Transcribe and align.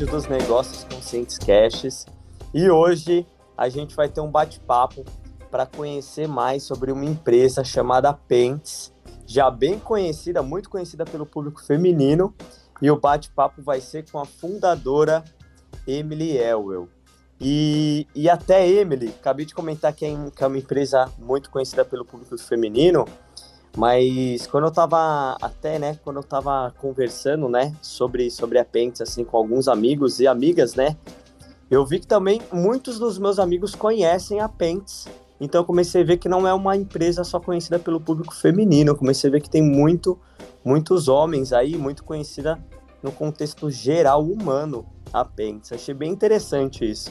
Episódio 0.00 0.06
dos 0.06 0.26
Negócios 0.28 0.84
Conscientes 0.84 1.36
Caches. 1.36 2.06
E 2.54 2.70
hoje 2.70 3.26
a 3.54 3.68
gente 3.68 3.94
vai 3.94 4.08
ter 4.08 4.22
um 4.22 4.30
bate-papo 4.30 5.04
para 5.50 5.66
conhecer 5.66 6.26
mais 6.26 6.62
sobre 6.62 6.90
uma 6.90 7.04
empresa 7.04 7.62
chamada 7.62 8.10
Pentes, 8.14 8.94
já 9.26 9.50
bem 9.50 9.78
conhecida, 9.78 10.42
muito 10.42 10.70
conhecida 10.70 11.04
pelo 11.04 11.26
público 11.26 11.62
feminino, 11.62 12.34
e 12.80 12.90
o 12.90 12.98
bate-papo 12.98 13.60
vai 13.60 13.78
ser 13.82 14.10
com 14.10 14.18
a 14.18 14.24
fundadora 14.24 15.22
Emily 15.86 16.34
Elwell. 16.38 16.88
E, 17.38 18.06
e 18.14 18.30
até 18.30 18.66
Emily, 18.66 19.08
acabei 19.08 19.44
de 19.44 19.54
comentar 19.54 19.92
que 19.92 20.06
é, 20.06 20.30
que 20.34 20.42
é 20.42 20.46
uma 20.46 20.58
empresa 20.58 21.12
muito 21.18 21.50
conhecida 21.50 21.84
pelo 21.84 22.06
público 22.06 22.38
feminino, 22.38 23.04
mas 23.76 24.46
quando 24.46 24.64
eu 24.64 24.70
tava 24.70 25.36
até, 25.40 25.78
né, 25.78 25.98
quando 26.02 26.16
eu 26.16 26.22
tava 26.22 26.74
conversando, 26.78 27.48
né, 27.48 27.74
sobre 27.80 28.30
sobre 28.30 28.58
a 28.58 28.64
Pentes 28.64 29.00
assim 29.00 29.24
com 29.24 29.36
alguns 29.36 29.68
amigos 29.68 30.20
e 30.20 30.26
amigas, 30.26 30.74
né, 30.74 30.96
eu 31.70 31.84
vi 31.86 32.00
que 32.00 32.06
também 32.06 32.40
muitos 32.52 32.98
dos 32.98 33.18
meus 33.18 33.38
amigos 33.38 33.74
conhecem 33.74 34.40
a 34.40 34.48
Pentes. 34.48 35.06
Então 35.40 35.60
eu 35.62 35.64
comecei 35.64 36.02
a 36.02 36.04
ver 36.04 36.18
que 36.18 36.28
não 36.28 36.46
é 36.46 36.52
uma 36.52 36.76
empresa 36.76 37.24
só 37.24 37.38
conhecida 37.40 37.78
pelo 37.78 38.00
público 38.00 38.34
feminino, 38.34 38.90
eu 38.90 38.96
comecei 38.96 39.28
a 39.28 39.32
ver 39.32 39.40
que 39.40 39.48
tem 39.48 39.62
muito 39.62 40.18
muitos 40.64 41.08
homens 41.08 41.52
aí, 41.52 41.76
muito 41.76 42.04
conhecida 42.04 42.58
no 43.02 43.10
contexto 43.10 43.70
geral 43.70 44.22
humano 44.22 44.84
a 45.12 45.24
Pentes. 45.24 45.72
Achei 45.72 45.94
bem 45.94 46.12
interessante 46.12 46.88
isso. 46.88 47.10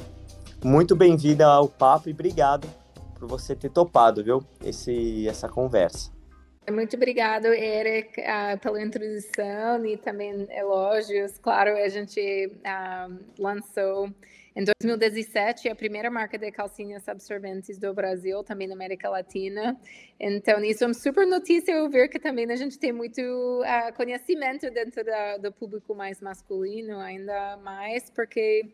Muito 0.64 0.96
bem-vinda 0.96 1.48
ao 1.48 1.68
papo 1.68 2.10
e 2.10 2.12
obrigado 2.12 2.68
por 3.18 3.28
você 3.28 3.56
ter 3.56 3.70
topado, 3.70 4.24
viu? 4.24 4.44
Esse 4.64 5.28
essa 5.28 5.48
conversa. 5.48 6.19
Muito 6.72 6.96
obrigado, 6.96 7.48
Eric, 7.48 8.20
uh, 8.20 8.60
pela 8.60 8.82
introdução 8.82 9.86
e 9.86 9.98
também 9.98 10.48
elogios. 10.52 11.38
Claro, 11.38 11.76
a 11.76 11.90
gente 11.90 12.20
uh, 12.48 13.20
lançou 13.38 14.10
em 14.56 14.64
2017 14.64 15.70
a 15.70 15.76
primeira 15.76 16.10
marca 16.10 16.38
de 16.38 16.52
calcinhas 16.52 17.08
absorventes 17.08 17.80
do 17.80 17.94
Brasil, 17.94 18.44
também 18.44 18.68
na 18.68 18.74
América 18.74 19.10
Latina. 19.10 19.80
Então, 20.20 20.64
isso 20.64 20.84
é 20.84 20.88
uma 20.88 20.94
super 20.94 21.26
notícia 21.26 21.72
eu 21.72 21.90
ver 21.90 22.10
que 22.10 22.20
também 22.20 22.52
a 22.52 22.56
gente 22.56 22.78
tem 22.78 22.92
muito 22.92 23.22
uh, 23.22 23.94
conhecimento 23.96 24.70
dentro 24.70 25.04
da, 25.04 25.38
do 25.38 25.52
público 25.52 25.96
mais 25.96 26.20
masculino, 26.20 27.00
ainda 27.00 27.58
mais 27.58 28.10
porque 28.10 28.70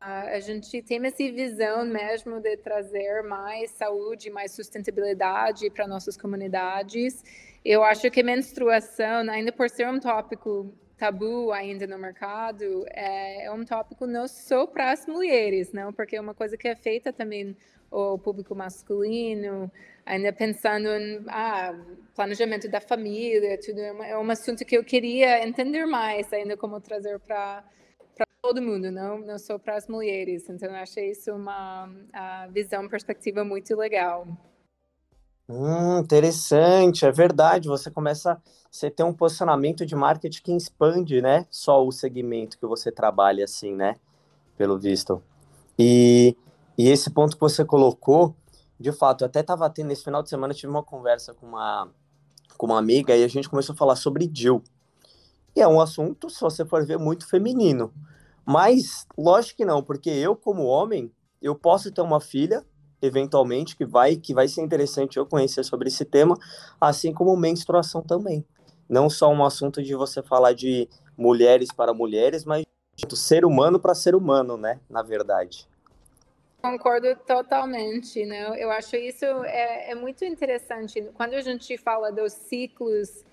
a 0.00 0.40
gente 0.40 0.80
tem 0.82 1.04
essa 1.04 1.18
visão 1.18 1.84
mesmo 1.84 2.40
de 2.40 2.56
trazer 2.56 3.22
mais 3.22 3.70
saúde, 3.72 4.30
mais 4.30 4.52
sustentabilidade 4.52 5.68
para 5.70 5.86
nossas 5.86 6.16
comunidades. 6.16 7.22
Eu 7.62 7.84
acho 7.84 8.10
que 8.10 8.22
menstruação, 8.22 9.28
ainda 9.30 9.52
por 9.52 9.68
ser 9.68 9.86
um 9.86 10.00
tópico 10.00 10.72
tabu 10.96 11.52
ainda 11.52 11.86
no 11.86 11.98
mercado, 11.98 12.84
é, 12.88 13.44
é 13.44 13.52
um 13.52 13.64
tópico 13.64 14.06
não 14.06 14.26
só 14.26 14.66
para 14.66 14.92
as 14.92 15.06
mulheres, 15.06 15.72
não, 15.72 15.92
porque 15.92 16.16
é 16.16 16.20
uma 16.20 16.34
coisa 16.34 16.56
que 16.56 16.68
é 16.68 16.74
feita 16.74 17.12
também 17.12 17.54
o 17.90 18.18
público 18.18 18.54
masculino, 18.54 19.70
ainda 20.06 20.32
pensando 20.32 20.88
em 20.88 21.24
ah, 21.26 21.74
planejamento 22.14 22.68
da 22.68 22.80
família, 22.80 23.58
tudo 23.58 23.80
é, 23.80 24.10
é 24.10 24.18
um 24.18 24.30
assunto 24.30 24.64
que 24.64 24.76
eu 24.76 24.84
queria 24.84 25.46
entender 25.46 25.84
mais, 25.86 26.32
ainda 26.32 26.56
como 26.56 26.80
trazer 26.80 27.18
para 27.20 27.64
todo 28.42 28.62
mundo, 28.62 28.90
não, 28.90 29.18
não 29.18 29.38
só 29.38 29.58
para 29.58 29.76
as 29.76 29.86
mulheres. 29.86 30.48
Então, 30.48 30.72
achei 30.74 31.10
isso 31.10 31.32
uma 31.32 31.88
visão, 32.50 32.88
perspectiva 32.88 33.44
muito 33.44 33.76
legal. 33.76 34.26
Hum, 35.48 35.98
interessante, 35.98 37.04
é 37.04 37.10
verdade. 37.10 37.68
Você 37.68 37.90
começa, 37.90 38.40
você 38.70 38.88
tem 38.90 39.04
um 39.04 39.12
posicionamento 39.12 39.84
de 39.84 39.96
marketing 39.96 40.42
que 40.42 40.52
expande, 40.52 41.20
né? 41.20 41.46
Só 41.50 41.84
o 41.84 41.90
segmento 41.90 42.58
que 42.58 42.66
você 42.66 42.92
trabalha, 42.92 43.44
assim, 43.44 43.74
né? 43.74 43.96
Pelo 44.56 44.78
visto. 44.78 45.22
E, 45.78 46.36
e 46.78 46.88
esse 46.88 47.10
ponto 47.10 47.34
que 47.34 47.40
você 47.40 47.64
colocou, 47.64 48.34
de 48.78 48.92
fato, 48.92 49.22
eu 49.22 49.26
até 49.26 49.40
estava 49.40 49.68
tendo 49.68 49.90
esse 49.90 50.04
final 50.04 50.22
de 50.22 50.30
semana, 50.30 50.54
tive 50.54 50.70
uma 50.70 50.84
conversa 50.84 51.34
com 51.34 51.46
uma, 51.46 51.88
com 52.56 52.66
uma 52.66 52.78
amiga 52.78 53.16
e 53.16 53.24
a 53.24 53.28
gente 53.28 53.48
começou 53.48 53.74
a 53.74 53.76
falar 53.76 53.96
sobre 53.96 54.30
Jill. 54.32 54.62
E 55.56 55.60
é 55.60 55.66
um 55.66 55.80
assunto, 55.80 56.30
se 56.30 56.40
você 56.40 56.64
for 56.64 56.86
ver, 56.86 56.98
muito 56.98 57.26
feminino. 57.26 57.92
Mas, 58.50 59.06
lógico 59.16 59.58
que 59.58 59.64
não, 59.64 59.80
porque 59.80 60.10
eu, 60.10 60.34
como 60.34 60.64
homem, 60.64 61.08
eu 61.40 61.54
posso 61.54 61.92
ter 61.92 62.00
uma 62.00 62.20
filha, 62.20 62.66
eventualmente, 63.00 63.76
que 63.76 63.86
vai, 63.86 64.16
que 64.16 64.34
vai 64.34 64.48
ser 64.48 64.60
interessante 64.60 65.18
eu 65.18 65.24
conhecer 65.24 65.62
sobre 65.62 65.86
esse 65.86 66.04
tema, 66.04 66.36
assim 66.80 67.14
como 67.14 67.36
menstruação 67.36 68.02
também. 68.02 68.44
Não 68.88 69.08
só 69.08 69.32
um 69.32 69.44
assunto 69.44 69.80
de 69.80 69.94
você 69.94 70.20
falar 70.20 70.52
de 70.52 70.88
mulheres 71.16 71.68
para 71.72 71.94
mulheres, 71.94 72.44
mas 72.44 72.64
do 73.06 73.14
ser 73.14 73.44
humano 73.44 73.78
para 73.78 73.94
ser 73.94 74.16
humano, 74.16 74.56
né? 74.56 74.80
Na 74.90 75.00
verdade. 75.00 75.68
Concordo 76.60 77.14
totalmente, 77.24 78.26
né? 78.26 78.60
Eu 78.60 78.72
acho 78.72 78.96
isso 78.96 79.24
é, 79.44 79.92
é 79.92 79.94
muito 79.94 80.24
interessante. 80.24 81.08
Quando 81.14 81.34
a 81.34 81.40
gente 81.40 81.78
fala 81.78 82.10
dos 82.10 82.32
ciclos 82.32 83.24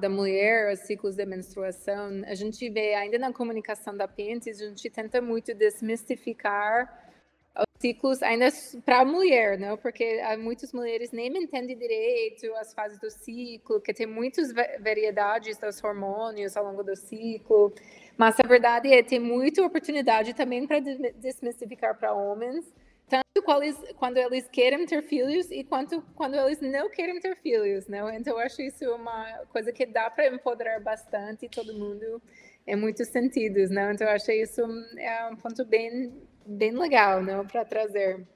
da 0.00 0.08
mulher, 0.08 0.72
os 0.72 0.80
ciclos 0.80 1.16
de 1.16 1.24
menstruação, 1.24 2.22
a 2.26 2.34
gente 2.34 2.68
vê 2.68 2.94
ainda 2.94 3.18
na 3.18 3.32
comunicação 3.32 3.96
da 3.96 4.06
Pentes, 4.06 4.60
a 4.60 4.68
gente 4.68 4.90
tenta 4.90 5.20
muito 5.20 5.54
desmistificar 5.54 7.00
os 7.56 7.80
ciclos 7.80 8.22
ainda 8.22 8.48
para 8.84 9.00
a 9.00 9.04
mulher, 9.04 9.58
não? 9.58 9.76
Porque 9.76 10.20
muitas 10.38 10.72
mulheres 10.72 11.12
nem 11.12 11.28
entendem 11.28 11.76
direito 11.76 12.52
as 12.56 12.72
fases 12.74 12.98
do 12.98 13.10
ciclo, 13.10 13.80
que 13.80 13.92
tem 13.94 14.06
muitas 14.06 14.52
variedades 14.52 15.58
dos 15.58 15.82
hormônios 15.82 16.56
ao 16.56 16.64
longo 16.64 16.82
do 16.82 16.96
ciclo. 16.96 17.72
Mas 18.16 18.38
a 18.40 18.46
verdade 18.46 18.92
é 18.92 19.02
tem 19.02 19.20
muita 19.20 19.64
oportunidade 19.64 20.34
também 20.34 20.66
para 20.66 20.80
desmistificar 20.80 21.96
para 21.98 22.12
homens 22.12 22.64
tanto 23.12 23.42
quando 23.98 24.16
eles, 24.16 24.48
querem 24.48 24.86
ter 24.86 25.02
filhos 25.02 25.50
e 25.50 25.62
quanto 25.62 26.00
quando 26.14 26.34
eles 26.34 26.62
não 26.62 26.88
querem 26.88 27.20
ter 27.20 27.36
filhos, 27.36 27.86
né? 27.86 27.98
Então 28.16 28.32
eu 28.32 28.38
acho 28.38 28.62
isso 28.62 28.90
uma 28.94 29.44
coisa 29.50 29.70
que 29.70 29.84
dá 29.84 30.08
para 30.08 30.28
empoderar 30.28 30.80
bastante 30.80 31.46
todo 31.46 31.74
mundo 31.74 32.22
em 32.66 32.74
muitos 32.74 33.08
sentidos, 33.08 33.68
né? 33.68 33.92
Então 33.92 34.06
eu 34.06 34.14
acho 34.14 34.32
isso 34.32 34.62
é 34.96 35.28
um 35.28 35.36
ponto 35.36 35.62
bem 35.66 36.10
bem 36.46 36.72
legal, 36.72 37.22
não, 37.22 37.46
para 37.46 37.66
trazer. 37.66 38.26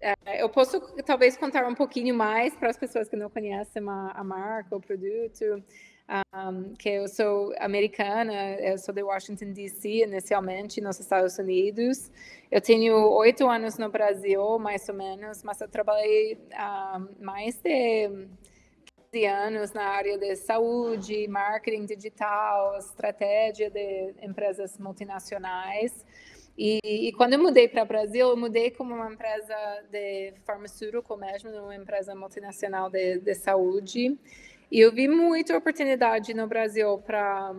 É, 0.00 0.42
eu 0.42 0.48
posso 0.48 0.80
talvez 1.04 1.36
contar 1.36 1.64
um 1.68 1.74
pouquinho 1.74 2.14
mais 2.14 2.52
para 2.56 2.68
as 2.68 2.76
pessoas 2.76 3.08
que 3.08 3.16
não 3.16 3.30
conhecem 3.30 3.82
a, 3.88 4.10
a 4.10 4.24
marca, 4.24 4.76
o 4.76 4.80
produto 4.80 5.62
um, 6.08 6.74
que 6.74 6.88
eu 6.88 7.08
sou 7.08 7.52
americana, 7.58 8.32
eu 8.60 8.78
sou 8.78 8.94
de 8.94 9.02
Washington 9.02 9.52
D.C. 9.52 10.04
inicialmente 10.04 10.80
nos 10.80 11.00
Estados 11.00 11.36
Unidos. 11.38 12.10
Eu 12.50 12.60
tenho 12.60 12.94
oito 13.14 13.48
anos 13.48 13.76
no 13.76 13.90
Brasil, 13.90 14.58
mais 14.58 14.88
ou 14.88 14.94
menos, 14.94 15.42
mas 15.42 15.60
eu 15.60 15.68
trabalhei 15.68 16.38
um, 16.54 17.24
mais 17.24 17.56
de 17.56 18.28
15 19.12 19.26
anos 19.26 19.72
na 19.72 19.84
área 19.84 20.16
de 20.16 20.36
saúde, 20.36 21.26
marketing 21.28 21.86
digital, 21.86 22.76
estratégia 22.78 23.70
de 23.70 24.14
empresas 24.22 24.78
multinacionais. 24.78 26.04
E, 26.58 26.80
e, 26.82 27.12
quando 27.12 27.34
eu 27.34 27.38
mudei 27.38 27.68
para 27.68 27.82
o 27.82 27.86
Brasil, 27.86 28.28
eu 28.28 28.36
mudei 28.36 28.70
como 28.70 28.94
uma 28.94 29.12
empresa 29.12 29.54
de 29.90 30.32
farmacêutico 30.46 31.14
mesmo, 31.16 31.50
uma 31.50 31.76
empresa 31.76 32.14
multinacional 32.14 32.88
de, 32.88 33.18
de 33.18 33.34
saúde. 33.34 34.18
E 34.70 34.80
eu 34.80 34.92
vi 34.92 35.06
muita 35.06 35.56
oportunidade 35.56 36.34
no 36.34 36.46
Brasil 36.48 36.98
para 36.98 37.54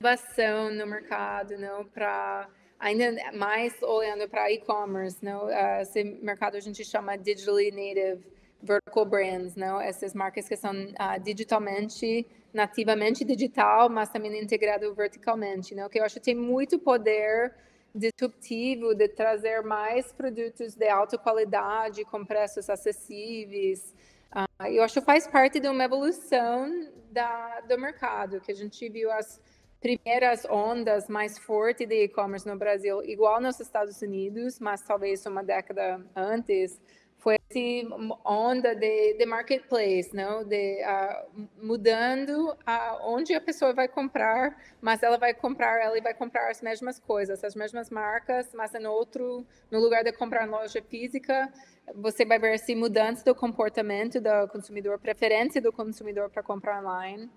inovação 0.00 0.70
no 0.72 0.86
mercado, 0.86 1.58
não 1.58 1.84
para 1.84 2.48
ainda 2.78 3.32
mais 3.32 3.74
olhando 3.82 4.28
para 4.28 4.50
e-commerce, 4.52 5.18
não? 5.22 5.46
Uh, 5.46 5.82
esse 5.82 6.04
mercado 6.04 6.56
a 6.56 6.60
gente 6.60 6.84
chama 6.84 7.16
digitally 7.16 7.70
native 7.72 8.24
vertical 8.62 9.04
brands, 9.04 9.56
não? 9.56 9.80
Essas 9.80 10.14
marcas 10.14 10.48
que 10.48 10.56
são 10.56 10.72
uh, 10.72 11.20
digitalmente, 11.20 12.24
nativamente 12.54 13.24
digital, 13.24 13.90
mas 13.90 14.08
também 14.08 14.40
integrado 14.40 14.94
verticalmente, 14.94 15.74
não? 15.74 15.88
Que 15.88 15.98
eu 15.98 16.04
acho 16.04 16.14
que 16.14 16.26
tem 16.26 16.34
muito 16.34 16.78
poder 16.78 17.52
disruptivo 17.92 18.94
de 18.94 19.08
trazer 19.08 19.62
mais 19.62 20.12
produtos 20.12 20.76
de 20.76 20.88
alta 20.88 21.18
qualidade 21.18 22.04
com 22.04 22.24
preços 22.24 22.70
acessíveis, 22.70 23.92
Uh, 24.34 24.66
eu 24.66 24.82
acho 24.82 25.00
que 25.00 25.06
faz 25.06 25.26
parte 25.26 25.58
de 25.58 25.68
uma 25.68 25.84
evolução 25.84 26.88
da, 27.10 27.60
do 27.62 27.78
mercado, 27.78 28.40
que 28.40 28.52
a 28.52 28.54
gente 28.54 28.88
viu 28.88 29.10
as 29.10 29.40
primeiras 29.80 30.44
ondas 30.44 31.08
mais 31.08 31.38
fortes 31.38 31.88
de 31.88 32.04
e-commerce 32.04 32.46
no 32.46 32.56
Brasil, 32.56 33.02
igual 33.02 33.40
nos 33.40 33.58
Estados 33.58 34.00
Unidos, 34.02 34.60
mas 34.60 34.82
talvez 34.82 35.24
uma 35.26 35.42
década 35.42 36.04
antes, 36.14 36.80
foi 37.20 37.36
essa 37.36 37.94
onda 38.24 38.74
de, 38.74 39.14
de 39.14 39.26
marketplace, 39.26 40.10
não? 40.14 40.42
De 40.42 40.82
uh, 40.82 41.46
mudando 41.62 42.56
a, 42.66 42.98
onde 43.04 43.34
a 43.34 43.40
pessoa 43.40 43.72
vai 43.72 43.88
comprar, 43.88 44.56
mas 44.80 45.02
ela 45.02 45.18
vai 45.18 45.34
comprar, 45.34 45.80
ela 45.80 46.00
vai 46.00 46.14
comprar 46.14 46.50
as 46.50 46.62
mesmas 46.62 46.98
coisas, 46.98 47.44
as 47.44 47.54
mesmas 47.54 47.90
marcas, 47.90 48.52
mas 48.54 48.74
em 48.74 48.86
outro, 48.86 49.46
no 49.70 49.78
lugar 49.78 50.02
de 50.02 50.12
comprar 50.12 50.46
em 50.46 50.50
loja 50.50 50.82
física, 50.82 51.52
você 51.94 52.24
vai 52.24 52.38
ver 52.38 52.54
esse 52.54 52.74
mudança 52.74 53.24
do 53.24 53.34
comportamento 53.34 54.20
do 54.20 54.48
consumidor, 54.48 54.98
preferência 54.98 55.60
do 55.60 55.72
consumidor 55.72 56.30
para 56.30 56.42
comprar 56.42 56.82
online. 56.82 57.30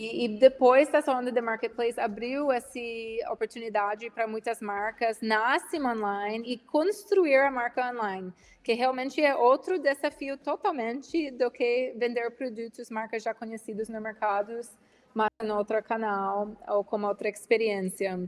E, 0.00 0.24
e, 0.24 0.28
depois 0.28 0.88
dessa 0.88 1.12
onda 1.12 1.30
de 1.30 1.42
marketplace 1.42 2.00
abriu 2.00 2.50
essa 2.50 2.78
oportunidade 3.30 4.08
para 4.08 4.26
muitas 4.26 4.58
marcas 4.62 5.20
nascem 5.20 5.84
online 5.84 6.54
e 6.54 6.56
construir 6.56 7.36
a 7.36 7.50
marca 7.50 7.86
online, 7.86 8.32
que 8.64 8.72
realmente 8.72 9.20
é 9.20 9.36
outro 9.36 9.78
desafio 9.78 10.38
totalmente 10.38 11.30
do 11.32 11.50
que 11.50 11.92
vender 11.98 12.30
produtos, 12.30 12.88
marcas 12.88 13.22
já 13.22 13.34
conhecidas 13.34 13.90
no 13.90 14.00
mercado, 14.00 14.58
mas 15.12 15.28
em 15.42 15.50
outro 15.50 15.82
canal 15.82 16.50
ou 16.66 16.82
com 16.82 17.02
outra 17.02 17.28
experiência. 17.28 18.18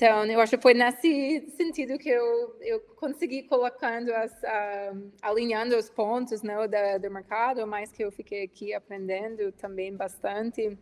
Então, 0.00 0.24
eu 0.26 0.40
acho 0.40 0.56
que 0.56 0.62
foi 0.62 0.74
nesse 0.74 1.50
sentido 1.56 1.98
que 1.98 2.08
eu, 2.08 2.56
eu 2.60 2.78
consegui 2.94 3.42
colocando, 3.42 4.14
as, 4.14 4.32
alinhando 5.20 5.76
os 5.76 5.90
pontos 5.90 6.40
né, 6.40 6.54
do, 6.54 7.02
do 7.02 7.10
mercado, 7.10 7.66
mais 7.66 7.90
que 7.90 8.04
eu 8.04 8.12
fiquei 8.12 8.44
aqui 8.44 8.72
aprendendo 8.72 9.50
também 9.50 9.92
bastante. 9.92 10.78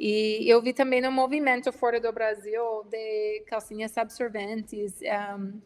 E 0.00 0.50
eu 0.50 0.62
vi 0.62 0.72
também 0.72 1.06
um 1.06 1.12
movimento 1.12 1.70
fora 1.74 2.00
do 2.00 2.10
Brasil 2.10 2.84
de 2.88 3.44
calcinhas 3.48 3.98
absorventes. 3.98 4.98
Um, 5.02 5.60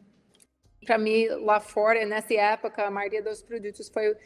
Para 0.85 0.99
mim, 0.99 1.29
lá 1.29 1.61
fora, 1.61 2.05
nessa 2.05 2.35
época, 2.35 2.85
a 2.85 2.91
maioria 2.91 3.23
dos 3.23 3.41
produtos 3.43 3.89
foi 3.89 4.11
uh, 4.11 4.17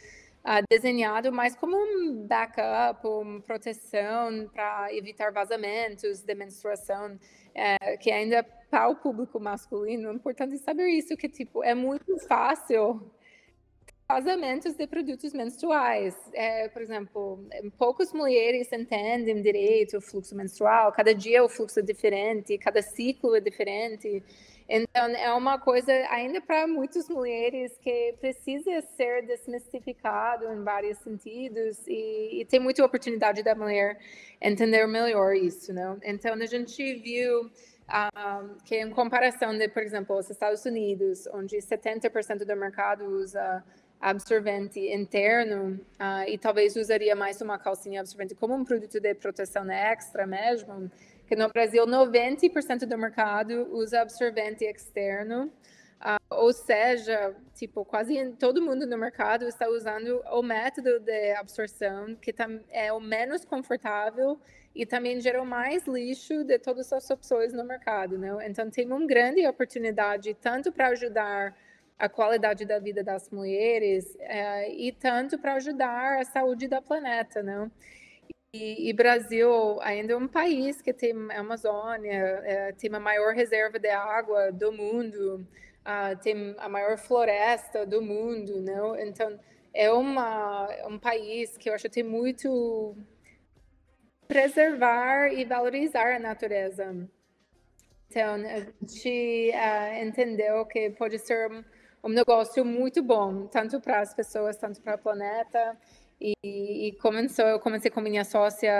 desenhado 0.70 1.30
mais 1.30 1.54
como 1.54 1.76
um 1.76 2.26
backup, 2.26 3.06
uma 3.06 3.38
proteção 3.42 4.48
para 4.50 4.88
evitar 4.94 5.30
vazamentos 5.30 6.22
de 6.22 6.34
menstruação, 6.34 7.16
uh, 7.16 7.98
que 8.00 8.10
ainda 8.10 8.42
para 8.72 8.88
o 8.88 8.96
público 8.96 9.38
masculino, 9.38 10.08
é 10.08 10.14
importante 10.14 10.56
saber 10.56 10.88
isso, 10.88 11.14
que 11.14 11.28
tipo, 11.28 11.62
é 11.62 11.74
muito 11.74 12.18
fácil 12.20 13.02
vazamentos 14.08 14.72
de 14.72 14.86
produtos 14.86 15.34
menstruais. 15.34 16.16
É, 16.32 16.68
por 16.70 16.80
exemplo, 16.80 17.46
poucas 17.76 18.14
mulheres 18.14 18.72
entendem 18.72 19.42
direito 19.42 19.98
o 19.98 20.00
fluxo 20.00 20.34
menstrual, 20.34 20.90
cada 20.90 21.14
dia 21.14 21.44
o 21.44 21.50
fluxo 21.50 21.80
é 21.80 21.82
diferente, 21.82 22.56
cada 22.56 22.80
ciclo 22.80 23.36
é 23.36 23.40
diferente. 23.40 24.24
Então, 24.66 25.04
é 25.04 25.30
uma 25.34 25.58
coisa 25.58 25.92
ainda 26.08 26.40
para 26.40 26.66
muitas 26.66 27.10
mulheres 27.10 27.76
que 27.76 28.14
precisa 28.22 28.80
ser 28.96 29.26
desmistificado 29.26 30.50
em 30.50 30.64
vários 30.64 30.96
sentidos 31.00 31.76
e, 31.86 32.40
e 32.40 32.44
tem 32.46 32.58
muita 32.58 32.82
oportunidade 32.82 33.42
da 33.42 33.54
mulher 33.54 33.98
entender 34.40 34.86
melhor 34.86 35.36
isso, 35.36 35.74
não? 35.74 35.98
Então, 36.02 36.32
a 36.32 36.46
gente 36.46 36.94
viu 36.94 37.50
Uh, 37.88 38.56
que 38.64 38.76
em 38.76 38.90
comparação 38.90 39.56
de, 39.56 39.68
por 39.68 39.82
exemplo, 39.82 40.16
os 40.16 40.30
Estados 40.30 40.64
Unidos, 40.64 41.26
onde 41.32 41.56
70% 41.58 42.44
do 42.44 42.56
mercado 42.56 43.04
usa 43.04 43.62
absorvente 44.02 44.80
interno 44.80 45.80
uh, 46.00 46.28
e 46.28 46.36
talvez 46.36 46.74
usaria 46.74 47.14
mais 47.14 47.40
uma 47.40 47.56
calcinha 47.56 48.00
absorvente 48.00 48.34
como 48.34 48.54
um 48.54 48.64
produto 48.64 48.98
de 48.98 49.14
proteção 49.14 49.70
extra 49.70 50.26
mesmo, 50.26 50.90
que 51.26 51.36
no 51.36 51.48
Brasil 51.48 51.86
90% 51.86 52.84
do 52.84 52.98
mercado 52.98 53.68
usa 53.72 54.00
absorvente 54.00 54.64
externo, 54.64 55.44
uh, 56.00 56.34
ou 56.34 56.52
seja, 56.52 57.34
tipo 57.54 57.84
quase 57.84 58.32
todo 58.40 58.60
mundo 58.60 58.86
no 58.86 58.98
mercado 58.98 59.46
está 59.46 59.68
usando 59.68 60.20
o 60.32 60.42
método 60.42 60.98
de 60.98 61.32
absorção 61.34 62.16
que 62.16 62.34
é 62.70 62.92
o 62.92 62.98
menos 62.98 63.44
confortável 63.44 64.38
e 64.74 64.86
também 64.86 65.20
gerou 65.20 65.44
mais 65.44 65.86
lixo 65.86 66.44
de 66.44 66.58
todas 66.58 66.92
as 66.92 67.08
opções 67.10 67.52
no 67.52 67.64
mercado, 67.64 68.18
né? 68.18 68.30
Então 68.46 68.70
tem 68.70 68.86
uma 68.86 69.06
grande 69.06 69.46
oportunidade 69.46 70.34
tanto 70.34 70.72
para 70.72 70.88
ajudar 70.88 71.54
a 71.98 72.08
qualidade 72.08 72.64
da 72.64 72.78
vida 72.78 73.04
das 73.04 73.30
mulheres 73.30 74.16
é, 74.18 74.72
e 74.72 74.90
tanto 74.92 75.38
para 75.38 75.54
ajudar 75.54 76.20
a 76.20 76.24
saúde 76.24 76.66
da 76.66 76.80
planeta, 76.82 77.42
né? 77.42 77.70
E, 78.54 78.90
e, 78.90 78.92
Brasil 78.92 79.80
ainda 79.80 80.12
é 80.12 80.16
um 80.16 80.28
país 80.28 80.82
que 80.82 80.92
tem 80.92 81.14
a 81.30 81.40
Amazônia, 81.40 82.42
é, 82.44 82.72
tem 82.72 82.94
a 82.94 83.00
maior 83.00 83.34
reserva 83.34 83.78
de 83.78 83.88
água 83.88 84.52
do 84.52 84.70
mundo, 84.70 85.46
uh, 85.86 86.16
tem 86.22 86.54
a 86.58 86.68
maior 86.68 86.98
floresta 86.98 87.86
do 87.86 88.02
mundo, 88.02 88.60
né? 88.60 88.76
Então 89.06 89.38
é 89.72 89.90
uma, 89.90 90.68
é 90.70 90.86
um 90.86 90.98
país 90.98 91.56
que 91.56 91.70
eu 91.70 91.74
acho 91.74 91.84
que 91.84 91.90
tem 91.90 92.02
muito 92.02 92.94
preservar 94.32 95.28
e 95.28 95.44
valorizar 95.44 96.16
a 96.16 96.18
natureza. 96.18 97.06
Então, 98.08 98.34
a 98.34 98.60
gente 98.80 99.52
uh, 99.52 100.02
entendeu 100.02 100.64
que 100.64 100.88
pode 100.90 101.18
ser 101.18 101.50
um, 102.02 102.08
negócio 102.08 102.64
muito 102.64 103.02
bom, 103.02 103.46
tanto 103.46 103.78
para 103.78 104.00
as 104.00 104.14
pessoas, 104.14 104.56
tanto 104.56 104.80
para 104.80 104.94
o 104.94 104.98
planeta. 104.98 105.76
E, 106.18 106.34
e, 106.42 106.92
começou, 106.92 107.44
eu 107.44 107.60
comecei 107.60 107.90
com 107.90 108.00
minha 108.00 108.24
sócia, 108.24 108.72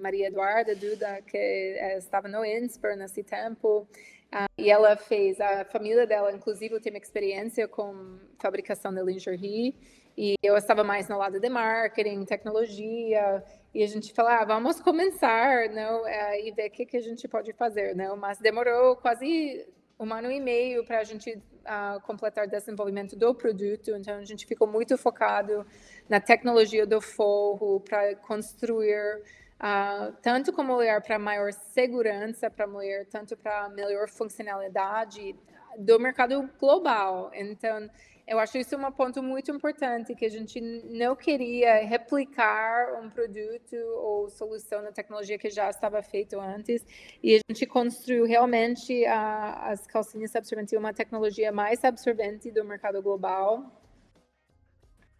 Maria 0.00 0.28
Eduarda 0.28 0.74
Duda, 0.74 1.22
que 1.22 1.38
uh, 1.80 1.98
estava 1.98 2.26
no 2.26 2.44
INSPER 2.44 2.96
nesse 2.96 3.22
tempo. 3.22 3.86
Uh, 4.34 4.48
e 4.58 4.68
ela 4.68 4.96
fez, 4.96 5.40
a 5.40 5.64
família 5.64 6.08
dela, 6.08 6.32
inclusive, 6.32 6.80
tem 6.80 6.96
experiência 6.96 7.68
com 7.68 8.18
fabricação 8.40 8.92
de 8.92 9.02
lingerie. 9.04 9.76
E 10.16 10.34
eu 10.42 10.56
estava 10.56 10.84
mais 10.84 11.08
no 11.08 11.16
lado 11.16 11.40
de 11.40 11.48
marketing, 11.48 12.24
tecnologia, 12.24 13.42
e 13.74 13.82
a 13.82 13.86
gente 13.86 14.12
falou, 14.12 14.30
ah, 14.30 14.44
vamos 14.44 14.80
começar, 14.80 15.70
não, 15.70 16.06
é, 16.06 16.46
e 16.46 16.52
ver 16.52 16.68
o 16.68 16.70
que, 16.70 16.84
que 16.84 16.96
a 16.96 17.00
gente 17.00 17.26
pode 17.26 17.52
fazer, 17.54 17.96
não? 17.96 18.16
Mas 18.16 18.38
demorou 18.38 18.96
quase 18.96 19.66
um 19.98 20.12
ano 20.12 20.30
e 20.30 20.40
meio 20.40 20.84
para 20.84 20.98
a 20.98 21.04
gente 21.04 21.30
uh, 21.32 22.00
completar 22.02 22.46
o 22.46 22.50
desenvolvimento 22.50 23.16
do 23.16 23.34
produto, 23.34 23.92
então 23.92 24.16
a 24.16 24.24
gente 24.24 24.46
ficou 24.46 24.66
muito 24.66 24.98
focado 24.98 25.66
na 26.08 26.20
tecnologia 26.20 26.86
do 26.86 27.00
forro 27.00 27.80
para 27.80 28.14
construir 28.16 29.22
uh, 29.60 30.12
tanto 30.20 30.52
como 30.52 30.74
olhar 30.74 31.00
para 31.00 31.18
maior 31.18 31.52
segurança 31.52 32.50
para 32.50 32.64
a 32.64 32.68
mulher, 32.68 33.06
tanto 33.06 33.36
para 33.36 33.68
melhor 33.68 34.08
funcionalidade 34.08 35.36
do 35.78 35.98
mercado 35.98 36.48
global. 36.58 37.30
Então, 37.34 37.88
eu 38.26 38.38
acho 38.38 38.56
isso 38.56 38.76
um 38.76 38.92
ponto 38.92 39.22
muito 39.22 39.50
importante, 39.50 40.14
que 40.14 40.24
a 40.24 40.30
gente 40.30 40.60
não 40.60 41.16
queria 41.16 41.84
replicar 41.84 43.00
um 43.02 43.10
produto 43.10 43.76
ou 43.96 44.30
solução 44.30 44.80
na 44.80 44.92
tecnologia 44.92 45.36
que 45.36 45.50
já 45.50 45.68
estava 45.68 46.02
feito 46.02 46.40
antes, 46.40 46.84
e 47.22 47.36
a 47.36 47.40
gente 47.50 47.66
construiu 47.66 48.24
realmente 48.24 49.04
a, 49.06 49.70
as 49.70 49.86
calcinhas 49.86 50.34
absorventes, 50.36 50.72
uma 50.78 50.94
tecnologia 50.94 51.50
mais 51.50 51.84
absorvente 51.84 52.50
do 52.50 52.64
mercado 52.64 53.02
global. 53.02 53.70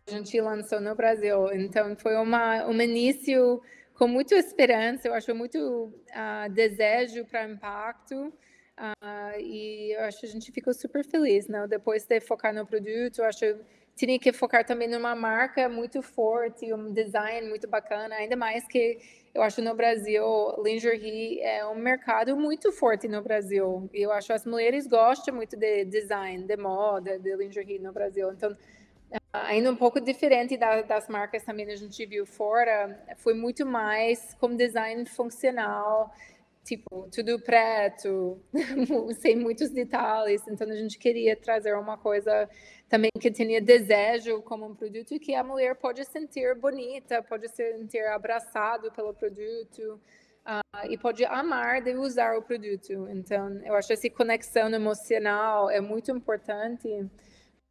A 0.07 0.11
gente 0.13 0.41
lançou 0.41 0.81
no 0.81 0.95
Brasil, 0.95 1.53
então 1.53 1.97
foi 1.97 2.17
uma, 2.17 2.67
um 2.67 2.81
início 2.81 3.61
com 3.95 4.07
muita 4.07 4.37
esperança, 4.37 5.09
eu 5.09 5.15
acho 5.15 5.35
muito 5.35 5.59
uh, 5.59 6.51
desejo 6.51 7.25
para 7.27 7.49
impacto, 7.49 8.33
Uh, 8.83 9.39
e 9.39 9.93
eu 9.93 10.01
acho 10.01 10.21
que 10.21 10.27
a 10.27 10.29
gente 10.29 10.51
ficou 10.51 10.75
super 10.75 11.05
feliz, 11.05 11.47
né? 11.47 11.65
Depois 11.69 12.05
de 12.05 12.21
focar 12.21 12.53
no 12.53 12.67
produto, 12.67 13.21
eu 13.21 13.25
acho 13.25 13.39
que 13.39 13.57
tinha 13.95 14.19
que 14.19 14.33
focar 14.33 14.65
também 14.65 14.89
numa 14.89 15.15
marca 15.15 15.69
muito 15.69 16.03
forte, 16.03 16.73
um 16.75 16.93
design 16.93 17.49
muito 17.49 17.69
bacana, 17.69 18.17
ainda 18.17 18.35
mais 18.35 18.67
que 18.67 18.99
eu 19.33 19.41
acho 19.41 19.63
no 19.63 19.75
Brasil, 19.75 20.25
lingerie 20.63 21.41
é 21.41 21.65
um 21.67 21.77
mercado 21.77 22.37
muito 22.37 22.73
forte 22.73 23.07
no 23.07 23.23
Brasil. 23.23 23.89
E 23.95 24.03
eu 24.03 24.11
acho 24.11 24.27
que 24.27 24.33
as 24.33 24.45
mulheres 24.45 24.87
gostam 24.87 25.35
muito 25.35 25.57
de 25.57 25.85
design, 25.85 26.45
de 26.45 26.57
moda, 26.57 27.19
de 27.19 27.37
lingerie 27.37 27.79
no 27.79 27.93
Brasil. 27.93 28.33
Então, 28.33 28.57
ainda 29.33 29.71
um 29.71 29.77
pouco 29.77 30.01
diferente 30.01 30.57
da, 30.57 30.83
das 30.83 31.09
marcas 31.09 31.45
também 31.45 31.71
a 31.71 31.77
gente 31.77 32.05
viu 32.05 32.27
fora, 32.27 33.01
foi 33.19 33.35
muito 33.35 33.65
mais 33.65 34.35
como 34.41 34.57
design 34.57 35.07
funcional, 35.07 36.13
tipo, 36.65 37.09
tudo 37.11 37.41
preto, 37.41 38.41
sem 39.19 39.37
muitos 39.37 39.71
detalhes. 39.71 40.43
Então, 40.49 40.69
a 40.69 40.75
gente 40.75 40.99
queria 40.99 41.37
trazer 41.37 41.75
uma 41.75 41.99
coisa 41.99 42.49
também 42.89 43.11
que 43.21 43.31
tinha 43.31 43.61
desejo 43.61 44.43
como 44.43 44.67
um 44.67 44.75
produto 44.75 45.19
que 45.19 45.35
a 45.35 45.43
mulher 45.43 45.75
pode 45.77 46.05
sentir 46.05 46.55
bonita, 46.55 47.23
pode 47.23 47.49
sentir 47.49 48.07
abraçado 48.07 48.93
pelo 48.93 49.13
produto 49.15 50.01
uh, 50.47 50.87
e 50.91 50.97
pode 50.97 51.25
amar 51.25 51.83
de 51.83 51.95
usar 51.95 52.37
o 52.37 52.43
produto. 52.43 53.09
Então, 53.11 53.61
eu 53.65 53.75
acho 53.75 53.93
essa 53.93 54.09
conexão 54.11 54.69
emocional 54.71 55.71
é 55.71 55.81
muito 55.81 56.11
importante. 56.11 56.89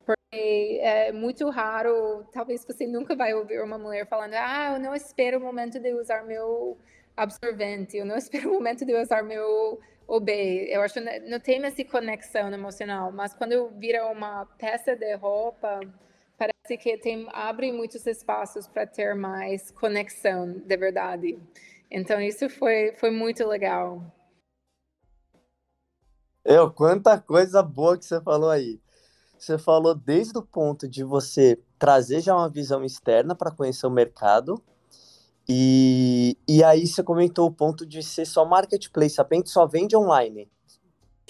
Porque 0.03 0.79
é 0.81 1.12
muito 1.12 1.50
raro, 1.50 2.25
talvez 2.33 2.65
você 2.65 2.88
nunca 2.88 3.15
vai 3.15 3.33
ouvir 3.33 3.62
uma 3.62 3.77
mulher 3.77 4.07
falando: 4.07 4.33
Ah, 4.33 4.74
eu 4.74 4.79
não 4.79 4.95
espero 4.95 5.38
o 5.38 5.41
momento 5.41 5.79
de 5.79 5.93
usar 5.93 6.24
meu 6.25 6.77
absorvente, 7.21 7.97
eu 7.97 8.05
não 8.05 8.15
espero 8.17 8.49
o 8.49 8.53
momento 8.53 8.85
de 8.85 8.91
eu 8.91 9.01
usar 9.01 9.23
meu 9.23 9.79
OB. 10.07 10.29
Eu 10.69 10.81
acho 10.81 10.99
não 11.27 11.39
tem 11.39 11.63
essa 11.63 11.83
conexão 11.85 12.51
emocional, 12.51 13.11
mas 13.11 13.33
quando 13.33 13.69
vira 13.77 14.07
uma 14.07 14.45
peça 14.57 14.95
de 14.95 15.15
roupa, 15.15 15.79
parece 16.37 16.77
que 16.77 16.97
tem 16.97 17.27
abre 17.31 17.71
muitos 17.71 18.05
espaços 18.05 18.67
para 18.67 18.85
ter 18.85 19.15
mais 19.15 19.71
conexão, 19.71 20.53
de 20.53 20.77
verdade. 20.77 21.39
Então 21.89 22.19
isso 22.19 22.49
foi 22.49 22.93
foi 22.97 23.11
muito 23.11 23.45
legal. 23.47 24.03
Eu, 26.43 26.71
quanta 26.71 27.19
coisa 27.19 27.61
boa 27.61 27.97
que 27.97 28.05
você 28.05 28.19
falou 28.19 28.49
aí. 28.49 28.81
Você 29.37 29.57
falou 29.57 29.95
desde 29.95 30.37
o 30.37 30.43
ponto 30.43 30.87
de 30.87 31.03
você 31.03 31.59
trazer 31.77 32.21
já 32.21 32.35
uma 32.35 32.49
visão 32.49 32.83
externa 32.83 33.35
para 33.35 33.51
conhecer 33.51 33.87
o 33.87 33.91
mercado, 33.91 34.63
E, 35.48 36.38
e 36.48 36.63
aí 36.63 36.86
você 36.86 37.03
comentou 37.03 37.48
o 37.48 37.51
ponto 37.51 37.86
de 37.86 38.01
ser 38.03 38.25
só 38.25 38.45
marketplace, 38.45 39.19
a 39.19 39.24
Paint 39.24 39.48
só 39.48 39.65
vende 39.65 39.95
online. 39.95 40.48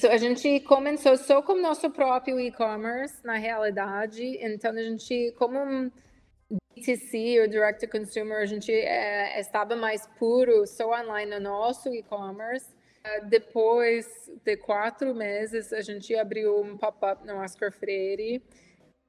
a 0.10 0.18
gente 0.18 0.60
começou 0.62 1.18
só 1.18 1.42
com 1.42 1.56
nosso 1.62 1.90
próprio 1.90 2.40
e-commerce, 2.40 3.16
na 3.24 3.38
realidade. 3.38 4.24
Então, 4.42 4.72
a 4.72 4.84
gente, 4.84 5.34
como 5.38 5.60
um 5.60 5.92
DTC 6.76 7.42
ou 7.42 7.48
Direct 7.48 7.86
to 7.86 7.92
Consumer, 7.92 8.42
a 8.42 8.46
gente 8.46 8.72
é, 8.72 9.40
estava 9.40 9.76
mais 9.76 10.08
puro 10.20 10.66
só 10.68 10.90
online 10.92 11.32
no 11.32 11.40
nosso 11.40 11.90
e-commerce. 11.90 12.68
Uh, 13.04 13.26
depois 13.26 14.06
de 14.44 14.58
quatro 14.58 15.16
meses, 15.16 15.74
a 15.74 15.82
gente 15.82 16.16
abriu 16.16 16.62
um 16.62 16.78
pop-up 16.78 17.26
no 17.26 17.38
Oscar 17.38 17.72
Freire 17.72 18.44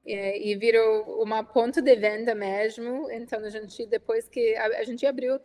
e, 0.04 0.50
e 0.52 0.56
virou 0.56 1.22
uma 1.22 1.44
ponto 1.44 1.80
de 1.80 1.96
venda 1.96 2.34
mesmo. 2.34 3.10
Então, 3.10 3.40
a 3.40 3.50
gente, 3.50 3.86
depois 3.86 4.28
que 4.28 4.54
a, 4.56 4.66
a 4.80 4.84
gente 4.84 5.06
abriu 5.06 5.38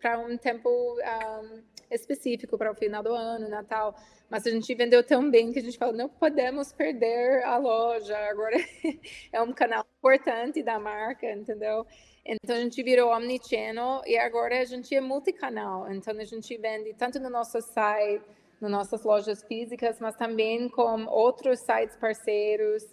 para 0.00 0.18
um 0.18 0.36
tempo 0.36 0.68
um, 0.70 1.62
específico, 1.90 2.56
para 2.56 2.72
o 2.72 2.74
final 2.74 3.02
do 3.02 3.12
ano, 3.12 3.48
Natal, 3.48 3.94
mas 4.30 4.46
a 4.46 4.50
gente 4.50 4.74
vendeu 4.74 5.02
tão 5.02 5.30
bem 5.30 5.52
que 5.52 5.58
a 5.58 5.62
gente 5.62 5.78
falou: 5.78 5.94
não 5.94 6.08
podemos 6.08 6.72
perder 6.72 7.42
a 7.44 7.56
loja. 7.56 8.16
Agora 8.16 8.56
é 9.32 9.42
um 9.42 9.52
canal 9.52 9.84
importante 9.98 10.62
da 10.62 10.78
marca, 10.78 11.30
entendeu? 11.30 11.86
Então 12.24 12.56
a 12.56 12.60
gente 12.60 12.82
virou 12.82 13.10
omnichannel 13.10 14.02
e 14.06 14.18
agora 14.18 14.60
a 14.60 14.64
gente 14.64 14.94
é 14.94 15.00
multicanal. 15.00 15.90
Então 15.90 16.18
a 16.18 16.24
gente 16.24 16.56
vende 16.58 16.92
tanto 16.94 17.18
no 17.18 17.30
nosso 17.30 17.60
site, 17.62 18.22
nas 18.60 18.70
nossas 18.70 19.02
lojas 19.02 19.42
físicas, 19.44 19.98
mas 19.98 20.14
também 20.14 20.68
com 20.68 21.06
outros 21.06 21.60
sites 21.60 21.96
parceiros 21.96 22.84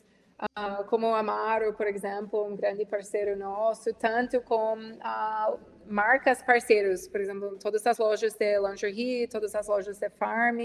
Uh, 0.57 0.83
como 0.85 1.13
Amaro, 1.13 1.73
por 1.73 1.87
exemplo, 1.87 2.45
um 2.45 2.55
grande 2.55 2.85
parceiro 2.85 3.37
nosso, 3.37 3.93
tanto 3.93 4.41
com 4.41 4.77
uh, 4.77 5.59
marcas 5.87 6.41
parceiros, 6.43 7.07
por 7.07 7.19
exemplo, 7.21 7.57
todas 7.57 7.85
as 7.85 7.97
lojas 7.97 8.33
de 8.33 8.59
lingerie, 8.59 9.27
todas 9.27 9.55
as 9.55 9.67
lojas 9.67 9.99
de 9.99 10.09
farm. 10.09 10.59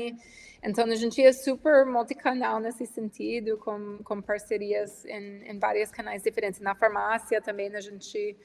Então, 0.63 0.85
a 0.85 0.95
gente 0.95 1.23
é 1.23 1.33
super 1.33 1.87
multicanal 1.87 2.61
nesse 2.61 2.87
sentido, 2.87 3.57
com, 3.59 3.99
com 4.05 4.21
parcerias 4.21 5.05
em, 5.05 5.51
em 5.51 5.59
vários 5.59 5.91
canais 5.91 6.23
diferentes. 6.23 6.61
Na 6.61 6.75
farmácia 6.75 7.41
também 7.41 7.75
a 7.75 7.81
gente 7.81 8.37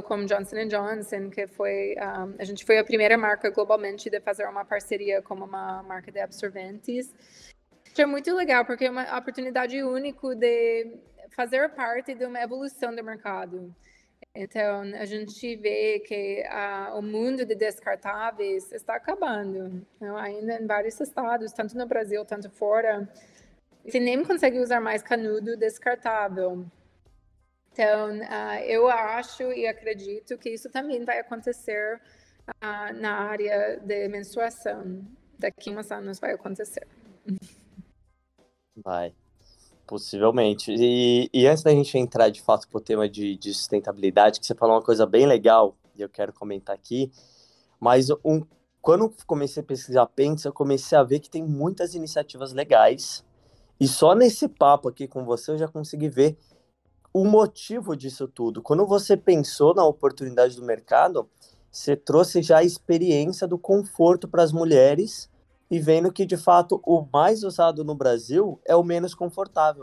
como 0.00 0.24
Johnson 0.24 0.68
Johnson, 0.68 1.28
que 1.28 1.46
foi 1.46 1.94
um, 1.98 2.00
ah, 2.00 2.28
a 2.38 2.44
gente 2.44 2.64
foi 2.64 2.78
a 2.78 2.84
primeira 2.84 3.18
marca 3.18 3.50
globalmente 3.50 4.08
de 4.08 4.20
fazer 4.20 4.46
uma 4.48 4.64
parceria 4.64 5.20
com 5.20 5.34
uma 5.34 5.82
marca 5.82 6.10
de 6.10 6.20
absorventes. 6.20 7.12
É 7.96 8.06
muito 8.06 8.34
legal, 8.34 8.64
porque 8.64 8.86
é 8.86 8.90
uma 8.90 9.18
oportunidade 9.18 9.82
única 9.82 10.34
de 10.34 10.98
fazer 11.36 11.68
parte 11.70 12.14
de 12.14 12.24
uma 12.24 12.40
evolução 12.40 12.94
do 12.94 13.04
mercado. 13.04 13.74
Então, 14.34 14.80
a 14.98 15.04
gente 15.04 15.56
vê 15.56 16.00
que 16.00 16.42
a, 16.48 16.94
o 16.94 17.02
mundo 17.02 17.44
de 17.44 17.54
descartáveis 17.54 18.72
está 18.72 18.96
acabando, 18.96 19.86
não? 20.00 20.16
ainda 20.16 20.54
em 20.54 20.66
vários 20.66 20.98
estados, 21.00 21.52
tanto 21.52 21.76
no 21.76 21.86
Brasil, 21.86 22.24
tanto 22.24 22.48
fora. 22.48 23.06
Você 23.84 24.00
nem 24.00 24.24
consegue 24.24 24.58
usar 24.58 24.80
mais 24.80 25.02
canudo 25.02 25.54
descartável. 25.56 26.64
Então, 27.72 28.18
uh, 28.20 28.64
eu 28.64 28.88
acho 28.88 29.52
e 29.52 29.66
acredito 29.66 30.38
que 30.38 30.50
isso 30.50 30.70
também 30.70 31.04
vai 31.04 31.18
acontecer 31.18 32.00
uh, 32.48 32.92
na 32.94 33.12
área 33.28 33.78
de 33.80 34.08
menstruação. 34.08 35.04
Daqui 35.38 35.70
a 35.70 35.78
uns 35.78 35.90
anos 35.90 36.18
vai 36.18 36.32
acontecer. 36.32 36.86
Vai, 38.76 39.14
possivelmente. 39.86 40.72
E, 40.72 41.28
e 41.32 41.46
antes 41.46 41.62
da 41.62 41.70
gente 41.70 41.96
entrar 41.98 42.30
de 42.30 42.40
fato 42.40 42.68
para 42.68 42.78
o 42.78 42.80
tema 42.80 43.08
de, 43.08 43.36
de, 43.36 43.52
sustentabilidade, 43.52 44.40
que 44.40 44.46
você 44.46 44.54
falou 44.54 44.76
uma 44.76 44.82
coisa 44.82 45.04
bem 45.06 45.26
legal, 45.26 45.76
e 45.94 46.00
eu 46.00 46.08
quero 46.08 46.32
comentar 46.32 46.74
aqui, 46.74 47.12
mas 47.78 48.08
um, 48.24 48.42
quando 48.80 49.12
comecei 49.26 49.62
a 49.62 49.66
pesquisar 49.66 50.06
Pentes, 50.06 50.44
eu 50.44 50.52
comecei 50.52 50.96
a 50.96 51.02
ver 51.02 51.20
que 51.20 51.28
tem 51.28 51.42
muitas 51.42 51.94
iniciativas 51.94 52.52
legais, 52.52 53.24
e 53.78 53.86
só 53.86 54.14
nesse 54.14 54.48
papo 54.48 54.88
aqui 54.88 55.06
com 55.06 55.24
você 55.24 55.50
eu 55.50 55.58
já 55.58 55.68
consegui 55.68 56.08
ver 56.08 56.38
o 57.12 57.24
motivo 57.24 57.94
disso 57.94 58.26
tudo. 58.26 58.62
Quando 58.62 58.86
você 58.86 59.16
pensou 59.16 59.74
na 59.74 59.84
oportunidade 59.84 60.56
do 60.56 60.64
mercado, 60.64 61.28
você 61.70 61.94
trouxe 61.94 62.42
já 62.42 62.58
a 62.58 62.64
experiência 62.64 63.46
do 63.46 63.58
conforto 63.58 64.26
para 64.26 64.42
as 64.42 64.52
mulheres 64.52 65.28
e 65.72 65.80
vendo 65.80 66.12
que 66.12 66.26
de 66.26 66.36
fato 66.36 66.82
o 66.84 67.02
mais 67.10 67.42
usado 67.42 67.82
no 67.82 67.94
Brasil 67.94 68.60
é 68.66 68.76
o 68.76 68.84
menos 68.84 69.14
confortável. 69.14 69.82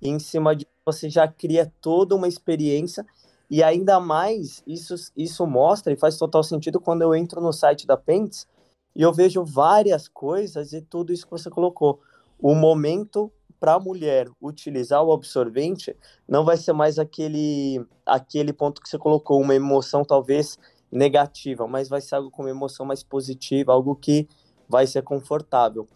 E 0.00 0.08
em 0.08 0.18
cima 0.18 0.56
de 0.56 0.66
você 0.86 1.10
já 1.10 1.28
cria 1.28 1.70
toda 1.82 2.16
uma 2.16 2.26
experiência 2.26 3.04
e 3.50 3.62
ainda 3.62 4.00
mais 4.00 4.62
isso 4.66 4.94
isso 5.14 5.46
mostra 5.46 5.92
e 5.92 5.98
faz 5.98 6.16
total 6.16 6.42
sentido 6.42 6.80
quando 6.80 7.02
eu 7.02 7.14
entro 7.14 7.42
no 7.42 7.52
site 7.52 7.86
da 7.86 7.94
Pentes 7.94 8.48
e 8.96 9.02
eu 9.02 9.12
vejo 9.12 9.44
várias 9.44 10.08
coisas 10.08 10.72
e 10.72 10.80
tudo 10.80 11.12
isso 11.12 11.26
que 11.26 11.30
você 11.30 11.50
colocou. 11.50 12.00
O 12.40 12.54
momento 12.54 13.30
para 13.60 13.74
a 13.74 13.78
mulher 13.78 14.30
utilizar 14.40 15.04
o 15.04 15.12
absorvente 15.12 15.94
não 16.26 16.42
vai 16.42 16.56
ser 16.56 16.72
mais 16.72 16.98
aquele 16.98 17.84
aquele 18.06 18.54
ponto 18.54 18.80
que 18.80 18.88
você 18.88 18.96
colocou, 18.96 19.42
uma 19.42 19.54
emoção 19.54 20.06
talvez 20.06 20.58
negativa, 20.90 21.68
mas 21.68 21.90
vai 21.90 22.00
ser 22.00 22.14
algo 22.14 22.30
com 22.30 22.44
uma 22.44 22.50
emoção 22.50 22.86
mais 22.86 23.02
positiva, 23.02 23.74
algo 23.74 23.94
que 23.94 24.26
vai 24.72 24.86
ser 24.86 25.02
confortável. 25.02 25.86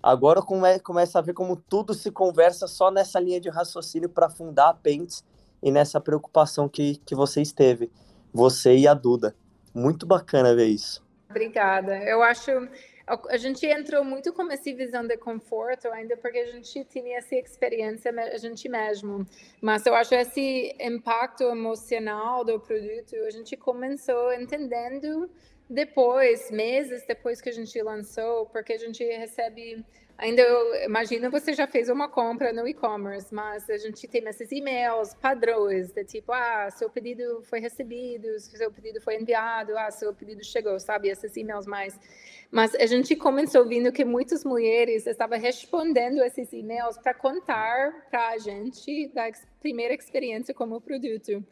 Agora 0.00 0.40
come, 0.40 0.78
começa 0.78 1.18
a 1.18 1.22
ver 1.22 1.32
como 1.32 1.56
tudo 1.56 1.92
se 1.92 2.12
conversa 2.12 2.68
só 2.68 2.92
nessa 2.92 3.18
linha 3.18 3.40
de 3.40 3.48
raciocínio 3.48 4.08
para 4.08 4.30
fundar 4.30 4.68
a 4.68 4.74
Pentes 4.74 5.24
e 5.60 5.72
nessa 5.72 6.00
preocupação 6.00 6.68
que, 6.68 6.98
que 7.04 7.12
você 7.12 7.42
esteve, 7.42 7.90
você 8.32 8.76
e 8.76 8.86
a 8.86 8.94
Duda. 8.94 9.34
Muito 9.74 10.06
bacana 10.06 10.54
ver 10.54 10.66
isso. 10.66 11.04
Obrigada. 11.28 11.96
Eu 12.04 12.22
acho 12.22 12.52
a 13.28 13.36
gente 13.36 13.66
entrou 13.66 14.02
muito 14.02 14.32
com 14.32 14.50
essa 14.50 14.72
visão 14.74 15.06
de 15.06 15.16
conforto 15.18 15.88
ainda 15.88 16.16
porque 16.16 16.38
a 16.38 16.46
gente 16.46 16.84
tinha 16.84 17.18
essa 17.18 17.34
experiência 17.34 18.10
a 18.10 18.38
gente 18.38 18.66
mesmo 18.66 19.26
mas 19.60 19.84
eu 19.84 19.94
acho 19.94 20.14
esse 20.14 20.74
impacto 20.80 21.42
emocional 21.44 22.42
do 22.46 22.58
produto 22.58 23.14
a 23.26 23.30
gente 23.30 23.58
começou 23.58 24.32
entendendo 24.32 25.28
depois, 25.68 26.50
meses 26.50 27.04
depois 27.06 27.40
que 27.40 27.48
a 27.48 27.52
gente 27.52 27.80
lançou, 27.82 28.46
porque 28.46 28.72
a 28.74 28.78
gente 28.78 29.02
recebe. 29.02 29.84
Ainda 30.16 30.42
eu 30.42 30.84
imagino 30.84 31.28
você 31.28 31.52
já 31.52 31.66
fez 31.66 31.88
uma 31.88 32.08
compra 32.08 32.52
no 32.52 32.68
e-commerce, 32.68 33.34
mas 33.34 33.68
a 33.68 33.76
gente 33.76 34.06
tem 34.06 34.24
esses 34.28 34.52
e-mails 34.52 35.12
padrões, 35.14 35.90
de 35.90 36.04
tipo, 36.04 36.30
ah, 36.32 36.70
seu 36.70 36.88
pedido 36.88 37.42
foi 37.42 37.58
recebido, 37.58 38.38
seu 38.38 38.70
pedido 38.70 39.00
foi 39.00 39.16
enviado, 39.16 39.76
ah, 39.76 39.90
seu 39.90 40.14
pedido 40.14 40.44
chegou, 40.44 40.78
sabe? 40.78 41.08
Esses 41.08 41.36
e-mails 41.36 41.66
mais. 41.66 41.98
Mas 42.48 42.76
a 42.76 42.86
gente 42.86 43.16
começou 43.16 43.66
vendo 43.66 43.90
que 43.90 44.04
muitas 44.04 44.44
mulheres 44.44 45.04
estavam 45.04 45.36
respondendo 45.36 46.22
esses 46.22 46.52
e-mails 46.52 46.96
para 46.96 47.12
contar 47.12 48.06
para 48.08 48.28
a 48.28 48.38
gente 48.38 49.08
da 49.08 49.28
primeira 49.60 49.94
experiência 49.94 50.54
como 50.54 50.80
produto 50.80 51.44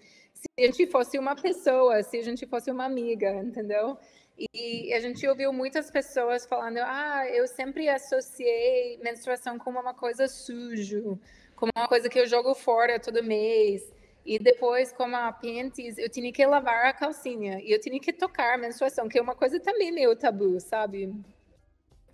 se 0.43 0.49
a 0.59 0.67
gente 0.67 0.87
fosse 0.89 1.19
uma 1.19 1.37
pessoa, 1.37 2.03
se 2.03 2.19
a 2.19 2.23
gente 2.23 2.47
fosse 2.47 2.71
uma 2.71 2.85
amiga, 2.85 3.31
entendeu? 3.37 3.97
E 4.37 4.93
a 4.93 4.99
gente 5.01 5.27
ouviu 5.27 5.53
muitas 5.53 5.91
pessoas 5.91 6.45
falando: 6.47 6.79
ah, 6.79 7.25
eu 7.29 7.47
sempre 7.47 7.89
associei 7.89 8.99
menstruação 8.99 9.57
como 9.59 9.79
uma 9.79 9.95
coisa 9.95 10.27
sujo, 10.27 11.19
como 11.55 11.71
uma 11.77 11.87
coisa 11.87 12.09
que 12.09 12.19
eu 12.19 12.27
jogo 12.27 12.55
fora 12.55 12.99
todo 12.99 13.23
mês. 13.23 13.93
E 14.25 14.39
depois, 14.39 14.93
como 14.93 15.17
a 15.17 15.33
Pentes, 15.33 15.99
eu 15.99 16.09
tinha 16.09 16.33
que 16.33 16.47
lavar 16.47 16.87
a 16.87 16.93
calcinha 16.93 17.61
e 17.61 17.73
eu 17.73 17.81
tinha 17.81 17.99
que 18.01 18.13
tocar 18.13 18.55
a 18.55 18.59
menstruação, 18.59 19.09
que 19.09 19.19
é 19.19 19.23
uma 19.23 19.35
coisa 19.35 19.59
também 19.61 19.93
meio 19.93 20.15
tabu, 20.17 20.61
sabe? 20.61 21.13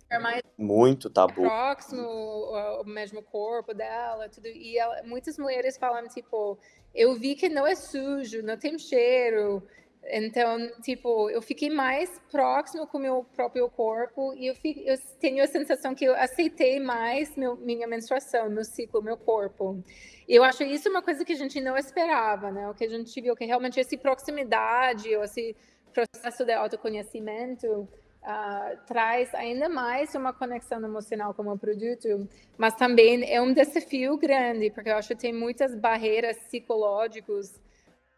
É 0.09 0.17
mais 0.17 0.41
muito 0.57 1.09
tabu. 1.09 1.43
Próximo 1.43 2.01
o 2.01 2.83
mesmo 2.83 3.21
corpo 3.21 3.73
dela, 3.73 4.27
tudo. 4.27 4.47
E 4.47 4.77
ela, 4.77 5.03
muitas 5.03 5.37
mulheres 5.37 5.77
falam 5.77 6.07
tipo, 6.07 6.57
eu 6.93 7.13
vi 7.15 7.35
que 7.35 7.47
não 7.47 7.65
é 7.65 7.75
sujo, 7.75 8.41
não 8.41 8.57
tem 8.57 8.77
cheiro. 8.77 9.63
Então, 10.11 10.57
tipo, 10.81 11.29
eu 11.29 11.41
fiquei 11.41 11.69
mais 11.69 12.19
próximo 12.31 12.87
com 12.87 12.97
o 12.97 13.01
meu 13.01 13.25
próprio 13.35 13.69
corpo 13.69 14.33
e 14.33 14.47
eu, 14.47 14.55
fico, 14.55 14.79
eu 14.79 14.97
tenho 15.19 15.43
a 15.43 15.47
sensação 15.47 15.93
que 15.93 16.05
eu 16.05 16.15
aceitei 16.15 16.79
mais 16.79 17.35
meu, 17.35 17.55
minha 17.57 17.85
menstruação, 17.85 18.49
meu 18.49 18.63
ciclo, 18.63 19.03
meu 19.03 19.17
corpo. 19.17 19.83
E 20.27 20.33
eu 20.33 20.43
acho 20.43 20.63
isso 20.63 20.89
uma 20.89 21.01
coisa 21.03 21.23
que 21.23 21.33
a 21.33 21.35
gente 21.35 21.61
não 21.61 21.77
esperava, 21.77 22.49
né? 22.49 22.67
O 22.69 22.73
que 22.73 22.85
a 22.85 22.89
gente 22.89 23.21
viu 23.21 23.35
que 23.35 23.45
realmente 23.45 23.79
essa 23.79 23.97
proximidade, 23.97 25.15
ou 25.15 25.23
esse 25.23 25.55
processo 25.93 26.45
de 26.45 26.53
autoconhecimento 26.53 27.87
uh, 28.23 28.77
traz 28.85 29.33
ainda 29.33 29.69
mais 29.69 30.13
uma 30.15 30.33
conexão 30.33 30.83
emocional 30.83 31.33
com 31.33 31.43
o 31.47 31.57
produto, 31.57 32.27
mas 32.57 32.75
também 32.75 33.31
é 33.31 33.41
um 33.41 33.53
desafio 33.53 34.17
grande, 34.17 34.69
porque 34.71 34.89
eu 34.89 34.95
acho 34.95 35.09
que 35.09 35.15
tem 35.15 35.33
muitas 35.33 35.75
barreiras 35.75 36.37
psicológicas 36.37 37.59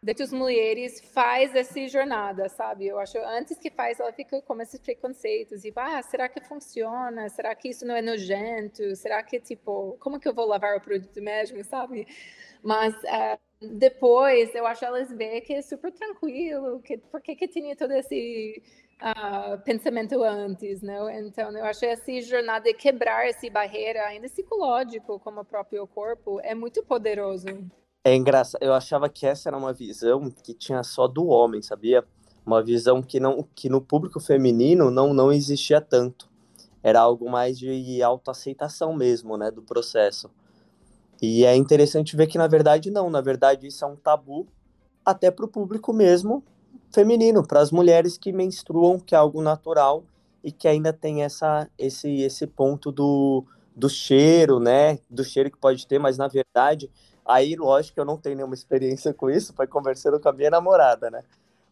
de 0.04 0.14
que 0.14 0.22
as 0.22 0.32
mulheres 0.32 1.00
faz 1.12 1.54
essa 1.54 1.86
jornada, 1.86 2.48
sabe? 2.48 2.88
Eu 2.88 2.98
acho 2.98 3.16
antes 3.18 3.56
que 3.56 3.70
faz, 3.70 4.00
ela 4.00 4.12
fica 4.12 4.42
com 4.42 4.60
esses 4.60 4.80
preconceitos 4.80 5.64
e 5.64 5.72
ah, 5.76 6.02
será 6.02 6.28
que 6.28 6.40
funciona? 6.40 7.28
Será 7.28 7.54
que 7.54 7.68
isso 7.68 7.86
não 7.86 7.94
é 7.94 8.02
nojento? 8.02 8.96
Será 8.96 9.22
que 9.22 9.38
tipo, 9.38 9.96
como 10.00 10.18
que 10.18 10.26
eu 10.26 10.34
vou 10.34 10.44
lavar 10.44 10.76
o 10.76 10.80
produto 10.80 11.22
mesmo, 11.22 11.62
sabe? 11.62 12.08
Mas 12.64 12.92
uh, 12.96 13.38
depois, 13.60 14.52
eu 14.56 14.66
acho 14.66 14.84
elas 14.84 15.08
ver 15.12 15.40
que 15.42 15.54
é 15.54 15.62
super 15.62 15.92
tranquilo, 15.92 16.80
que 16.82 16.98
por 16.98 17.20
que 17.20 17.36
que 17.36 17.46
tinha 17.46 17.76
todo 17.76 17.92
esse 17.92 18.60
uh, 19.02 19.58
pensamento 19.62 20.22
antes, 20.22 20.80
não? 20.80 21.10
Então, 21.10 21.50
eu 21.56 21.64
acho 21.64 21.84
essa 21.84 22.20
jornada 22.22 22.64
de 22.64 22.74
quebrar 22.74 23.26
essa 23.26 23.50
barreira, 23.50 24.04
ainda 24.06 24.28
psicológico, 24.28 25.18
como 25.18 25.40
o 25.40 25.44
próprio 25.44 25.86
corpo, 25.86 26.40
é 26.42 26.54
muito 26.54 26.82
poderoso. 26.84 27.46
É 28.04 28.14
engraçado. 28.14 28.62
Eu 28.62 28.72
achava 28.72 29.08
que 29.08 29.26
essa 29.26 29.48
era 29.48 29.56
uma 29.56 29.72
visão 29.72 30.30
que 30.30 30.54
tinha 30.54 30.82
só 30.82 31.06
do 31.06 31.26
homem, 31.26 31.60
sabia? 31.62 32.04
Uma 32.44 32.62
visão 32.62 33.02
que 33.02 33.20
não 33.20 33.46
que 33.54 33.68
no 33.68 33.80
público 33.80 34.18
feminino 34.18 34.90
não 34.90 35.14
não 35.14 35.32
existia 35.32 35.80
tanto. 35.80 36.28
Era 36.82 37.00
algo 37.00 37.30
mais 37.30 37.56
de 37.56 38.02
autoaceitação 38.02 38.92
mesmo, 38.92 39.36
né, 39.36 39.52
do 39.52 39.62
processo. 39.62 40.28
E 41.20 41.44
é 41.44 41.54
interessante 41.54 42.16
ver 42.16 42.26
que 42.26 42.36
na 42.36 42.48
verdade 42.48 42.90
não, 42.90 43.08
na 43.08 43.20
verdade 43.20 43.68
isso 43.68 43.84
é 43.84 43.86
um 43.86 43.94
tabu 43.94 44.48
até 45.04 45.30
para 45.30 45.44
o 45.44 45.48
público 45.48 45.92
mesmo 45.92 46.42
feminino, 46.92 47.46
para 47.46 47.60
as 47.60 47.70
mulheres 47.70 48.18
que 48.18 48.32
menstruam, 48.32 48.98
que 48.98 49.14
é 49.14 49.18
algo 49.18 49.42
natural 49.42 50.04
e 50.44 50.50
que 50.50 50.66
ainda 50.68 50.92
tem 50.92 51.22
essa 51.22 51.68
esse 51.78 52.20
esse 52.20 52.46
ponto 52.46 52.92
do 52.92 53.44
do 53.74 53.88
cheiro, 53.88 54.60
né? 54.60 54.98
Do 55.08 55.24
cheiro 55.24 55.50
que 55.50 55.58
pode 55.58 55.86
ter, 55.86 55.98
mas 55.98 56.18
na 56.18 56.28
verdade 56.28 56.90
Aí, 57.24 57.54
lógico 57.54 57.94
que 57.94 58.00
eu 58.00 58.04
não 58.04 58.18
tenho 58.18 58.36
nenhuma 58.36 58.54
experiência 58.54 59.14
com 59.14 59.30
isso, 59.30 59.52
foi 59.54 59.66
conversando 59.66 60.18
com 60.18 60.28
a 60.28 60.32
minha 60.32 60.50
namorada, 60.50 61.10
né? 61.10 61.22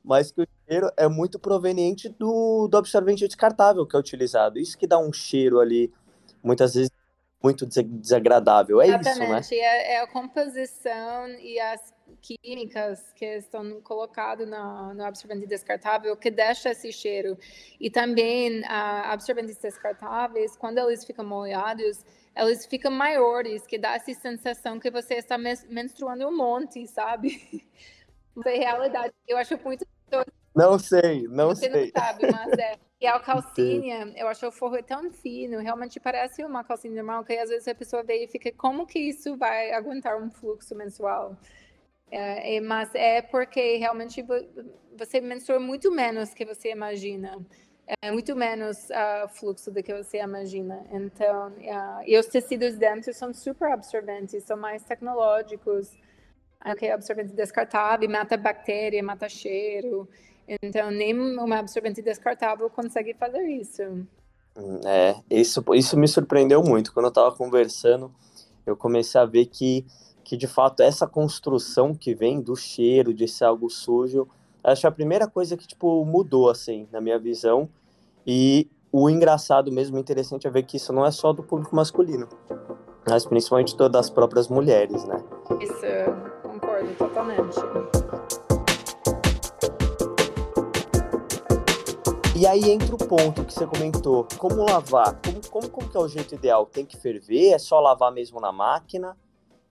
Mas 0.03 0.31
que 0.31 0.43
o 0.43 0.49
cheiro 0.67 0.91
é 0.97 1.09
muito 1.09 1.39
proveniente 1.39 2.09
do, 2.09 2.69
do 2.69 2.77
absorvente 2.77 3.27
descartável 3.27 3.87
que 3.87 3.97
é 3.97 3.99
utilizado. 3.99 4.59
Isso 4.59 4.79
que 4.79 4.87
dá 4.87 4.99
um 4.99 5.13
cheiro 5.13 5.61
ali, 5.61 5.93
muitas 6.43 6.75
vezes, 6.75 6.91
muito 7.43 7.67
desagradável. 7.67 8.81
É 8.81 8.89
Exatamente. 8.89 9.41
isso, 9.41 9.51
né? 9.51 9.59
É, 9.59 9.95
é 9.95 10.03
a 10.03 10.07
composição 10.07 11.29
e 11.41 11.59
as 11.59 11.93
químicas 12.21 13.13
que 13.15 13.25
estão 13.25 13.81
colocadas 13.83 14.49
no, 14.49 14.95
no 14.95 15.05
absorvente 15.05 15.47
descartável 15.47 16.17
que 16.17 16.31
deixa 16.31 16.71
esse 16.71 16.93
cheiro. 16.93 17.39
E 17.79 17.91
também, 17.91 18.65
a 18.67 19.13
absorventes 19.13 19.59
descartáveis, 19.59 20.57
quando 20.57 20.79
eles 20.79 21.05
ficam 21.05 21.25
molhados, 21.25 22.05
elas 22.35 22.67
ficam 22.67 22.91
maiores, 22.91 23.67
que 23.67 23.79
dá 23.79 23.95
essa 23.95 24.13
sensação 24.15 24.79
que 24.79 24.91
você 24.91 25.15
está 25.15 25.37
menstruando 25.37 26.27
um 26.27 26.37
monte, 26.37 26.87
sabe? 26.87 27.69
Mas 28.35 28.47
é 28.47 28.59
realidade. 28.59 29.15
Eu 29.27 29.37
acho 29.37 29.59
muito. 29.65 29.87
Não 30.55 30.79
sei, 30.79 31.27
não 31.29 31.49
você 31.49 31.71
sei. 31.71 31.91
Você 31.91 31.93
não 31.95 32.03
sabe, 32.03 32.33
mas 32.33 32.59
é. 32.59 32.75
E 33.01 33.07
a 33.07 33.19
calcinha, 33.19 34.13
eu 34.15 34.29
acho 34.29 34.47
o 34.47 34.53
forro 34.53 34.83
tão 34.83 35.11
fino, 35.11 35.59
realmente 35.59 35.99
parece 35.99 36.45
uma 36.45 36.63
calcinha 36.63 36.97
normal, 36.97 37.25
que 37.25 37.33
às 37.33 37.49
vezes 37.49 37.67
a 37.67 37.75
pessoa 37.75 38.03
vê 38.03 38.25
e 38.25 38.29
fica, 38.29 38.53
como 38.53 38.87
que 38.87 38.99
isso 38.99 39.39
vai 39.39 39.73
aguentar 39.73 40.23
um 40.23 40.31
fluxo 40.31 40.75
mensual? 40.75 41.35
É, 42.11 42.57
é, 42.57 42.61
mas 42.61 42.95
é 42.95 43.23
porque 43.23 43.77
realmente 43.77 44.25
você 44.97 45.21
menstrua 45.21 45.61
muito 45.61 45.93
menos 45.93 46.35
que 46.35 46.45
você 46.45 46.71
imagina 46.71 47.39
é 48.03 48.11
muito 48.11 48.37
menos 48.37 48.89
uh, 48.91 49.29
fluxo 49.29 49.71
do 49.71 49.83
que 49.83 49.93
você 49.93 50.19
imagina. 50.19 50.85
Então, 50.93 51.49
uh, 51.49 52.03
e 52.07 52.17
os 52.19 52.27
tecidos 52.27 52.77
dentro 52.77 53.13
são 53.13 53.33
super 53.35 53.73
absorventes, 53.73 54.45
são 54.45 54.57
mais 54.57 54.85
tecnológicos, 54.85 55.91
okay, 56.65 56.91
absorvente 56.91 57.33
descartável, 57.33 58.09
mata 58.09 58.37
bactéria, 58.37 59.03
mata 59.03 59.29
cheiro. 59.29 60.09
Então, 60.63 60.91
nem 60.91 61.19
uma 61.19 61.59
absorvente 61.59 62.03
descartável 62.03 62.69
consegue 62.71 63.15
fazer 63.15 63.43
isso. 63.49 63.83
Hum, 64.57 64.81
é, 64.85 65.17
isso, 65.31 65.65
isso 65.75 65.97
me 65.97 66.07
surpreendeu 66.07 66.63
muito. 66.63 66.93
Quando 66.93 67.07
eu 67.07 67.11
estava 67.11 67.35
conversando, 67.35 68.13
eu 68.67 68.77
comecei 68.77 69.21
a 69.21 69.25
ver 69.25 69.47
que, 69.47 69.85
que, 70.31 70.37
de 70.37 70.47
fato, 70.47 70.81
essa 70.81 71.09
construção 71.09 71.93
que 71.93 72.15
vem 72.15 72.41
do 72.41 72.55
cheiro, 72.55 73.13
de 73.13 73.27
ser 73.27 73.47
algo 73.47 73.69
sujo, 73.69 74.29
acho 74.63 74.87
a 74.87 74.91
primeira 74.93 75.27
coisa 75.27 75.57
que, 75.57 75.67
tipo, 75.67 76.05
mudou, 76.05 76.49
assim, 76.49 76.87
na 76.93 77.01
minha 77.01 77.19
visão, 77.19 77.69
e 78.25 78.71
o 78.93 79.11
engraçado 79.11 79.73
mesmo, 79.73 79.99
interessante 79.99 80.47
é 80.47 80.51
ver 80.51 80.63
que 80.63 80.77
isso 80.77 80.93
não 80.93 81.05
é 81.05 81.11
só 81.11 81.33
do 81.33 81.43
público 81.43 81.75
masculino, 81.75 82.29
mas 83.09 83.27
principalmente 83.27 83.77
das 83.89 84.09
próprias 84.09 84.47
mulheres, 84.47 85.05
né? 85.05 85.21
Isso, 85.61 85.75
concordo 86.45 86.95
totalmente. 86.97 87.59
E 92.37 92.47
aí 92.47 92.71
entra 92.71 92.95
o 92.95 92.99
ponto 92.99 93.45
que 93.45 93.53
você 93.53 93.67
comentou, 93.67 94.29
como 94.39 94.65
lavar? 94.65 95.21
Como, 95.25 95.41
como, 95.51 95.69
como 95.69 95.89
que 95.89 95.97
é 95.97 96.01
o 96.01 96.07
jeito 96.07 96.37
ideal? 96.37 96.67
Tem 96.67 96.87
que 96.87 96.97
ferver? 96.97 97.55
É 97.55 97.59
só 97.59 97.81
lavar 97.81 98.13
mesmo 98.13 98.41
na 98.41 98.53
máquina? 98.53 99.17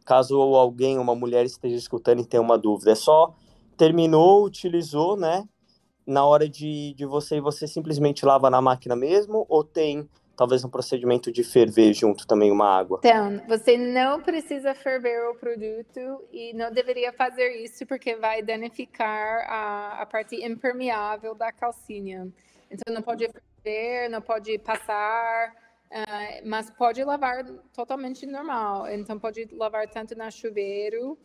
Caso 0.09 0.35
alguém, 0.41 0.97
uma 0.97 1.13
mulher 1.13 1.45
esteja 1.45 1.75
escutando 1.75 2.21
e 2.21 2.25
tenha 2.25 2.41
uma 2.41 2.57
dúvida, 2.57 2.91
é 2.91 2.95
só 2.95 3.35
terminou, 3.77 4.43
utilizou, 4.43 5.15
né? 5.15 5.47
na 6.09 6.25
hora 6.25 6.49
de, 6.49 6.95
de 6.95 7.05
você, 7.05 7.39
você 7.39 7.67
simplesmente 7.67 8.25
lava 8.25 8.49
na 8.49 8.59
máquina 8.59 8.95
mesmo 8.95 9.45
ou 9.47 9.63
tem 9.63 10.09
talvez 10.35 10.63
um 10.65 10.69
procedimento 10.69 11.31
de 11.31 11.43
ferver 11.43 11.93
junto 11.93 12.25
também 12.25 12.51
uma 12.51 12.65
água? 12.65 12.99
Então, 13.03 13.39
você 13.47 13.77
não 13.77 14.19
precisa 14.21 14.73
ferver 14.73 15.29
o 15.29 15.35
produto 15.35 16.25
e 16.31 16.51
não 16.53 16.71
deveria 16.71 17.13
fazer 17.13 17.63
isso 17.63 17.85
porque 17.85 18.15
vai 18.15 18.41
danificar 18.41 19.45
a, 19.47 20.01
a 20.01 20.05
parte 20.07 20.35
impermeável 20.43 21.35
da 21.35 21.51
calcinha. 21.51 22.27
Então, 22.71 22.91
não 22.93 23.03
pode 23.03 23.29
ferver, 23.63 24.09
não 24.09 24.21
pode 24.21 24.57
passar, 24.59 25.53
uh, 25.91 26.47
mas 26.47 26.69
pode 26.69 27.03
lavar 27.03 27.45
totalmente 27.73 28.25
normal. 28.25 28.87
Então, 28.89 29.19
pode 29.19 29.47
lavar 29.51 29.87
tanto 29.89 30.15
na 30.15 30.31
chuveiro 30.31 31.17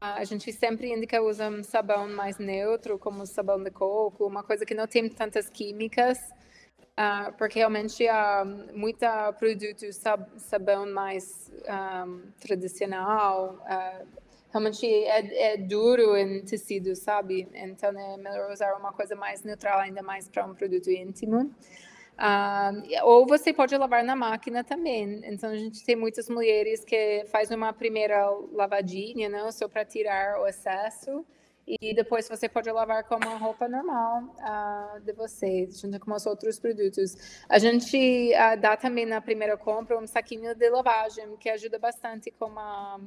a 0.00 0.24
gente 0.24 0.52
sempre 0.52 0.92
indica 0.92 1.20
usar 1.20 1.50
um 1.50 1.62
sabão 1.62 2.08
mais 2.08 2.38
neutro, 2.38 2.98
como 2.98 3.26
sabão 3.26 3.62
de 3.62 3.70
coco, 3.70 4.26
uma 4.26 4.42
coisa 4.42 4.64
que 4.64 4.74
não 4.74 4.86
tem 4.86 5.08
tantas 5.08 5.48
químicas, 5.48 6.18
uh, 6.92 7.32
porque 7.36 7.58
realmente 7.58 8.06
há 8.06 8.44
uh, 8.44 8.78
muita 8.78 9.32
produto 9.32 9.92
sab 9.92 10.24
sabão 10.38 10.86
mais 10.92 11.50
um, 12.06 12.30
tradicional, 12.40 13.58
uh, 13.62 14.06
realmente 14.50 14.86
é, 14.86 15.54
é, 15.54 15.56
duro 15.56 16.16
em 16.16 16.44
tecido, 16.44 16.94
sabe? 16.94 17.48
Então 17.52 17.90
é 17.98 18.16
melhor 18.16 18.52
usar 18.52 18.74
uma 18.76 18.92
coisa 18.92 19.16
mais 19.16 19.42
neutral, 19.42 19.80
ainda 19.80 20.02
mais 20.02 20.28
para 20.28 20.46
um 20.46 20.54
produto 20.54 20.90
íntimo. 20.90 21.52
Uh, 22.22 23.04
ou 23.04 23.26
você 23.26 23.52
pode 23.52 23.76
lavar 23.76 24.04
na 24.04 24.14
máquina 24.14 24.62
também. 24.62 25.20
Então 25.24 25.50
a 25.50 25.56
gente 25.56 25.84
tem 25.84 25.96
muitas 25.96 26.28
mulheres 26.28 26.84
que 26.84 27.24
faz 27.26 27.50
uma 27.50 27.72
primeira 27.72 28.30
lavadinha, 28.52 29.28
não, 29.28 29.50
só 29.50 29.66
para 29.66 29.84
tirar 29.84 30.40
o 30.40 30.46
excesso. 30.46 31.26
E 31.66 31.92
depois 31.94 32.28
você 32.28 32.48
pode 32.48 32.70
lavar 32.70 33.04
com 33.04 33.16
uma 33.16 33.36
roupa 33.36 33.68
normal 33.68 34.22
uh, 34.38 35.00
de 35.00 35.12
você, 35.12 35.68
junto 35.70 35.98
com 35.98 36.12
os 36.12 36.24
outros 36.24 36.60
produtos. 36.60 37.42
A 37.48 37.58
gente 37.58 38.32
uh, 38.34 38.60
dá 38.60 38.76
também 38.76 39.04
na 39.04 39.20
primeira 39.20 39.56
compra 39.56 39.98
um 39.98 40.06
saquinho 40.06 40.54
de 40.54 40.70
lavagem, 40.70 41.36
que 41.38 41.48
ajuda 41.48 41.78
bastante 41.78 42.30
com 42.32 42.52
a, 42.56 43.00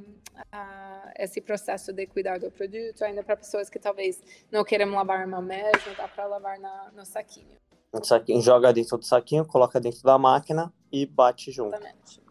esse 1.18 1.40
processo 1.40 1.94
de 1.94 2.06
cuidar 2.08 2.40
do 2.40 2.52
produto, 2.52 3.02
ainda 3.04 3.24
para 3.24 3.38
pessoas 3.38 3.70
que 3.70 3.80
talvez 3.80 4.22
não 4.52 4.64
queiram 4.64 4.90
lavar 4.92 5.26
mão 5.26 5.42
mesmo, 5.42 5.96
dá 5.98 6.08
para 6.08 6.26
lavar 6.26 6.60
na, 6.60 6.92
no 6.94 7.06
saquinho 7.06 7.56
um 8.00 8.04
saquinho, 8.04 8.42
joga 8.42 8.74
dentro 8.74 8.98
do 8.98 9.06
saquinho, 9.06 9.46
coloca 9.46 9.80
dentro 9.80 10.02
da 10.04 10.18
máquina 10.18 10.74
e 10.92 11.06
bate 11.06 11.52
junto. 11.52 11.76
Exatamente. 11.76 12.22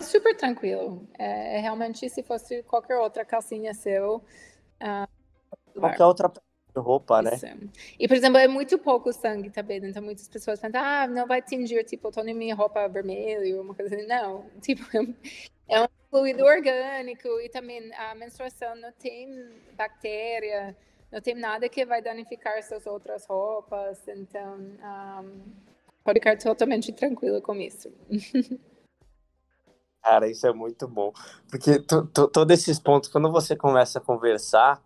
Super 0.00 0.36
tranquilo. 0.36 1.06
É, 1.18 1.58
é 1.58 1.60
realmente 1.60 2.08
se 2.08 2.22
fosse 2.22 2.62
qualquer 2.64 2.98
outra 2.98 3.24
calcinha 3.24 3.72
seu. 3.74 4.22
Uh, 4.82 5.80
qualquer 5.80 6.04
outra 6.04 6.32
roupa, 6.76 7.22
né? 7.22 7.34
Isso. 7.34 7.46
E, 7.98 8.08
por 8.08 8.16
exemplo, 8.16 8.38
é 8.38 8.48
muito 8.48 8.78
pouco 8.78 9.12
sangue 9.12 9.50
também, 9.50 9.78
então 9.78 10.02
muitas 10.02 10.28
pessoas 10.28 10.60
pensam, 10.60 10.80
ah, 10.82 11.06
não 11.06 11.26
vai 11.26 11.40
tingir, 11.40 11.84
tipo, 11.84 12.10
tô 12.10 12.22
na 12.22 12.34
minha 12.34 12.54
roupa 12.54 12.88
vermelha, 12.88 13.60
uma 13.60 13.74
coisa 13.74 13.94
assim. 13.94 14.06
Não, 14.06 14.46
tipo, 14.60 14.84
é 15.68 15.82
um 15.82 15.88
fluido 16.10 16.44
orgânico 16.44 17.28
e 17.40 17.48
também 17.48 17.92
a 17.94 18.14
menstruação 18.14 18.74
não 18.76 18.92
tem 18.92 19.28
bactéria, 19.76 20.76
não 21.14 21.20
tem 21.20 21.34
nada 21.36 21.68
que 21.68 21.86
vai 21.86 22.02
danificar 22.02 22.60
suas 22.64 22.84
outras 22.86 23.24
roupas, 23.24 24.00
então 24.08 24.56
um, 24.56 25.42
pode 26.02 26.18
ficar 26.18 26.36
totalmente 26.36 26.92
tranquilo 26.92 27.40
com 27.40 27.54
isso. 27.54 27.88
Cara, 30.02 30.28
isso 30.28 30.44
é 30.44 30.52
muito 30.52 30.88
bom, 30.88 31.12
porque 31.48 31.78
todos 31.78 32.58
esses 32.58 32.80
pontos, 32.80 33.08
quando 33.08 33.30
você 33.30 33.54
começa 33.54 34.00
a 34.00 34.02
conversar, 34.02 34.82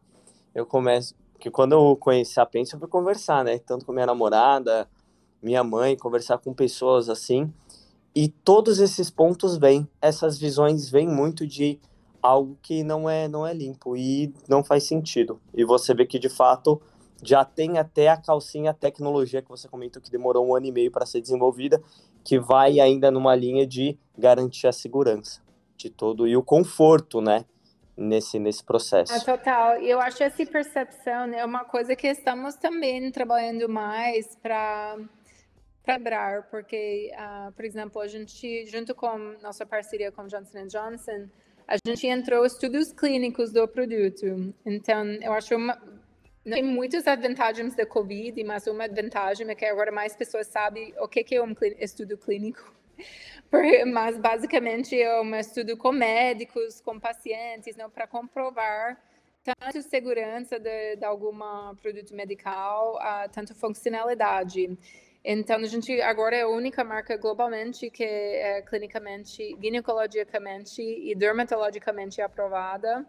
eu 0.55 0.67
começo, 0.67 1.14
que 1.41 1.51
quando 1.51 1.73
eu 1.73 1.97
conheci 1.97 2.38
a 2.38 2.47
Pense, 2.47 2.75
eu 2.75 2.79
fui 2.79 2.88
conversar, 2.88 3.43
né, 3.43 3.59
tanto 3.59 3.87
com 3.87 3.93
minha 3.93 4.07
namorada, 4.07 4.87
minha 5.43 5.64
mãe, 5.64 5.97
conversar 5.97 6.38
com 6.38 6.53
pessoas 6.53 7.09
assim, 7.09 7.53
e 8.14 8.29
todos 8.29 8.79
esses 8.81 9.11
pontos 9.11 9.57
vêm, 9.57 9.88
essas 10.01 10.38
visões 10.38 10.91
vêm 10.91 11.09
muito 11.09 11.47
de 11.47 11.81
algo 12.23 12.59
que 12.63 12.83
não 12.83 13.09
é 13.09 13.29
não 13.29 13.47
é 13.47 13.53
limpo 13.53 13.97
e 13.97 14.33
não 14.49 14.65
faz 14.65 14.85
sentido. 14.85 15.41
E 15.55 15.65
você 15.65 15.95
vê 15.95 16.07
que 16.07 16.19
de 16.19 16.29
fato 16.29 16.81
já 17.23 17.45
tem 17.45 17.79
até 17.79 18.09
a 18.09 18.17
calcinha 18.17 18.73
tecnologia 18.73 19.43
que 19.43 19.49
você 19.49 19.69
comentou 19.69 20.01
que 20.01 20.11
demorou 20.11 20.47
um 20.47 20.55
ano 20.55 20.67
e 20.67 20.73
meio 20.73 20.91
para 20.91 21.07
ser 21.07 21.21
desenvolvida, 21.21 21.83
que 22.25 22.39
vai 22.39 22.81
ainda 22.81 23.11
numa 23.11 23.35
linha 23.35 23.67
de 23.67 23.99
garantir 24.17 24.67
a 24.67 24.73
segurança 24.73 25.41
de 25.77 25.91
todo 25.91 26.27
e 26.27 26.37
o 26.37 26.43
conforto, 26.43 27.21
né? 27.21 27.45
nesse, 27.99 28.39
nesse 28.39 28.65
processo. 28.65 29.13
Ah, 29.13 29.21
total. 29.21 29.77
Eu 29.79 30.01
acho 30.01 30.23
essa 30.23 30.47
percepção 30.47 31.25
é 31.25 31.27
né, 31.27 31.45
uma 31.45 31.65
coisa 31.65 31.97
que 31.97 32.07
estamos 32.07 32.55
também 32.55 33.11
trabalhando 33.11 33.69
mais 33.69 34.37
para 34.37 34.97
quebrar, 35.83 36.45
porque, 36.51 37.11
uh, 37.15 37.51
por 37.53 37.65
exemplo, 37.65 38.01
a 38.01 38.07
gente, 38.07 38.67
junto 38.67 38.95
com 38.95 39.19
nossa 39.43 39.67
parceria 39.67 40.13
com 40.13 40.27
Johnson 40.27 40.67
Johnson, 40.67 41.29
a 41.69 41.77
gente 41.87 42.07
entrou 42.07 42.47
estudos 42.47 42.93
clínicos 42.93 43.53
do 43.53 43.69
produto. 43.69 44.55
Então, 44.65 45.05
eu 45.21 45.35
acho 45.35 45.55
uma, 45.55 45.79
tem 46.43 46.63
muitas 46.63 47.05
vantagens 47.05 47.75
da 47.75 47.85
Covid, 47.85 48.43
mas 48.43 48.67
uma 48.67 48.89
vantagem 48.89 49.49
é 49.51 49.55
que 49.55 49.67
agora 49.67 49.93
mais 49.93 50.17
pessoas 50.17 50.47
sabem 50.47 50.95
o 50.99 51.07
que 51.07 51.35
é 51.35 51.43
um 51.43 51.55
estudo 51.79 52.17
clínico. 52.17 52.75
Mas 53.93 54.19
basicamente 54.19 55.01
é 55.01 55.21
um 55.21 55.35
estudo 55.37 55.77
com 55.77 55.93
médicos, 55.93 56.81
com 56.81 56.99
pacientes, 56.99 57.77
não 57.77 57.89
para 57.89 58.09
comprovar 58.09 59.01
tanto 59.43 59.81
segurança 59.83 60.59
de, 60.59 60.97
de 60.97 61.05
algum 61.05 61.39
produto 61.81 62.15
medical, 62.15 62.97
uh, 62.97 63.31
tanto 63.31 63.55
funcionalidade. 63.55 64.77
Então, 65.31 65.57
a 65.59 65.67
gente 65.67 66.01
agora 66.01 66.35
é 66.35 66.41
a 66.41 66.49
única 66.49 66.83
marca 66.83 67.14
globalmente 67.19 67.91
que 67.91 68.03
é 68.03 68.62
clinicamente, 68.62 69.55
ginecologicamente 69.61 70.81
e 70.81 71.14
dermatologicamente 71.14 72.23
aprovada. 72.23 73.07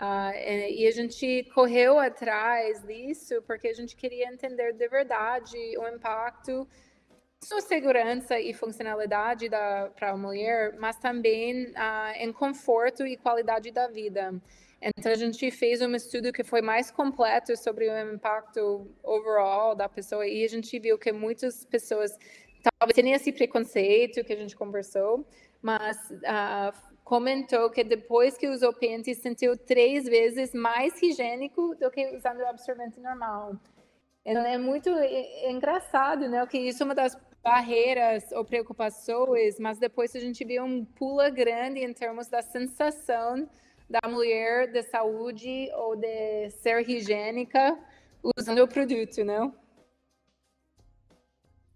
Uh, 0.00 0.32
e 0.70 0.86
a 0.86 0.90
gente 0.90 1.44
correu 1.54 1.98
atrás 1.98 2.82
disso 2.84 3.42
porque 3.46 3.68
a 3.68 3.74
gente 3.74 3.94
queria 3.94 4.26
entender 4.32 4.72
de 4.72 4.88
verdade 4.88 5.58
o 5.76 5.86
impacto 5.86 6.66
sua 7.42 7.60
segurança 7.60 8.40
e 8.40 8.54
funcionalidade 8.54 9.50
para 9.94 10.12
a 10.12 10.16
mulher, 10.16 10.74
mas 10.78 10.96
também 10.96 11.66
uh, 11.66 12.14
em 12.16 12.32
conforto 12.32 13.06
e 13.06 13.18
qualidade 13.18 13.70
da 13.70 13.86
vida. 13.86 14.32
Então 14.96 15.10
a 15.10 15.14
gente 15.14 15.50
fez 15.50 15.80
um 15.80 15.94
estudo 15.94 16.30
que 16.30 16.44
foi 16.44 16.60
mais 16.60 16.90
completo 16.90 17.56
sobre 17.56 17.88
o 17.88 18.14
impacto 18.14 18.86
overall 19.02 19.74
da 19.74 19.88
pessoa 19.88 20.26
e 20.26 20.44
a 20.44 20.48
gente 20.48 20.78
viu 20.78 20.98
que 20.98 21.10
muitas 21.10 21.64
pessoas 21.64 22.18
talvez 22.78 22.94
tenham 22.94 23.16
esse 23.16 23.32
preconceito 23.32 24.22
que 24.22 24.32
a 24.32 24.36
gente 24.36 24.54
conversou, 24.54 25.26
mas 25.62 25.96
uh, 26.10 26.94
comentou 27.02 27.70
que 27.70 27.82
depois 27.82 28.36
que 28.36 28.46
usou 28.46 28.74
pente 28.74 29.14
sentiu 29.14 29.56
três 29.56 30.04
vezes 30.04 30.52
mais 30.52 31.00
higiênico 31.00 31.74
do 31.76 31.90
que 31.90 32.14
usando 32.14 32.40
o 32.40 32.46
absorvente 32.46 33.00
normal. 33.00 33.56
Então, 34.24 34.42
é 34.42 34.56
muito 34.56 34.88
engraçado, 35.46 36.28
né? 36.28 36.46
Que 36.46 36.56
isso 36.56 36.82
é 36.82 36.86
uma 36.86 36.94
das 36.94 37.14
barreiras 37.42 38.32
ou 38.32 38.42
preocupações, 38.42 39.58
mas 39.58 39.78
depois 39.78 40.16
a 40.16 40.20
gente 40.20 40.42
viu 40.46 40.64
um 40.64 40.82
pula 40.82 41.28
grande 41.28 41.80
em 41.80 41.92
termos 41.92 42.28
da 42.28 42.40
sensação 42.40 43.46
da 43.88 44.08
mulher 44.08 44.70
de 44.70 44.82
saúde 44.82 45.70
ou 45.74 45.96
de 45.96 46.50
ser 46.50 46.88
higiênica 46.88 47.78
usando 48.36 48.62
o 48.62 48.68
produto, 48.68 49.24
não? 49.24 49.54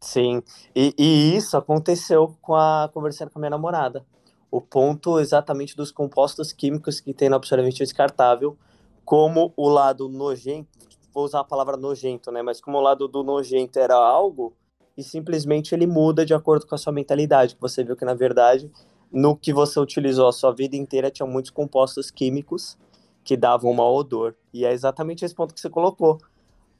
Sim, 0.00 0.42
e, 0.74 0.94
e 0.96 1.36
isso 1.36 1.56
aconteceu 1.56 2.36
com 2.40 2.54
a 2.54 2.88
conversando 2.92 3.30
com 3.30 3.38
a 3.38 3.40
minha 3.40 3.50
namorada 3.50 4.06
o 4.50 4.60
ponto 4.60 5.18
exatamente 5.18 5.76
dos 5.76 5.90
compostos 5.90 6.52
químicos 6.52 7.00
que 7.00 7.12
tem 7.12 7.28
no 7.28 7.36
absorvente 7.36 7.78
descartável, 7.78 8.56
como 9.04 9.52
o 9.56 9.68
lado 9.68 10.08
nojento, 10.08 10.68
vou 11.12 11.24
usar 11.24 11.40
a 11.40 11.44
palavra 11.44 11.76
nojento, 11.76 12.30
né? 12.30 12.42
Mas 12.42 12.60
como 12.60 12.78
o 12.78 12.80
lado 12.80 13.08
do 13.08 13.22
nojento 13.22 13.78
era 13.78 13.94
algo 13.94 14.54
e 14.96 15.02
simplesmente 15.02 15.74
ele 15.74 15.86
muda 15.86 16.24
de 16.24 16.34
acordo 16.34 16.66
com 16.66 16.74
a 16.74 16.78
sua 16.78 16.92
mentalidade, 16.92 17.54
que 17.54 17.60
você 17.60 17.84
viu 17.84 17.96
que 17.96 18.04
na 18.04 18.14
verdade 18.14 18.70
no 19.10 19.36
que 19.36 19.52
você 19.52 19.78
utilizou 19.80 20.28
a 20.28 20.32
sua 20.32 20.52
vida 20.52 20.76
inteira 20.76 21.10
tinha 21.10 21.26
muitos 21.26 21.50
compostos 21.50 22.10
químicos 22.10 22.78
que 23.24 23.36
davam 23.36 23.72
um 23.72 23.80
odor. 23.80 24.34
E 24.52 24.64
é 24.64 24.72
exatamente 24.72 25.24
esse 25.24 25.34
ponto 25.34 25.54
que 25.54 25.60
você 25.60 25.70
colocou. 25.70 26.18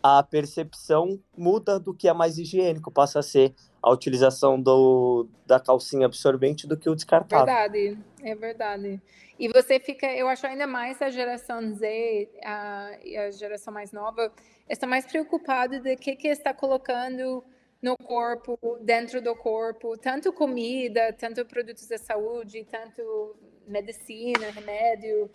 A 0.03 0.23
percepção 0.23 1.19
muda 1.37 1.79
do 1.79 1.93
que 1.93 2.09
é 2.09 2.13
mais 2.13 2.39
higiênico, 2.39 2.91
passa 2.91 3.19
a 3.19 3.23
ser 3.23 3.55
a 3.83 3.91
utilização 3.91 4.61
do, 4.61 5.29
da 5.47 5.59
calcinha 5.59 6.07
absorvente 6.07 6.67
do 6.67 6.77
que 6.77 6.89
o 6.89 6.95
descartável. 6.95 7.47
Verdade, 7.47 7.99
é 8.23 8.35
verdade. 8.35 9.03
E 9.39 9.49
você 9.49 9.79
fica, 9.79 10.07
eu 10.07 10.29
acho 10.29 10.47
ainda 10.47 10.67
mais 10.67 11.01
a 11.03 11.11
geração 11.11 11.75
Z 11.75 12.29
a, 12.45 12.91
a 13.27 13.31
geração 13.31 13.73
mais 13.73 13.93
nova 13.93 14.33
está 14.69 14.87
mais 14.87 15.07
preocupada 15.07 15.81
de 15.81 15.97
que 15.97 16.17
que 16.17 16.29
está 16.29 16.53
colocando 16.53 17.45
no 17.81 17.97
corpo, 17.97 18.59
dentro 18.83 19.21
do 19.23 19.35
corpo, 19.37 19.97
tanto 19.97 20.33
comida, 20.33 21.13
tanto 21.13 21.45
produtos 21.47 21.87
de 21.87 21.99
saúde, 21.99 22.67
tanto 22.71 23.37
medicina, 23.67 24.51
remédio. 24.51 25.31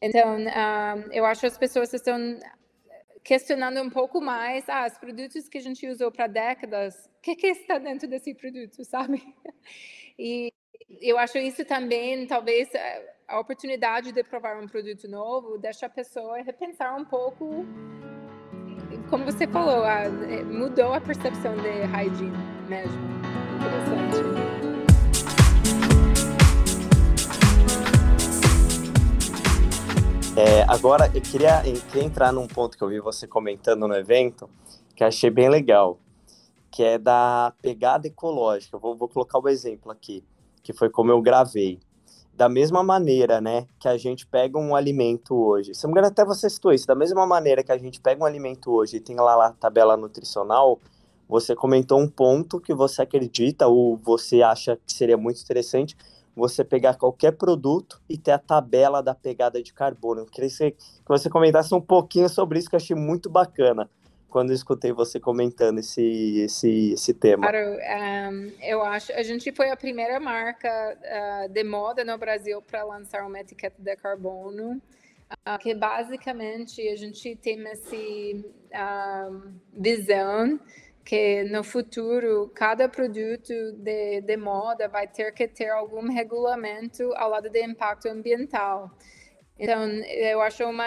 Então, 0.00 0.36
um, 0.36 0.48
ah, 0.48 0.96
eu 1.12 1.24
acho 1.24 1.40
que 1.40 1.46
as 1.46 1.58
pessoas 1.58 1.92
estão 1.92 2.38
questionando 3.24 3.80
um 3.80 3.90
pouco 3.90 4.20
mais, 4.20 4.68
ah, 4.68 4.86
os 4.86 4.98
produtos 4.98 5.48
que 5.48 5.58
a 5.58 5.62
gente 5.62 5.86
usou 5.86 6.10
para 6.10 6.26
décadas, 6.26 6.94
o 7.18 7.20
que, 7.22 7.36
que 7.36 7.48
está 7.48 7.78
dentro 7.78 8.08
desse 8.08 8.34
produto, 8.34 8.84
sabe? 8.84 9.22
E 10.20 10.52
eu 11.00 11.16
acho 11.16 11.38
isso 11.38 11.64
também, 11.64 12.26
talvez, 12.26 12.68
a 13.28 13.38
oportunidade 13.38 14.10
de 14.10 14.24
provar 14.24 14.60
um 14.60 14.66
produto 14.66 15.06
novo 15.06 15.58
deixa 15.58 15.86
a 15.86 15.88
pessoa 15.88 16.42
repensar 16.42 16.96
um 16.96 17.04
pouco, 17.04 17.64
como 19.08 19.24
você 19.24 19.46
falou, 19.46 19.84
ah, 19.84 20.04
mudou 20.50 20.92
a 20.92 21.00
percepção 21.00 21.54
de 21.56 21.82
hygiene 21.84 22.36
mesmo. 22.68 22.98
Interessante. 23.56 24.38
É, 30.36 30.62
agora, 30.68 31.10
eu 31.14 31.20
queria, 31.20 31.66
eu 31.66 31.80
queria 31.90 32.04
entrar 32.04 32.32
num 32.32 32.46
ponto 32.46 32.76
que 32.78 32.84
eu 32.84 32.88
vi 32.88 33.00
você 33.00 33.26
comentando 33.26 33.88
no 33.88 33.94
evento, 33.94 34.48
que 34.94 35.02
achei 35.02 35.30
bem 35.30 35.48
legal, 35.48 35.98
que 36.70 36.84
é 36.84 36.98
da 36.98 37.52
pegada 37.60 38.06
ecológica. 38.06 38.76
Eu 38.76 38.80
vou, 38.80 38.96
vou 38.96 39.08
colocar 39.08 39.38
o 39.38 39.44
um 39.44 39.48
exemplo 39.48 39.90
aqui, 39.90 40.24
que 40.62 40.72
foi 40.72 40.90
como 40.90 41.10
eu 41.10 41.20
gravei. 41.20 41.80
Da 42.38 42.48
mesma 42.48 42.84
maneira, 42.84 43.40
né, 43.40 43.66
que 43.80 43.88
a 43.88 43.98
gente 43.98 44.24
pega 44.24 44.56
um 44.56 44.76
alimento 44.76 45.34
hoje, 45.34 45.74
se 45.74 45.82
não 45.82 45.88
me 45.88 45.94
engano, 45.94 46.06
até 46.06 46.24
você 46.24 46.48
citou 46.48 46.72
isso, 46.72 46.86
da 46.86 46.94
mesma 46.94 47.26
maneira 47.26 47.64
que 47.64 47.72
a 47.72 47.76
gente 47.76 48.00
pega 48.00 48.22
um 48.22 48.24
alimento 48.24 48.70
hoje 48.70 48.98
e 48.98 49.00
tem 49.00 49.16
lá 49.16 49.46
a 49.46 49.50
tabela 49.50 49.96
nutricional, 49.96 50.78
você 51.28 51.56
comentou 51.56 51.98
um 51.98 52.08
ponto 52.08 52.60
que 52.60 52.72
você 52.72 53.02
acredita 53.02 53.66
ou 53.66 53.96
você 53.96 54.40
acha 54.40 54.78
que 54.86 54.92
seria 54.92 55.16
muito 55.16 55.42
interessante, 55.42 55.96
você 56.36 56.62
pegar 56.62 56.94
qualquer 56.94 57.32
produto 57.32 58.00
e 58.08 58.16
ter 58.16 58.30
a 58.30 58.38
tabela 58.38 59.02
da 59.02 59.16
pegada 59.16 59.60
de 59.60 59.74
carbono. 59.74 60.20
Eu 60.20 60.26
queria 60.26 60.48
que 60.48 60.76
você 61.08 61.28
comentasse 61.28 61.74
um 61.74 61.80
pouquinho 61.80 62.28
sobre 62.28 62.60
isso, 62.60 62.70
que 62.70 62.76
eu 62.76 62.78
achei 62.78 62.94
muito 62.94 63.28
bacana 63.28 63.90
quando 64.28 64.50
eu 64.50 64.54
escutei 64.54 64.92
você 64.92 65.18
comentando 65.18 65.78
esse, 65.78 66.40
esse, 66.40 66.92
esse 66.92 67.14
tema. 67.14 67.48
Claro, 67.48 67.78
um, 67.78 68.52
eu 68.62 68.82
acho, 68.82 69.12
a 69.12 69.22
gente 69.22 69.50
foi 69.52 69.70
a 69.70 69.76
primeira 69.76 70.20
marca 70.20 70.68
uh, 70.68 71.48
de 71.48 71.64
moda 71.64 72.04
no 72.04 72.16
Brasil 72.18 72.60
para 72.62 72.84
lançar 72.84 73.26
uma 73.26 73.40
etiqueta 73.40 73.80
de 73.82 73.96
carbono, 73.96 74.72
uh, 74.72 75.58
que 75.58 75.74
basicamente 75.74 76.86
a 76.88 76.96
gente 76.96 77.36
tem 77.36 77.66
essa 77.66 77.96
uh, 77.96 79.52
visão 79.72 80.60
que 81.04 81.44
no 81.44 81.64
futuro 81.64 82.52
cada 82.54 82.86
produto 82.86 83.72
de, 83.78 84.20
de 84.20 84.36
moda 84.36 84.88
vai 84.88 85.08
ter 85.08 85.32
que 85.32 85.48
ter 85.48 85.70
algum 85.70 86.12
regulamento 86.12 87.14
ao 87.16 87.30
lado 87.30 87.48
do 87.48 87.56
impacto 87.56 88.08
ambiental. 88.08 88.90
Então, 89.58 89.88
eu 90.06 90.40
acho 90.40 90.64
uma 90.64 90.86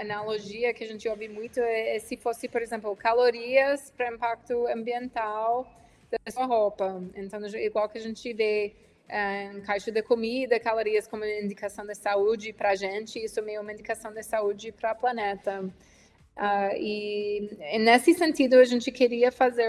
analogia 0.00 0.72
que 0.72 0.84
a 0.84 0.86
gente 0.86 1.08
ouve 1.08 1.28
muito 1.28 1.58
é, 1.58 1.96
é 1.96 1.98
se 1.98 2.16
fosse, 2.16 2.48
por 2.48 2.62
exemplo, 2.62 2.94
calorias 2.94 3.92
para 3.96 4.12
impacto 4.12 4.66
ambiental 4.68 5.66
da 6.10 6.30
sua 6.30 6.46
roupa. 6.46 7.02
Então, 7.16 7.44
igual 7.46 7.88
que 7.88 7.98
a 7.98 8.00
gente 8.00 8.32
vê 8.32 8.74
uh, 9.08 9.56
em 9.56 9.60
caixa 9.62 9.90
de 9.90 10.02
comida, 10.02 10.60
calorias 10.60 11.08
como 11.08 11.24
indicação 11.24 11.84
de 11.84 11.94
saúde 11.94 12.52
para 12.52 12.70
a 12.70 12.74
gente, 12.76 13.18
isso 13.18 13.40
é 13.40 13.60
uma 13.60 13.72
indicação 13.72 14.12
de 14.12 14.22
saúde 14.22 14.70
para 14.70 14.92
o 14.92 14.96
planeta. 14.96 15.62
Uh, 16.36 16.76
e, 16.76 17.58
e, 17.72 17.78
nesse 17.78 18.14
sentido, 18.14 18.54
a 18.54 18.64
gente 18.64 18.92
queria 18.92 19.32
fazer, 19.32 19.68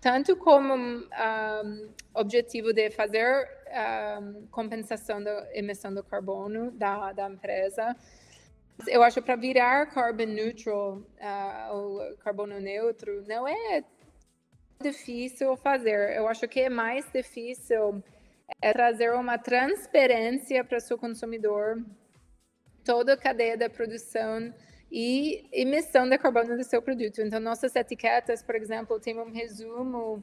tanto 0.00 0.34
como 0.36 0.74
um, 0.74 1.88
objetivo 2.14 2.72
de 2.72 2.90
fazer 2.90 3.48
um, 3.72 4.46
compensação 4.48 5.22
da 5.22 5.48
emissão 5.54 5.92
do 5.92 6.04
carbono 6.04 6.70
da, 6.72 7.12
da 7.12 7.28
empresa, 7.28 7.96
eu 8.86 9.02
acho 9.02 9.22
para 9.22 9.36
virar 9.36 9.86
carbon 9.86 10.26
neutral, 10.26 10.98
uh, 10.98 11.74
ou 11.74 12.16
carbono 12.18 12.58
neutro, 12.60 13.24
não 13.26 13.46
é 13.46 13.84
difícil 14.80 15.56
fazer. 15.56 16.16
Eu 16.16 16.26
acho 16.28 16.48
que 16.48 16.60
é 16.60 16.68
mais 16.68 17.10
difícil 17.12 18.02
é 18.60 18.72
trazer 18.72 19.12
uma 19.12 19.38
transparência 19.38 20.64
para 20.64 20.78
o 20.78 20.80
seu 20.80 20.98
consumidor, 20.98 21.82
toda 22.84 23.14
a 23.14 23.16
cadeia 23.16 23.56
da 23.56 23.70
produção 23.70 24.52
e 24.90 25.48
emissão 25.52 26.08
de 26.08 26.18
carbono 26.18 26.56
do 26.56 26.64
seu 26.64 26.82
produto. 26.82 27.22
Então, 27.22 27.40
nossas 27.40 27.74
etiquetas, 27.74 28.42
por 28.42 28.54
exemplo, 28.54 29.00
tem 29.00 29.18
um 29.18 29.32
resumo 29.32 30.22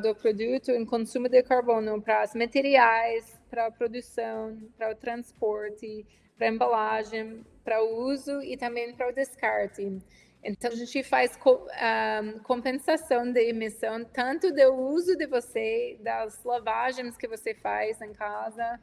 do 0.00 0.14
produto 0.14 0.70
em 0.70 0.84
consumo 0.84 1.28
de 1.28 1.42
carbono 1.42 2.00
para 2.00 2.24
os 2.24 2.34
materiais, 2.34 3.40
para 3.48 3.66
a 3.66 3.70
produção, 3.70 4.58
para 4.76 4.92
o 4.92 4.94
transporte, 4.94 6.06
para 6.36 6.48
embalagem, 6.48 7.44
para 7.64 7.82
o 7.82 8.04
uso 8.04 8.42
e 8.42 8.56
também 8.56 8.94
para 8.94 9.08
o 9.08 9.12
descarte. 9.12 10.00
Então, 10.42 10.70
a 10.70 10.74
gente 10.74 11.02
faz 11.02 11.36
co 11.36 11.66
um, 11.66 12.38
compensação 12.40 13.30
de 13.30 13.50
emissão, 13.50 14.04
tanto 14.04 14.52
do 14.52 14.72
uso 14.72 15.16
de 15.16 15.26
você, 15.26 15.98
das 16.00 16.42
lavagens 16.44 17.16
que 17.16 17.28
você 17.28 17.54
faz 17.54 18.00
em 18.00 18.12
casa, 18.14 18.80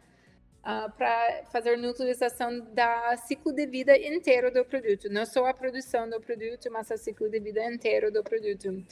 uh, 0.68 0.92
para 0.92 1.44
fazer 1.52 1.78
uma 1.78 1.90
utilização 1.90 2.60
da 2.74 3.16
ciclo 3.16 3.54
de 3.54 3.66
vida 3.66 3.98
inteiro 3.98 4.52
do 4.52 4.66
produto. 4.66 5.10
Não 5.10 5.26
só 5.26 5.46
a 5.46 5.54
produção 5.54 6.10
do 6.10 6.20
produto, 6.20 6.70
mas 6.70 6.92
o 6.92 6.98
ciclo 6.98 7.30
de 7.30 7.40
vida 7.40 7.64
inteiro 7.72 8.12
do 8.12 8.22
produto. 8.22 8.84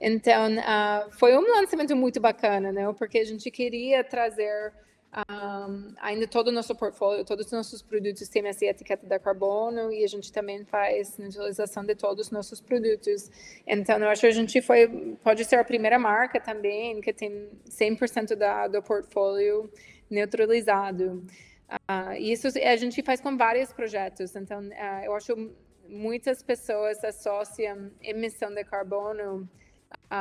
Então, 0.00 0.56
uh, 0.56 1.10
foi 1.18 1.36
um 1.36 1.42
lançamento 1.42 1.96
muito 1.96 2.20
bacana, 2.20 2.70
né? 2.70 2.92
Porque 2.96 3.18
a 3.18 3.24
gente 3.24 3.50
queria 3.50 4.04
trazer 4.04 4.72
um, 5.14 5.94
ainda 6.00 6.26
todo 6.26 6.48
o 6.48 6.52
nosso 6.52 6.74
portfólio, 6.74 7.24
todos 7.24 7.46
os 7.46 7.52
nossos 7.52 7.82
produtos 7.82 8.28
têm 8.28 8.46
essa 8.48 8.64
etiqueta 8.66 9.06
da 9.06 9.16
carbono 9.16 9.92
e 9.92 10.02
a 10.02 10.08
gente 10.08 10.32
também 10.32 10.64
faz 10.64 11.16
neutralização 11.18 11.84
de 11.84 11.94
todos 11.94 12.26
os 12.26 12.32
nossos 12.32 12.60
produtos. 12.60 13.30
Então, 13.66 13.98
eu 13.98 14.08
acho 14.08 14.22
que 14.22 14.26
a 14.26 14.32
gente 14.32 14.60
foi, 14.60 15.16
pode 15.22 15.44
ser 15.44 15.56
a 15.56 15.64
primeira 15.64 15.98
marca 15.98 16.40
também 16.40 17.00
que 17.00 17.12
tem 17.12 17.48
100% 17.68 18.34
da, 18.34 18.66
do 18.66 18.82
portfólio 18.82 19.70
neutralizado. 20.10 21.24
Uh, 21.70 22.14
isso 22.18 22.48
a 22.48 22.76
gente 22.76 23.02
faz 23.02 23.20
com 23.20 23.36
vários 23.36 23.72
projetos. 23.72 24.34
Então, 24.36 24.60
uh, 24.60 25.04
eu 25.04 25.14
acho 25.14 25.50
muitas 25.88 26.42
pessoas 26.42 27.02
associam 27.04 27.90
emissão 28.00 28.52
de 28.52 28.64
carbono 28.64 29.48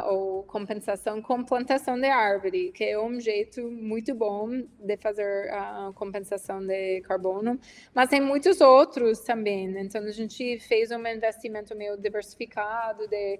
ou 0.06 0.44
compensação 0.44 1.22
com 1.22 1.44
plantação 1.44 2.00
de 2.00 2.08
árvore, 2.08 2.72
que 2.72 2.84
é 2.84 3.00
um 3.00 3.20
jeito 3.20 3.62
muito 3.70 4.14
bom 4.16 4.50
de 4.80 4.98
fazer 4.98 5.50
a 5.52 5.92
compensação 5.94 6.66
de 6.66 7.02
carbono, 7.02 7.60
mas 7.94 8.10
tem 8.10 8.22
muitos 8.22 8.62
outros 8.62 9.20
também. 9.20 9.66
Então 9.80 10.04
a 10.04 10.12
gente 10.12 10.60
fez 10.60 10.92
um 10.92 11.06
investimento 11.06 11.76
meio 11.76 11.98
diversificado 11.98 13.08
de 13.08 13.40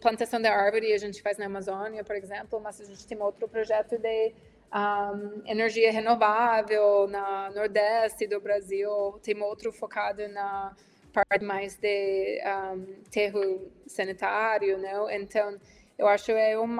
plantação 0.00 0.40
de 0.40 0.46
árvore, 0.46 0.92
a 0.92 0.98
gente 0.98 1.20
faz 1.20 1.36
na 1.36 1.46
Amazônia, 1.46 2.04
por 2.04 2.16
exemplo, 2.16 2.60
mas 2.60 2.80
a 2.80 2.84
gente 2.84 3.06
tem 3.06 3.20
outro 3.20 3.48
projeto 3.48 3.98
de 3.98 4.32
um, 4.74 5.42
energia 5.46 5.90
renovável 5.92 7.06
na 7.08 7.50
Nordeste 7.50 8.26
do 8.26 8.40
Brasil, 8.40 9.18
tem 9.22 9.40
outro 9.42 9.72
focado 9.72 10.26
na 10.28 10.74
parte 11.12 11.44
mais 11.44 11.76
de 11.76 12.42
um, 12.44 13.02
terro 13.10 13.70
sanitário, 13.86 14.78
né? 14.78 14.92
Então, 15.16 15.58
eu 15.98 16.06
acho 16.06 16.30
é 16.32 16.58
um 16.58 16.76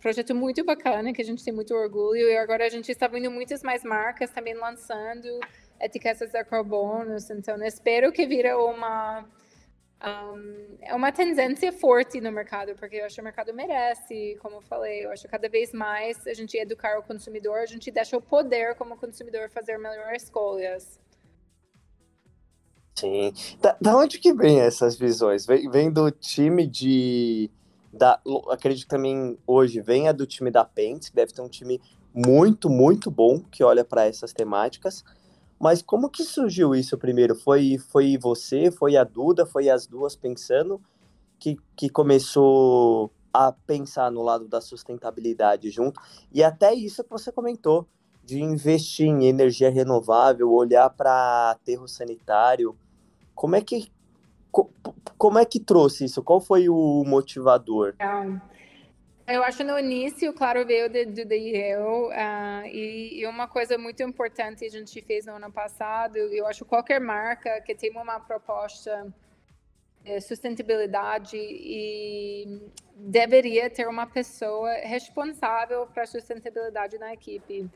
projeto 0.00 0.34
muito 0.34 0.62
bacana 0.64 1.12
que 1.12 1.22
a 1.22 1.24
gente 1.24 1.42
tem 1.42 1.54
muito 1.54 1.74
orgulho 1.74 2.28
e 2.28 2.36
agora 2.36 2.66
a 2.66 2.68
gente 2.68 2.90
está 2.90 3.06
vendo 3.06 3.30
muitas 3.30 3.62
mais 3.62 3.82
marcas 3.82 4.30
também 4.30 4.54
lançando 4.54 5.40
etiquetas 5.80 6.30
de 6.30 6.44
carbono. 6.44 7.16
Então, 7.30 7.62
espero 7.64 8.12
que 8.12 8.26
vira 8.26 8.58
uma 8.58 9.24
um, 10.08 10.78
é 10.80 10.94
uma 10.94 11.12
tendência 11.12 11.72
forte 11.72 12.20
no 12.20 12.32
mercado, 12.32 12.74
porque 12.74 12.96
eu 12.96 13.04
acho 13.04 13.16
que 13.16 13.20
o 13.20 13.24
mercado 13.24 13.52
merece, 13.52 14.36
como 14.40 14.56
eu 14.56 14.62
falei, 14.62 15.04
eu 15.04 15.10
acho 15.10 15.22
que 15.22 15.28
cada 15.28 15.48
vez 15.48 15.72
mais 15.72 16.26
a 16.26 16.32
gente 16.32 16.56
educar 16.56 16.98
o 16.98 17.02
consumidor, 17.02 17.58
a 17.58 17.66
gente 17.66 17.90
deixa 17.90 18.16
o 18.16 18.22
poder 18.22 18.74
como 18.76 18.96
consumidor 18.96 19.50
fazer 19.50 19.78
melhores 19.78 20.24
escolhas. 20.24 20.98
Sim. 22.98 23.32
Da, 23.60 23.76
da 23.80 23.96
onde 23.96 24.18
que 24.18 24.32
vem 24.32 24.60
essas 24.60 24.96
visões? 24.96 25.46
Vem, 25.46 25.70
vem 25.70 25.90
do 25.90 26.10
time 26.10 26.66
de. 26.66 27.50
Da, 27.92 28.20
acredito 28.50 28.84
que 28.84 28.88
também 28.88 29.38
hoje 29.46 29.80
venha 29.80 30.12
do 30.12 30.26
time 30.26 30.50
da 30.50 30.64
Pentes, 30.64 31.08
que 31.08 31.16
deve 31.16 31.32
ter 31.32 31.42
um 31.42 31.48
time 31.48 31.80
muito, 32.14 32.68
muito 32.68 33.10
bom 33.10 33.40
que 33.40 33.64
olha 33.64 33.84
para 33.84 34.06
essas 34.06 34.32
temáticas. 34.32 35.04
Mas 35.60 35.82
como 35.82 36.08
que 36.08 36.24
surgiu 36.24 36.74
isso 36.74 36.96
primeiro? 36.96 37.36
Foi, 37.36 37.76
foi 37.76 38.16
você, 38.16 38.70
foi 38.70 38.96
a 38.96 39.04
Duda, 39.04 39.44
foi 39.44 39.68
as 39.68 39.86
duas 39.86 40.16
pensando 40.16 40.80
que, 41.38 41.58
que 41.76 41.90
começou 41.90 43.12
a 43.32 43.52
pensar 43.52 44.10
no 44.10 44.22
lado 44.22 44.48
da 44.48 44.62
sustentabilidade 44.62 45.70
junto? 45.70 46.00
E 46.32 46.42
até 46.42 46.72
isso 46.72 47.04
que 47.04 47.10
você 47.10 47.30
comentou, 47.30 47.86
de 48.24 48.40
investir 48.40 49.06
em 49.06 49.26
energia 49.26 49.70
renovável, 49.70 50.50
olhar 50.50 50.88
para 50.88 51.50
aterro 51.50 51.86
sanitário. 51.86 52.74
Como 53.34 53.54
é 53.54 53.60
que 53.60 53.92
como 55.16 55.38
é 55.38 55.44
que 55.44 55.60
trouxe 55.60 56.06
isso? 56.06 56.22
Qual 56.24 56.40
foi 56.40 56.68
o 56.68 57.04
motivador? 57.06 57.94
Eu 59.26 59.44
acho 59.44 59.62
no 59.62 59.78
início, 59.78 60.32
claro, 60.32 60.66
veio 60.66 60.88
do 60.88 61.24
DIEL, 61.24 62.08
uh, 62.08 62.66
e, 62.66 63.20
e, 63.20 63.26
uma 63.26 63.46
coisa 63.46 63.78
muito 63.78 64.02
importante 64.02 64.64
a 64.64 64.68
gente 64.68 65.00
fez 65.02 65.26
no 65.26 65.34
ano 65.34 65.52
passado, 65.52 66.16
eu 66.16 66.46
acho 66.46 66.64
qualquer 66.64 67.00
marca 67.00 67.60
que 67.60 67.74
tem 67.74 67.90
uma 67.96 68.18
proposta 68.18 69.06
de 70.02 70.20
sustentabilidade 70.20 71.36
e 71.36 72.60
deveria 72.96 73.70
ter 73.70 73.86
uma 73.86 74.06
pessoa 74.06 74.72
responsável 74.82 75.86
para 75.86 76.02
a 76.02 76.06
sustentabilidade 76.06 76.98
na 76.98 77.12
equipe. 77.12 77.70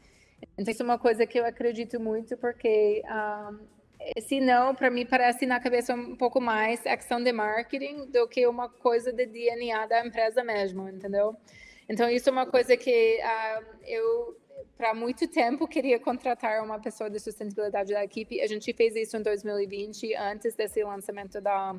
Então, 0.58 0.72
isso 0.72 0.82
é 0.82 0.84
uma 0.84 0.98
coisa 0.98 1.26
que 1.26 1.38
eu 1.38 1.46
acredito 1.46 2.00
muito, 2.00 2.36
porque 2.36 3.02
uh, 3.04 3.58
se 4.20 4.40
não, 4.40 4.74
para 4.74 4.90
mim 4.90 5.06
parece 5.06 5.46
na 5.46 5.60
cabeça 5.60 5.94
um 5.94 6.16
pouco 6.16 6.40
mais 6.40 6.86
ação 6.86 7.22
de 7.22 7.32
marketing 7.32 8.06
do 8.10 8.28
que 8.28 8.46
uma 8.46 8.68
coisa 8.68 9.12
de 9.12 9.26
DNA 9.26 9.86
da 9.86 10.06
empresa 10.06 10.44
mesmo, 10.44 10.88
entendeu? 10.88 11.36
Então 11.88 12.08
isso 12.08 12.28
é 12.28 12.32
uma 12.32 12.46
coisa 12.46 12.76
que 12.76 13.18
uh, 13.20 13.64
eu 13.86 14.36
para 14.76 14.94
muito 14.94 15.28
tempo 15.28 15.68
queria 15.68 15.98
contratar 15.98 16.62
uma 16.62 16.80
pessoa 16.80 17.08
de 17.08 17.18
sustentabilidade 17.20 17.92
da 17.92 18.04
equipe. 18.04 18.40
A 18.40 18.46
gente 18.46 18.72
fez 18.72 18.94
isso 18.96 19.16
em 19.16 19.22
2020, 19.22 20.14
antes 20.14 20.54
desse 20.54 20.82
lançamento 20.82 21.40
da 21.40 21.74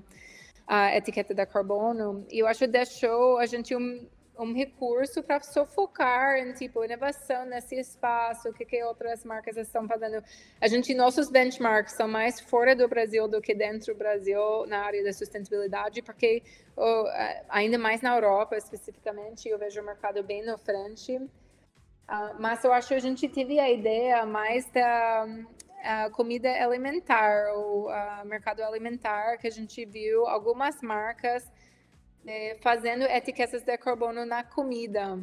etiqueta 0.96 1.34
da 1.34 1.46
carbono. 1.46 2.26
E 2.32 2.40
eu 2.40 2.48
acho 2.48 2.60
que 2.60 2.68
deixou 2.68 3.38
a 3.38 3.46
gente 3.46 3.76
um, 3.76 4.08
um 4.40 4.54
recurso 4.54 5.24
para 5.24 5.42
só 5.42 5.66
focar 5.66 6.38
em 6.38 6.54
tipo 6.54 6.84
inovação 6.84 7.46
nesse 7.46 7.76
espaço, 7.76 8.50
o 8.50 8.54
que, 8.54 8.66
que 8.66 8.84
outras 8.84 9.24
marcas 9.24 9.58
estão 9.58 9.88
fazendo. 9.88 10.24
A 10.60 10.68
gente 10.68 10.94
nossos 10.94 11.30
benchmarks 11.30 11.96
são 11.96 12.08
mais 12.08 12.40
fora 12.40 12.76
do 12.76 12.88
Brasil 12.88 13.28
do 13.28 13.42
que 13.42 13.54
dentro 13.54 13.94
do 13.94 13.98
Brasil 13.98 14.66
na 14.68 14.80
área 14.86 15.04
da 15.04 15.14
sustentabilidade, 15.14 16.02
porque 16.02 16.44
oh, 16.76 17.06
ainda 17.50 17.78
mais 17.78 18.02
na 18.02 18.16
Europa 18.16 18.56
especificamente 18.56 19.48
eu 19.48 19.58
vejo 19.58 19.82
o 19.82 19.86
mercado 19.86 20.24
bem 20.24 20.44
na 20.44 20.58
frente. 20.58 21.18
Uh, 21.18 22.40
mas 22.40 22.64
eu 22.64 22.72
acho 22.72 22.90
que 22.90 22.94
a 22.94 23.00
gente 23.00 23.28
teve 23.28 23.60
a 23.60 23.70
ideia 23.72 24.26
mais 24.28 24.64
da 24.72 25.26
comida 26.14 26.50
alimentar, 26.64 27.54
o 27.56 27.88
mercado 28.26 28.62
alimentar, 28.62 29.38
que 29.38 29.48
a 29.48 29.52
gente 29.52 29.86
viu 29.86 30.26
algumas 30.26 30.82
marcas 30.82 31.44
é, 32.28 32.58
fazendo 32.62 33.04
etiquetas 33.04 33.64
de 33.64 33.78
carbono 33.78 34.26
na 34.26 34.44
comida. 34.44 35.20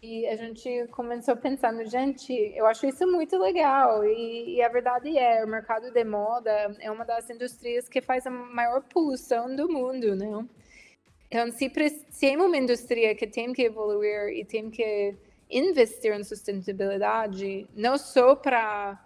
E 0.00 0.26
a 0.28 0.36
gente 0.36 0.86
começou 0.92 1.36
pensando, 1.36 1.84
gente, 1.84 2.32
eu 2.54 2.66
acho 2.66 2.86
isso 2.86 3.04
muito 3.06 3.36
legal. 3.36 4.04
E, 4.04 4.56
e, 4.56 4.62
a 4.62 4.68
verdade 4.68 5.16
é, 5.18 5.44
o 5.44 5.48
mercado 5.48 5.90
de 5.90 6.04
moda 6.04 6.50
é 6.78 6.88
uma 6.90 7.04
das 7.04 7.28
indústrias 7.28 7.88
que 7.88 8.00
faz 8.00 8.24
a 8.26 8.30
maior 8.30 8.82
poluição 8.84 9.54
do 9.56 9.68
mundo, 9.68 10.14
né? 10.14 10.46
Então, 11.26 11.50
se, 11.50 11.70
se 12.10 12.26
é 12.26 12.36
uma 12.36 12.56
indústria 12.56 13.14
que 13.14 13.26
tem 13.26 13.52
que 13.52 13.62
evoluir 13.62 14.28
e 14.28 14.44
tem 14.44 14.70
que 14.70 15.16
investir 15.50 16.12
em 16.12 16.22
sustentabilidade, 16.22 17.66
não 17.74 17.98
só 17.98 18.36
para, 18.36 19.04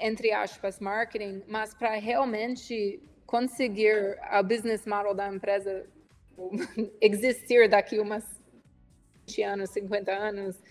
entre 0.00 0.32
aspas, 0.32 0.80
marketing, 0.80 1.42
mas 1.46 1.74
para 1.74 1.90
realmente 1.96 3.00
conseguir 3.26 4.18
a 4.22 4.42
business 4.42 4.86
model 4.86 5.14
da 5.14 5.28
empresa 5.28 5.86
existir 7.00 7.68
daqui 7.68 7.98
umas 7.98 8.24
20 9.26 9.42
anos, 9.42 9.70
50 9.70 10.12
anos, 10.12 10.62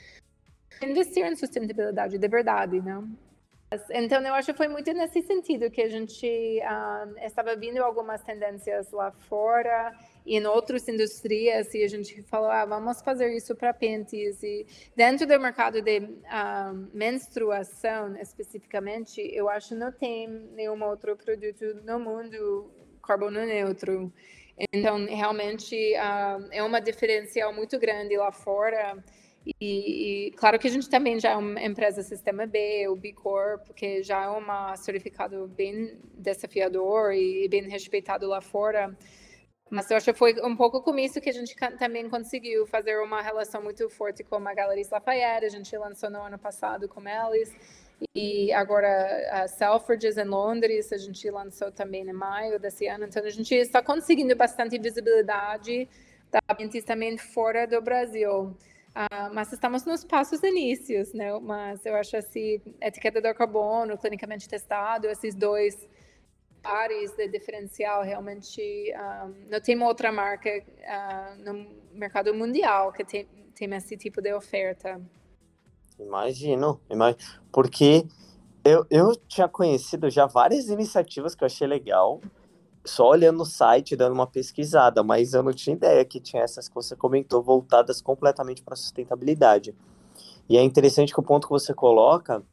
investir 0.81 1.25
em 1.25 1.35
sustentabilidade 1.35 2.17
de 2.17 2.27
verdade, 2.27 2.81
não? 2.81 3.09
Então, 3.91 4.21
eu 4.21 4.33
acho 4.33 4.51
que 4.51 4.57
foi 4.57 4.67
muito 4.67 4.91
nesse 4.93 5.21
sentido 5.21 5.69
que 5.69 5.81
a 5.81 5.89
gente 5.89 6.25
um, 6.61 6.65
ah, 6.65 7.07
estava 7.23 7.55
vendo 7.55 7.79
algumas 7.79 8.21
tendências 8.23 8.91
lá 8.91 9.11
fora 9.11 9.93
e 10.25 10.37
em 10.37 10.45
outras 10.45 10.87
indústrias 10.87 11.73
e 11.73 11.83
a 11.83 11.87
gente 11.87 12.21
falou, 12.23 12.49
ah, 12.49 12.65
vamos 12.65 13.01
fazer 13.01 13.35
isso 13.35 13.55
para 13.55 13.73
pentes 13.73 14.41
e 14.43 14.65
dentro 14.95 15.27
do 15.27 15.39
mercado 15.39 15.81
de 15.81 15.99
um, 15.99 16.21
ah, 16.27 16.73
menstruação 16.93 18.15
especificamente, 18.17 19.21
eu 19.21 19.49
acho 19.49 19.69
que 19.69 19.75
não 19.75 19.91
tem 19.91 20.27
nenhum 20.27 20.83
outro 20.83 21.15
produto 21.15 21.81
no 21.83 21.99
mundo 21.99 22.71
carbono 23.05 23.45
neutro. 23.45 24.11
Então, 24.73 25.05
realmente, 25.05 25.75
uh, 25.95 26.47
é 26.51 26.63
uma 26.63 26.79
diferencial 26.79 27.53
muito 27.53 27.77
grande 27.77 28.15
lá 28.15 28.31
fora. 28.31 28.97
E, 29.45 30.27
e, 30.27 30.31
claro 30.31 30.57
que 30.57 30.67
a 30.67 30.71
gente 30.71 30.89
também 30.89 31.19
já 31.19 31.31
é 31.31 31.35
uma 31.35 31.61
empresa 31.61 32.01
Sistema 32.01 32.47
B, 32.47 32.87
o 32.89 32.95
B 32.95 33.13
Corp, 33.13 33.69
que 33.75 34.01
já 34.01 34.23
é 34.23 34.29
um 34.29 34.75
certificado 34.75 35.47
bem 35.47 35.99
desafiador 36.15 37.13
e 37.13 37.47
bem 37.47 37.69
respeitado 37.69 38.27
lá 38.27 38.41
fora. 38.41 38.97
Mas 39.69 39.89
eu 39.89 39.97
acho 39.97 40.05
que 40.05 40.17
foi 40.17 40.35
um 40.43 40.55
pouco 40.55 40.81
com 40.81 40.97
isso 40.97 41.21
que 41.21 41.29
a 41.29 41.33
gente 41.33 41.55
também 41.77 42.09
conseguiu 42.09 42.65
fazer 42.65 42.97
uma 42.99 43.21
relação 43.21 43.61
muito 43.61 43.89
forte 43.89 44.23
com 44.23 44.35
a 44.35 44.53
Galeries 44.53 44.89
Lafayette. 44.89 45.45
A 45.45 45.49
gente 45.49 45.75
lançou 45.77 46.09
no 46.09 46.21
ano 46.21 46.39
passado 46.39 46.87
com 46.87 47.01
eles. 47.07 47.53
E 48.15 48.51
agora 48.51 48.87
a 49.31 49.47
Selfridges 49.47 50.17
em 50.17 50.25
Londres, 50.25 50.91
a 50.91 50.97
gente 50.97 51.29
lançou 51.29 51.71
também 51.71 52.07
em 52.07 52.13
maio 52.13 52.59
desse 52.59 52.87
ano. 52.87 53.05
Então 53.05 53.23
a 53.23 53.29
gente 53.29 53.55
está 53.55 53.81
conseguindo 53.81 54.35
bastante 54.35 54.77
visibilidade 54.77 55.87
da 56.31 56.41
também 56.85 57.17
fora 57.17 57.65
do 57.65 57.81
Brasil. 57.81 58.55
Uh, 58.95 59.33
mas 59.33 59.51
estamos 59.51 59.83
nos 59.83 60.05
passos 60.05 60.41
inícios, 60.41 61.13
né? 61.13 61.37
Mas 61.39 61.85
eu 61.85 61.95
acho 61.95 62.15
assim, 62.15 62.61
etiqueta 62.81 63.19
do 63.21 63.33
carbono, 63.35 63.97
clinicamente 63.97 64.47
testado, 64.47 65.07
esses 65.07 65.35
dois 65.35 65.75
pares 66.63 67.11
de 67.15 67.27
diferencial 67.27 68.01
realmente 68.01 68.59
um, 68.95 68.97
ah, 68.97 69.29
não 69.51 69.61
tem 69.61 69.79
outra 69.83 70.11
marca 70.11 70.49
uh, 70.49 71.43
no 71.43 71.67
mercado 71.93 72.33
mundial 72.33 72.91
que 72.91 73.05
tem, 73.05 73.27
tem 73.53 73.71
esse 73.75 73.95
tipo 73.97 74.21
de 74.21 74.33
oferta. 74.33 74.99
Imagino, 75.99 76.81
imagino. 76.89 77.19
porque 77.51 78.07
eu, 78.63 78.85
eu 78.89 79.15
tinha 79.27 79.47
conhecido 79.47 80.09
já 80.09 80.25
várias 80.25 80.67
iniciativas 80.69 81.35
que 81.35 81.43
eu 81.43 81.45
achei 81.45 81.67
legal, 81.67 82.19
só 82.85 83.09
olhando 83.09 83.39
no 83.39 83.45
site, 83.45 83.95
dando 83.95 84.13
uma 84.13 84.27
pesquisada, 84.27 85.03
mas 85.03 85.33
eu 85.33 85.41
não 85.41 85.51
tinha 85.51 85.75
ideia 85.75 86.05
que 86.05 86.19
tinha 86.19 86.43
essas 86.43 86.69
que 86.69 86.75
você 86.75 86.95
comentou, 86.95 87.41
voltadas 87.41 88.01
completamente 88.01 88.61
para 88.61 88.75
sustentabilidade. 88.75 89.75
E 90.47 90.57
é 90.57 90.63
interessante 90.63 91.13
que 91.13 91.19
o 91.19 91.23
ponto 91.23 91.47
que 91.47 91.53
você 91.53 91.73
coloca 91.73 92.43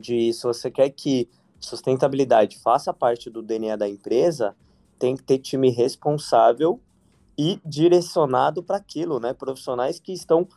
de 0.00 0.32
se 0.32 0.42
você 0.42 0.70
quer 0.70 0.90
que 0.90 1.28
sustentabilidade 1.60 2.58
faça 2.58 2.92
parte 2.92 3.30
do 3.30 3.42
DNA 3.42 3.76
da 3.76 3.88
empresa, 3.88 4.54
tem 4.98 5.16
que 5.16 5.22
ter 5.22 5.38
time 5.38 5.70
responsável 5.70 6.80
e 7.38 7.60
direcionado 7.64 8.62
para 8.62 8.76
aquilo, 8.76 9.20
né? 9.20 9.32
Profissionais 9.32 10.00
que 10.00 10.12
estão 10.12 10.48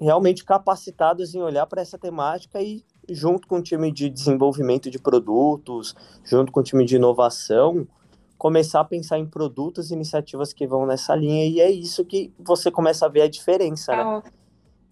realmente 0.00 0.44
capacitados 0.44 1.34
em 1.34 1.42
olhar 1.42 1.66
para 1.66 1.82
essa 1.82 1.98
temática 1.98 2.62
e 2.62 2.84
junto 3.08 3.48
com 3.48 3.58
o 3.58 3.62
time 3.62 3.90
de 3.90 4.08
desenvolvimento 4.08 4.90
de 4.90 4.98
produtos, 4.98 5.94
junto 6.24 6.52
com 6.52 6.60
o 6.60 6.62
time 6.62 6.84
de 6.84 6.96
inovação, 6.96 7.86
começar 8.38 8.80
a 8.80 8.84
pensar 8.84 9.18
em 9.18 9.26
produtos 9.26 9.90
e 9.90 9.94
iniciativas 9.94 10.52
que 10.52 10.66
vão 10.66 10.86
nessa 10.86 11.14
linha 11.14 11.46
e 11.46 11.60
é 11.60 11.70
isso 11.70 12.04
que 12.04 12.32
você 12.38 12.70
começa 12.70 13.06
a 13.06 13.08
ver 13.08 13.22
a 13.22 13.28
diferença, 13.28 13.96
né? 13.96 14.22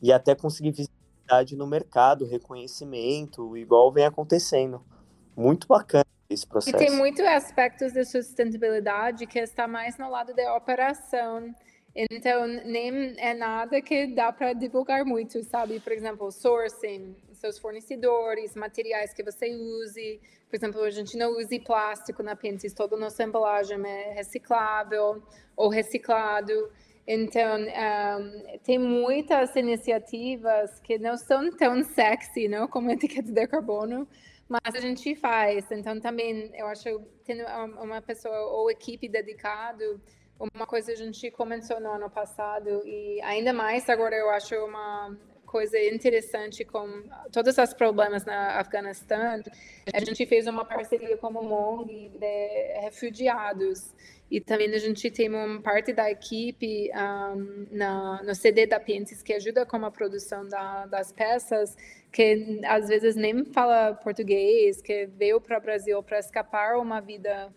E 0.02 0.12
até 0.12 0.34
conseguir 0.34 0.70
visibilidade 0.70 1.56
no 1.56 1.66
mercado, 1.66 2.26
reconhecimento, 2.26 3.56
igual 3.56 3.92
vem 3.92 4.04
acontecendo. 4.04 4.82
Muito 5.36 5.66
bacana 5.66 6.04
esse 6.28 6.46
processo. 6.46 6.76
E 6.76 6.78
tem 6.78 6.90
muitos 6.90 7.24
aspectos 7.24 7.92
de 7.92 8.04
sustentabilidade 8.04 9.26
que 9.26 9.38
está 9.38 9.66
mais 9.66 9.96
no 9.98 10.10
lado 10.10 10.34
da 10.34 10.56
operação. 10.56 11.54
Então, 11.94 12.46
nem 12.46 13.14
é 13.18 13.34
nada 13.34 13.80
que 13.80 14.08
dá 14.08 14.32
para 14.32 14.52
divulgar 14.52 15.04
muito, 15.04 15.42
sabe? 15.44 15.78
Por 15.78 15.92
exemplo, 15.92 16.30
sourcing, 16.32 17.16
seus 17.44 17.58
fornecedores, 17.58 18.56
materiais 18.56 19.12
que 19.12 19.22
você 19.22 19.54
use. 19.54 20.18
Por 20.48 20.56
exemplo, 20.56 20.82
a 20.82 20.90
gente 20.90 21.16
não 21.16 21.36
usa 21.36 21.60
plástico 21.60 22.22
na 22.22 22.34
Pentis, 22.34 22.72
toda 22.72 22.96
a 22.96 22.98
nossa 22.98 23.22
embalagem 23.22 23.78
é 23.86 24.14
reciclável 24.14 25.22
ou 25.54 25.68
reciclado. 25.68 26.70
Então, 27.06 27.58
um, 27.60 28.58
tem 28.60 28.78
muitas 28.78 29.54
iniciativas 29.56 30.80
que 30.80 30.98
não 30.98 31.18
são 31.18 31.50
tão 31.54 31.82
sexy, 31.82 32.48
não, 32.48 32.66
como 32.66 32.90
etiqueta 32.90 33.30
de 33.30 33.46
carbono, 33.46 34.08
mas 34.48 34.74
a 34.74 34.80
gente 34.80 35.14
faz. 35.14 35.70
Então, 35.70 36.00
também, 36.00 36.50
eu 36.54 36.66
acho, 36.66 37.02
tendo 37.24 37.44
uma 37.82 38.00
pessoa 38.00 38.34
ou 38.52 38.70
equipe 38.70 39.06
dedicado, 39.06 40.00
uma 40.38 40.66
coisa 40.66 40.92
a 40.92 40.96
gente 40.96 41.30
começou 41.30 41.78
no 41.78 41.90
ano 41.90 42.08
passado 42.08 42.82
e 42.86 43.20
ainda 43.22 43.52
mais 43.52 43.88
agora 43.88 44.16
eu 44.16 44.30
acho 44.30 44.54
uma 44.56 45.16
coisa 45.54 45.78
interessante 45.78 46.64
com 46.64 47.04
todos 47.30 47.56
os 47.56 47.72
problemas 47.72 48.24
na 48.24 48.58
Afeganistão. 48.58 49.40
A 49.92 50.00
gente 50.00 50.26
fez 50.26 50.48
uma 50.48 50.64
parceria 50.64 51.16
com 51.16 51.28
o 51.28 51.44
MONG 51.44 52.10
de 52.18 52.80
refugiados 52.80 53.94
e 54.28 54.40
também 54.40 54.68
a 54.74 54.78
gente 54.78 55.08
tem 55.12 55.28
uma 55.28 55.62
parte 55.62 55.92
da 55.92 56.10
equipe 56.10 56.90
um, 56.90 57.68
na, 57.70 58.20
no 58.24 58.34
CD 58.34 58.66
da 58.66 58.80
Pentes 58.80 59.22
que 59.22 59.32
ajuda 59.32 59.64
com 59.64 59.76
a 59.86 59.92
produção 59.92 60.48
da, 60.48 60.86
das 60.86 61.12
peças, 61.12 61.76
que 62.10 62.60
às 62.64 62.88
vezes 62.88 63.14
nem 63.14 63.44
fala 63.44 63.94
português, 63.94 64.82
que 64.82 65.06
veio 65.06 65.40
para 65.40 65.58
o 65.58 65.60
Brasil 65.60 66.02
para 66.02 66.18
escapar 66.18 66.76
uma 66.78 67.00
vida 67.00 67.52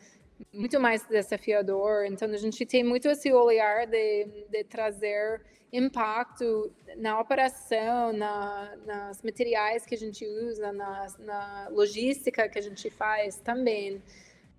muito 0.54 0.80
mais 0.80 1.04
desafiador. 1.08 2.06
Então, 2.06 2.30
a 2.30 2.38
gente 2.38 2.64
tem 2.64 2.84
muito 2.84 3.08
esse 3.08 3.34
olhar 3.34 3.88
de, 3.88 4.28
de 4.52 4.64
trazer 4.66 5.42
impacto 5.72 6.72
na 6.98 7.20
operação, 7.20 8.14
na, 8.14 8.76
nas 8.86 9.22
materiais 9.22 9.86
que 9.86 9.96
a 9.96 9.98
gente 9.98 10.26
usa, 10.26 10.72
na, 10.72 11.08
na 11.20 11.68
logística 11.70 12.48
que 12.48 12.58
a 12.58 12.62
gente 12.62 12.90
faz 12.90 13.38
também. 13.38 13.98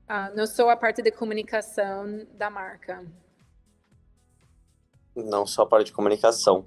Uh, 0.08 0.34
não 0.34 0.46
só 0.46 0.70
a 0.70 0.76
parte 0.76 1.02
de 1.02 1.10
comunicação 1.10 2.26
da 2.34 2.48
marca. 2.48 3.04
Não 5.14 5.46
só 5.46 5.62
a 5.62 5.66
parte 5.66 5.86
de 5.86 5.92
comunicação, 5.92 6.64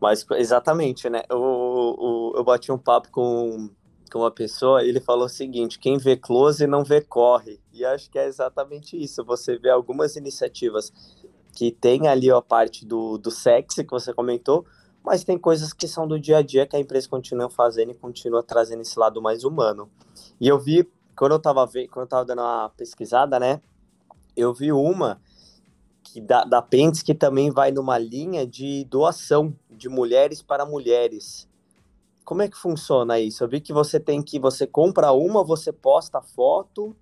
mas 0.00 0.26
exatamente, 0.32 1.08
né? 1.08 1.22
Eu, 1.28 1.38
eu, 1.38 2.32
eu 2.36 2.44
bati 2.44 2.72
um 2.72 2.78
papo 2.78 3.10
com 3.10 3.70
com 4.10 4.18
uma 4.18 4.30
pessoa, 4.30 4.84
ele 4.84 5.00
falou 5.00 5.26
o 5.26 5.28
seguinte: 5.28 5.78
quem 5.78 5.96
vê 5.96 6.16
close 6.16 6.66
não 6.66 6.84
vê 6.84 7.00
corre. 7.00 7.60
E 7.72 7.84
acho 7.84 8.10
que 8.10 8.18
é 8.18 8.26
exatamente 8.26 9.00
isso. 9.00 9.24
Você 9.24 9.56
vê 9.56 9.70
algumas 9.70 10.16
iniciativas 10.16 10.92
que 11.52 11.70
tem 11.70 12.06
ali 12.08 12.30
a 12.30 12.40
parte 12.40 12.84
do, 12.84 13.18
do 13.18 13.30
sexy 13.30 13.84
que 13.84 13.90
você 13.90 14.12
comentou, 14.14 14.64
mas 15.02 15.24
tem 15.24 15.38
coisas 15.38 15.72
que 15.72 15.88
são 15.88 16.06
do 16.06 16.18
dia 16.18 16.38
a 16.38 16.42
dia 16.42 16.66
que 16.66 16.76
a 16.76 16.80
empresa 16.80 17.08
continua 17.08 17.50
fazendo 17.50 17.90
e 17.90 17.94
continua 17.94 18.42
trazendo 18.42 18.82
esse 18.82 18.98
lado 18.98 19.20
mais 19.20 19.44
humano. 19.44 19.90
E 20.40 20.46
eu 20.46 20.58
vi, 20.58 20.88
quando 21.16 21.32
eu 21.32 21.38
estava 21.38 21.66
quando 21.66 22.04
eu 22.04 22.06
tava 22.06 22.24
dando 22.24 22.42
uma 22.42 22.68
pesquisada, 22.76 23.38
né? 23.38 23.60
Eu 24.36 24.54
vi 24.54 24.72
uma 24.72 25.20
que 26.02 26.20
da, 26.20 26.44
da 26.44 26.60
Pentes 26.60 27.02
que 27.02 27.14
também 27.14 27.50
vai 27.50 27.70
numa 27.70 27.98
linha 27.98 28.46
de 28.46 28.84
doação 28.84 29.54
de 29.70 29.88
mulheres 29.88 30.42
para 30.42 30.66
mulheres. 30.66 31.48
Como 32.24 32.42
é 32.42 32.48
que 32.48 32.56
funciona 32.56 33.18
isso? 33.18 33.42
Eu 33.42 33.48
vi 33.48 33.60
que 33.60 33.72
você 33.72 33.98
tem 33.98 34.22
que 34.22 34.38
você 34.38 34.66
compra 34.66 35.12
uma, 35.12 35.42
você 35.44 35.72
posta 35.72 36.20
foto, 36.20 36.96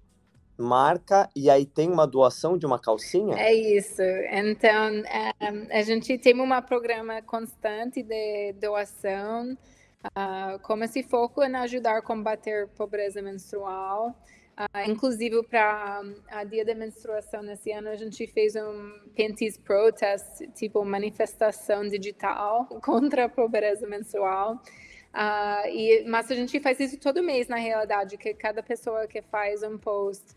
marca 0.59 1.29
e 1.37 1.49
aí 1.49 1.64
tem 1.64 1.88
uma 1.88 2.07
doação 2.07 2.59
de 2.59 2.66
uma 2.66 2.79
calcinha? 2.79 3.37
É 3.37 3.55
isso. 3.55 4.03
Então, 4.03 4.90
um, 4.92 5.66
a 5.71 5.83
gente 5.83 6.18
tem 6.18 6.38
um 6.38 6.62
programa 6.62 7.23
constante 7.23 8.03
de 8.03 8.53
doação, 8.55 9.57
uh, 10.05 10.59
com 10.61 10.83
esse 10.83 11.03
foco 11.03 11.42
em 11.42 11.55
ajudar 11.55 11.99
a 11.99 12.03
combater 12.03 12.68
pobreza 12.68 13.23
menstrual. 13.23 14.16
Uh, 14.59 14.90
inclusive, 14.90 15.40
para 15.44 16.03
a 16.29 16.42
dia 16.42 16.64
da 16.64 16.75
menstruação 16.75 17.42
nesse 17.42 17.71
ano, 17.71 17.88
a 17.88 17.94
gente 17.94 18.27
fez 18.27 18.57
um 18.57 18.92
Panties 19.16 19.57
Protest, 19.57 20.49
tipo 20.57 20.85
manifestação 20.85 21.87
digital 21.88 22.66
contra 22.83 23.27
a 23.27 23.29
pobreza 23.29 23.87
menstrual. 23.87 24.61
Uh, 25.14 25.68
e, 25.68 26.05
mas 26.09 26.31
a 26.31 26.35
gente 26.35 26.59
faz 26.61 26.79
isso 26.81 26.99
todo 26.99 27.23
mês, 27.23 27.47
na 27.49 27.57
realidade, 27.57 28.16
que 28.18 28.35
cada 28.35 28.62
pessoa 28.62 29.07
que 29.07 29.23
faz 29.23 29.62
um 29.62 29.79
post 29.79 30.37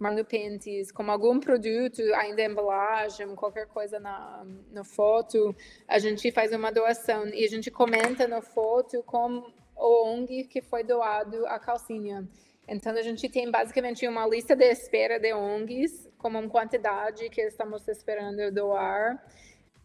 manda 0.00 0.24
Panties 0.24 0.90
com 0.90 1.08
algum 1.10 1.38
produto, 1.38 2.00
ainda 2.14 2.42
embalagem, 2.42 3.36
qualquer 3.36 3.66
coisa 3.66 4.00
na, 4.00 4.46
na 4.72 4.82
foto, 4.82 5.54
a 5.86 5.98
gente 5.98 6.32
faz 6.32 6.52
uma 6.52 6.72
doação 6.72 7.28
e 7.28 7.44
a 7.44 7.48
gente 7.48 7.70
comenta 7.70 8.26
na 8.26 8.40
foto 8.40 9.02
com 9.02 9.52
o 9.76 10.04
ONG 10.06 10.44
que 10.44 10.62
foi 10.62 10.82
doado 10.82 11.46
a 11.46 11.58
calcinha. 11.58 12.26
Então, 12.66 12.92
a 12.92 13.02
gente 13.02 13.28
tem 13.28 13.50
basicamente 13.50 14.06
uma 14.06 14.26
lista 14.26 14.56
de 14.56 14.64
espera 14.70 15.18
de 15.18 15.34
ONGs, 15.34 16.08
como 16.16 16.38
uma 16.38 16.48
quantidade 16.48 17.28
que 17.28 17.42
estamos 17.42 17.86
esperando 17.88 18.50
doar. 18.52 19.22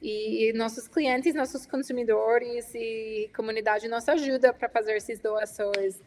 E 0.01 0.53
nossos 0.53 0.87
clientes, 0.87 1.33
nossos 1.33 1.65
consumidores 1.65 2.73
e 2.75 3.29
comunidade 3.35 3.87
nos 3.87 4.07
ajuda 4.07 4.53
para 4.53 4.69
fazer 4.69 4.93
essas 4.93 5.19
doações. 5.19 5.99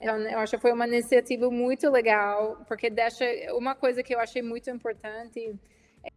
Então, 0.00 0.16
eu 0.18 0.38
acho 0.38 0.56
que 0.56 0.62
foi 0.62 0.72
uma 0.72 0.86
iniciativa 0.86 1.50
muito 1.50 1.90
legal, 1.90 2.64
porque 2.66 2.88
deixa 2.88 3.24
uma 3.54 3.74
coisa 3.74 4.02
que 4.02 4.14
eu 4.14 4.20
achei 4.20 4.40
muito 4.40 4.70
importante 4.70 5.54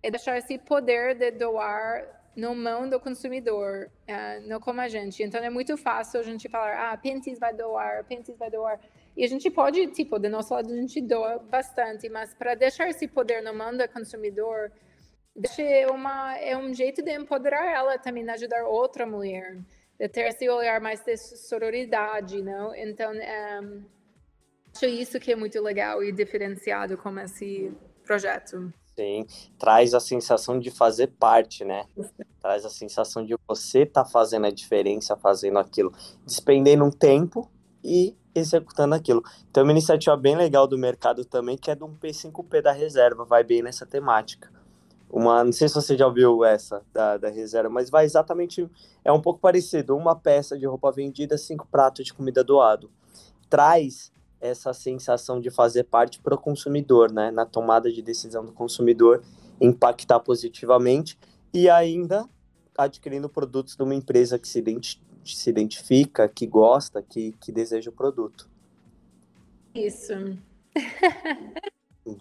é 0.01 0.09
deixar 0.09 0.38
esse 0.38 0.57
poder 0.57 1.15
de 1.15 1.31
doar 1.31 2.07
no 2.36 2.55
mão 2.55 2.89
do 2.89 2.99
consumidor, 2.99 3.91
uh, 4.07 4.47
não 4.47 4.59
como 4.59 4.81
a 4.81 4.88
gente. 4.88 5.21
Então 5.21 5.43
é 5.43 5.49
muito 5.49 5.77
fácil 5.77 6.19
a 6.19 6.23
gente 6.23 6.49
falar, 6.49 6.91
ah, 6.91 6.97
Pentis 6.97 7.38
vai 7.38 7.53
doar, 7.53 8.03
Pentis 8.05 8.38
vai 8.38 8.49
doar. 8.49 8.79
E 9.15 9.23
a 9.23 9.27
gente 9.27 9.51
pode, 9.51 9.86
tipo, 9.88 10.17
do 10.17 10.29
nosso 10.29 10.53
lado 10.53 10.71
a 10.71 10.75
gente 10.75 10.99
doa 11.01 11.38
bastante, 11.38 12.09
mas 12.09 12.34
para 12.34 12.55
deixar 12.55 12.89
esse 12.89 13.07
poder 13.07 13.43
na 13.43 13.53
mão 13.53 13.75
do 13.75 13.88
consumidor, 13.89 14.71
deixa 15.36 15.61
uma, 15.91 16.36
é 16.38 16.57
um 16.57 16.73
jeito 16.73 17.03
de 17.03 17.11
empoderar 17.11 17.65
ela 17.65 17.97
também, 17.99 18.27
ajudar 18.29 18.65
outra 18.65 19.05
mulher, 19.05 19.59
de 20.00 20.10
ter 20.10 20.28
esse 20.28 20.50
olhar 20.50 20.82
mais 20.82 21.04
de 21.04 21.16
sororidade, 21.18 22.41
não? 22.41 22.76
Então, 22.76 23.12
um, 23.12 23.16
eh, 23.16 23.82
acho 24.76 24.86
isso 24.86 25.20
que 25.20 25.32
é 25.32 25.36
muito 25.36 25.62
legal 25.62 26.04
e 26.04 26.12
diferenciado 26.12 26.98
com 26.98 27.18
esse 27.20 27.72
projeto. 28.04 28.74
Sim, 28.98 29.26
traz 29.58 29.94
a 29.94 30.00
sensação 30.00 30.60
de 30.60 30.70
fazer 30.70 31.08
parte, 31.08 31.66
né? 31.66 31.86
Traz 32.39 32.64
a 32.64 32.70
sensação 32.70 33.26
de 33.26 33.36
você 33.48 33.86
tá 33.86 34.06
fazendo 34.06 34.46
a 34.46 34.52
diferença, 34.52 35.18
fazendo 35.18 35.58
aquilo, 35.58 35.91
despendendo 36.26 36.84
um 36.84 36.91
tempo, 36.91 37.50
e 37.84 38.16
executando 38.34 38.96
aquilo. 38.96 39.22
Então, 39.50 39.64
uma 39.64 39.72
iniciativa 39.72 40.16
bem 40.16 40.36
legal 40.36 40.68
do 40.68 40.78
mercado 40.78 41.26
também, 41.26 41.58
que 41.58 41.70
é 41.70 41.76
do 41.76 41.86
um 41.86 41.96
P5P 41.96 42.62
da 42.62 42.72
reserva, 42.72 43.26
vai 43.26 43.44
bem 43.44 43.62
nessa 43.62 43.86
temática. 43.86 44.50
Uma, 45.14 45.43
não 45.43 45.51
sei 45.51 45.70
se 45.70 45.76
você 45.76 45.95
já 45.95 46.07
ouviu 46.07 46.43
essa 46.43 46.82
da, 46.91 47.18
da 47.20 47.30
reserva, 47.30 47.70
mas 47.70 47.88
vai 47.88 48.03
exatamente, 48.03 48.68
é 49.05 49.11
um 49.11 49.22
pouco 49.22 49.39
parecido, 49.39 49.95
uma 49.95 50.16
peça 50.16 50.57
de 50.57 50.66
roupa 50.66 50.91
vendida, 50.91 51.38
cinco 51.38 51.68
pratos 51.68 52.03
de 52.03 52.11
comida 52.11 52.43
doado. 52.43 52.89
Traz 53.47 54.11
essa 54.41 54.74
sensação 54.74 55.39
de 55.39 55.51
fazer 55.51 55.84
parte 55.84 56.20
para 56.20 56.34
o 56.34 56.38
consumidor, 56.38 57.11
né, 57.11 57.30
na 57.30 57.45
tomada 57.45 57.91
de 57.91 58.01
decisão 58.01 58.43
do 58.43 58.51
consumidor, 58.51 59.22
impactar 59.61 60.20
positivamente 60.20 61.16
e 61.53 61.70
ainda 61.70 62.28
adquirindo 62.76 63.30
produtos 63.30 63.76
de 63.76 63.84
uma 63.84 63.93
empresa 63.93 64.39
que 64.39 64.47
se, 64.47 64.57
identi 64.57 64.99
se 65.24 65.47
identifica, 65.47 66.28
que 66.28 66.47
gosta, 66.47 67.03
que, 67.03 67.34
que 67.34 67.51
deseja 67.51 67.91
o 67.91 67.93
produto. 67.93 68.49
Isso. 69.76 70.14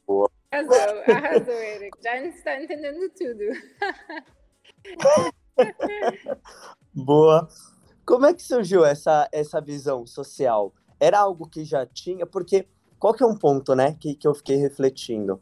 Boa. 0.07 0.31
Arrasou, 0.53 1.03
arrasou, 1.09 1.55
Eric. 1.55 1.97
Já 2.03 2.23
está 2.23 2.63
entendendo 2.63 3.11
tudo. 3.17 3.41
Boa. 6.93 7.49
Como 8.05 8.27
é 8.27 8.35
que 8.35 8.43
surgiu 8.43 8.85
essa, 8.85 9.27
essa 9.33 9.63
visão 9.63 10.07
social? 10.07 10.75
Era 11.01 11.21
algo 11.21 11.49
que 11.49 11.65
já 11.65 11.87
tinha? 11.87 12.27
Porque 12.27 12.69
qual 12.99 13.15
que 13.15 13.23
é 13.23 13.27
um 13.27 13.35
ponto, 13.35 13.75
né, 13.75 13.97
que, 13.99 14.15
que 14.15 14.29
eu 14.29 14.35
fiquei 14.35 14.57
refletindo? 14.57 15.41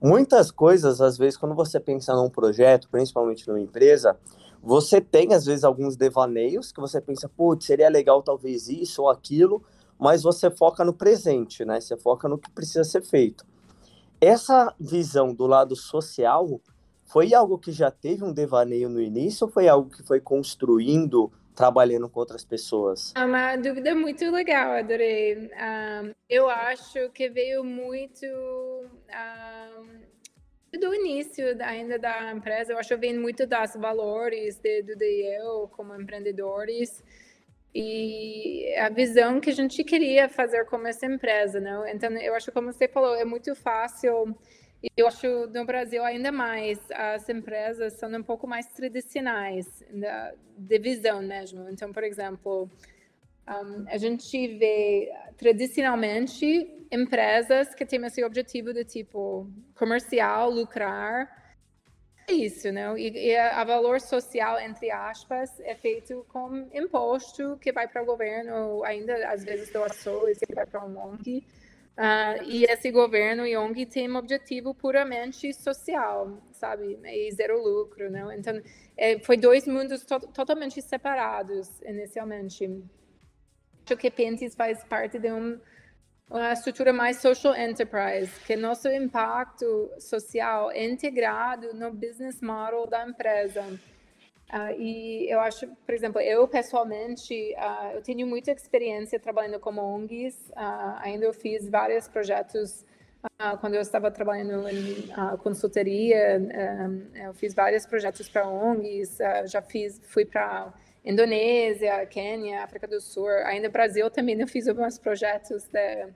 Muitas 0.00 0.52
coisas, 0.52 1.00
às 1.00 1.18
vezes, 1.18 1.36
quando 1.36 1.54
você 1.54 1.80
pensa 1.80 2.14
num 2.14 2.30
projeto, 2.30 2.88
principalmente 2.88 3.48
numa 3.48 3.60
empresa, 3.60 4.16
você 4.62 5.00
tem, 5.00 5.34
às 5.34 5.44
vezes, 5.44 5.64
alguns 5.64 5.96
devaneios 5.96 6.70
que 6.70 6.80
você 6.80 7.00
pensa, 7.00 7.28
putz, 7.28 7.66
seria 7.66 7.88
legal 7.88 8.22
talvez 8.22 8.68
isso 8.68 9.02
ou 9.02 9.10
aquilo, 9.10 9.64
mas 9.98 10.22
você 10.22 10.50
foca 10.50 10.84
no 10.84 10.92
presente, 10.92 11.64
né? 11.64 11.80
Você 11.80 11.96
foca 11.96 12.28
no 12.28 12.38
que 12.38 12.50
precisa 12.50 12.84
ser 12.84 13.02
feito. 13.02 13.44
Essa 14.20 14.74
visão 14.80 15.34
do 15.34 15.46
lado 15.46 15.76
social 15.76 16.60
foi 17.04 17.34
algo 17.34 17.58
que 17.58 17.70
já 17.70 17.90
teve 17.90 18.24
um 18.24 18.32
devaneio 18.32 18.88
no 18.88 19.00
início 19.00 19.46
ou 19.46 19.52
foi 19.52 19.68
algo 19.68 19.90
que 19.90 20.02
foi 20.02 20.20
construindo, 20.20 21.30
trabalhando 21.54 22.08
com 22.08 22.20
outras 22.20 22.44
pessoas? 22.44 23.12
É 23.16 23.24
uma 23.24 23.56
dúvida 23.56 23.94
muito 23.94 24.28
legal, 24.30 24.72
adorei. 24.72 25.48
Um, 25.48 26.14
eu 26.28 26.50
acho 26.50 27.10
que 27.10 27.28
veio 27.28 27.62
muito 27.62 28.26
um, 28.26 30.78
do 30.78 30.94
início 30.94 31.44
ainda 31.62 31.98
da 31.98 32.32
empresa, 32.32 32.72
eu 32.72 32.78
acho 32.78 32.88
que 32.88 32.96
vem 32.96 33.18
muito 33.18 33.46
das 33.46 33.76
valores 33.76 34.58
de, 34.58 34.82
do 34.82 35.02
eu 35.02 35.68
como 35.68 35.94
empreendedores 35.94 37.02
e 37.78 38.74
a 38.78 38.88
visão 38.88 39.38
que 39.38 39.50
a 39.50 39.54
gente 39.54 39.84
queria 39.84 40.30
fazer 40.30 40.64
como 40.64 40.86
essa 40.86 41.04
empresa, 41.04 41.60
não? 41.60 41.86
Então, 41.86 42.10
eu 42.12 42.34
acho 42.34 42.50
como 42.50 42.72
você 42.72 42.88
falou, 42.88 43.14
é 43.14 43.24
muito 43.24 43.54
fácil. 43.54 44.34
E 44.82 44.88
eu 44.96 45.06
acho 45.06 45.26
no 45.48 45.66
Brasil 45.66 46.02
ainda 46.02 46.32
mais 46.32 46.78
as 46.90 47.28
empresas 47.28 47.92
são 47.94 48.10
um 48.10 48.22
pouco 48.22 48.46
mais 48.46 48.66
tradicionais 48.68 49.66
de 50.56 50.78
visão 50.78 51.20
mesmo. 51.20 51.68
Então, 51.68 51.92
por 51.92 52.02
exemplo, 52.02 52.70
um, 53.46 53.84
a 53.88 53.98
gente 53.98 54.48
vê 54.56 55.12
tradicionalmente 55.36 56.46
empresas 56.90 57.74
que 57.74 57.84
têm 57.84 58.02
esse 58.06 58.24
objetivo 58.24 58.72
de 58.72 58.84
tipo 58.84 59.50
comercial, 59.74 60.50
lucrar. 60.50 61.45
É 62.28 62.32
isso, 62.32 62.72
né? 62.72 62.92
E, 62.98 63.28
e 63.28 63.36
a, 63.36 63.60
a 63.60 63.64
valor 63.64 64.00
social, 64.00 64.58
entre 64.58 64.90
aspas, 64.90 65.60
é 65.60 65.74
feito 65.74 66.26
com 66.28 66.68
imposto 66.74 67.56
que 67.60 67.72
vai 67.72 67.86
para 67.86 68.02
o 68.02 68.06
governo, 68.06 68.82
ainda 68.84 69.28
às 69.30 69.44
vezes 69.44 69.70
doações 69.72 70.38
que 70.38 70.54
vai 70.54 70.66
para 70.66 70.84
um 70.84 70.98
ONG. 70.98 71.44
Uh, 71.96 72.42
e 72.44 72.64
esse 72.64 72.90
governo 72.90 73.46
e 73.46 73.56
ONG 73.56 73.86
tem 73.86 74.10
um 74.10 74.16
objetivo 74.16 74.74
puramente 74.74 75.54
social, 75.54 76.42
sabe? 76.52 76.98
E 77.04 77.32
zero 77.32 77.62
lucro, 77.62 78.10
né? 78.10 78.22
Então, 78.36 78.60
é, 78.96 79.18
foi 79.20 79.36
dois 79.36 79.66
mundos 79.66 80.04
to 80.04 80.20
totalmente 80.20 80.82
separados 80.82 81.80
inicialmente 81.82 82.84
acho 83.86 83.96
que 83.96 84.10
Pentis 84.10 84.54
faz 84.54 84.82
parte 84.84 85.18
de 85.18 85.32
um, 85.32 85.58
uma 86.28 86.52
estrutura 86.52 86.92
mais 86.92 87.18
social 87.18 87.54
enterprise, 87.56 88.32
que 88.46 88.56
nosso 88.56 88.88
impacto 88.88 89.90
social 89.98 90.70
é 90.72 90.84
integrado 90.84 91.72
no 91.74 91.92
business 91.92 92.40
model 92.40 92.86
da 92.86 93.06
empresa. 93.06 93.62
Uh, 94.52 94.80
e 94.80 95.28
eu 95.28 95.40
acho, 95.40 95.66
por 95.84 95.94
exemplo, 95.94 96.20
eu 96.20 96.46
pessoalmente, 96.46 97.34
uh, 97.56 97.96
eu 97.96 98.02
tenho 98.02 98.26
muita 98.26 98.52
experiência 98.52 99.18
trabalhando 99.18 99.58
como 99.58 99.82
ONGs, 99.82 100.50
uh, 100.50 100.98
ainda 101.00 101.26
eu 101.26 101.32
fiz 101.32 101.68
vários 101.68 102.06
projetos 102.08 102.84
quando 103.60 103.74
eu 103.74 103.80
estava 103.80 104.08
trabalhando 104.08 104.68
em 104.68 105.08
consultoria, 105.38 106.40
eu 107.24 107.34
fiz 107.34 107.54
vários 107.54 107.84
projetos 107.84 108.28
para 108.28 108.46
ONGs, 108.46 109.18
já 109.46 109.60
fiz, 109.60 110.00
fui 110.04 110.24
para 110.24 110.72
Indonésia, 111.06 112.04
Quênia, 112.06 112.64
África 112.64 112.88
do 112.88 113.00
Sul, 113.00 113.28
ainda 113.44 113.68
Brasil 113.68 114.10
também 114.10 114.38
eu 114.40 114.48
fiz 114.48 114.66
alguns 114.66 114.98
projetos 114.98 115.68
de, 115.68 116.08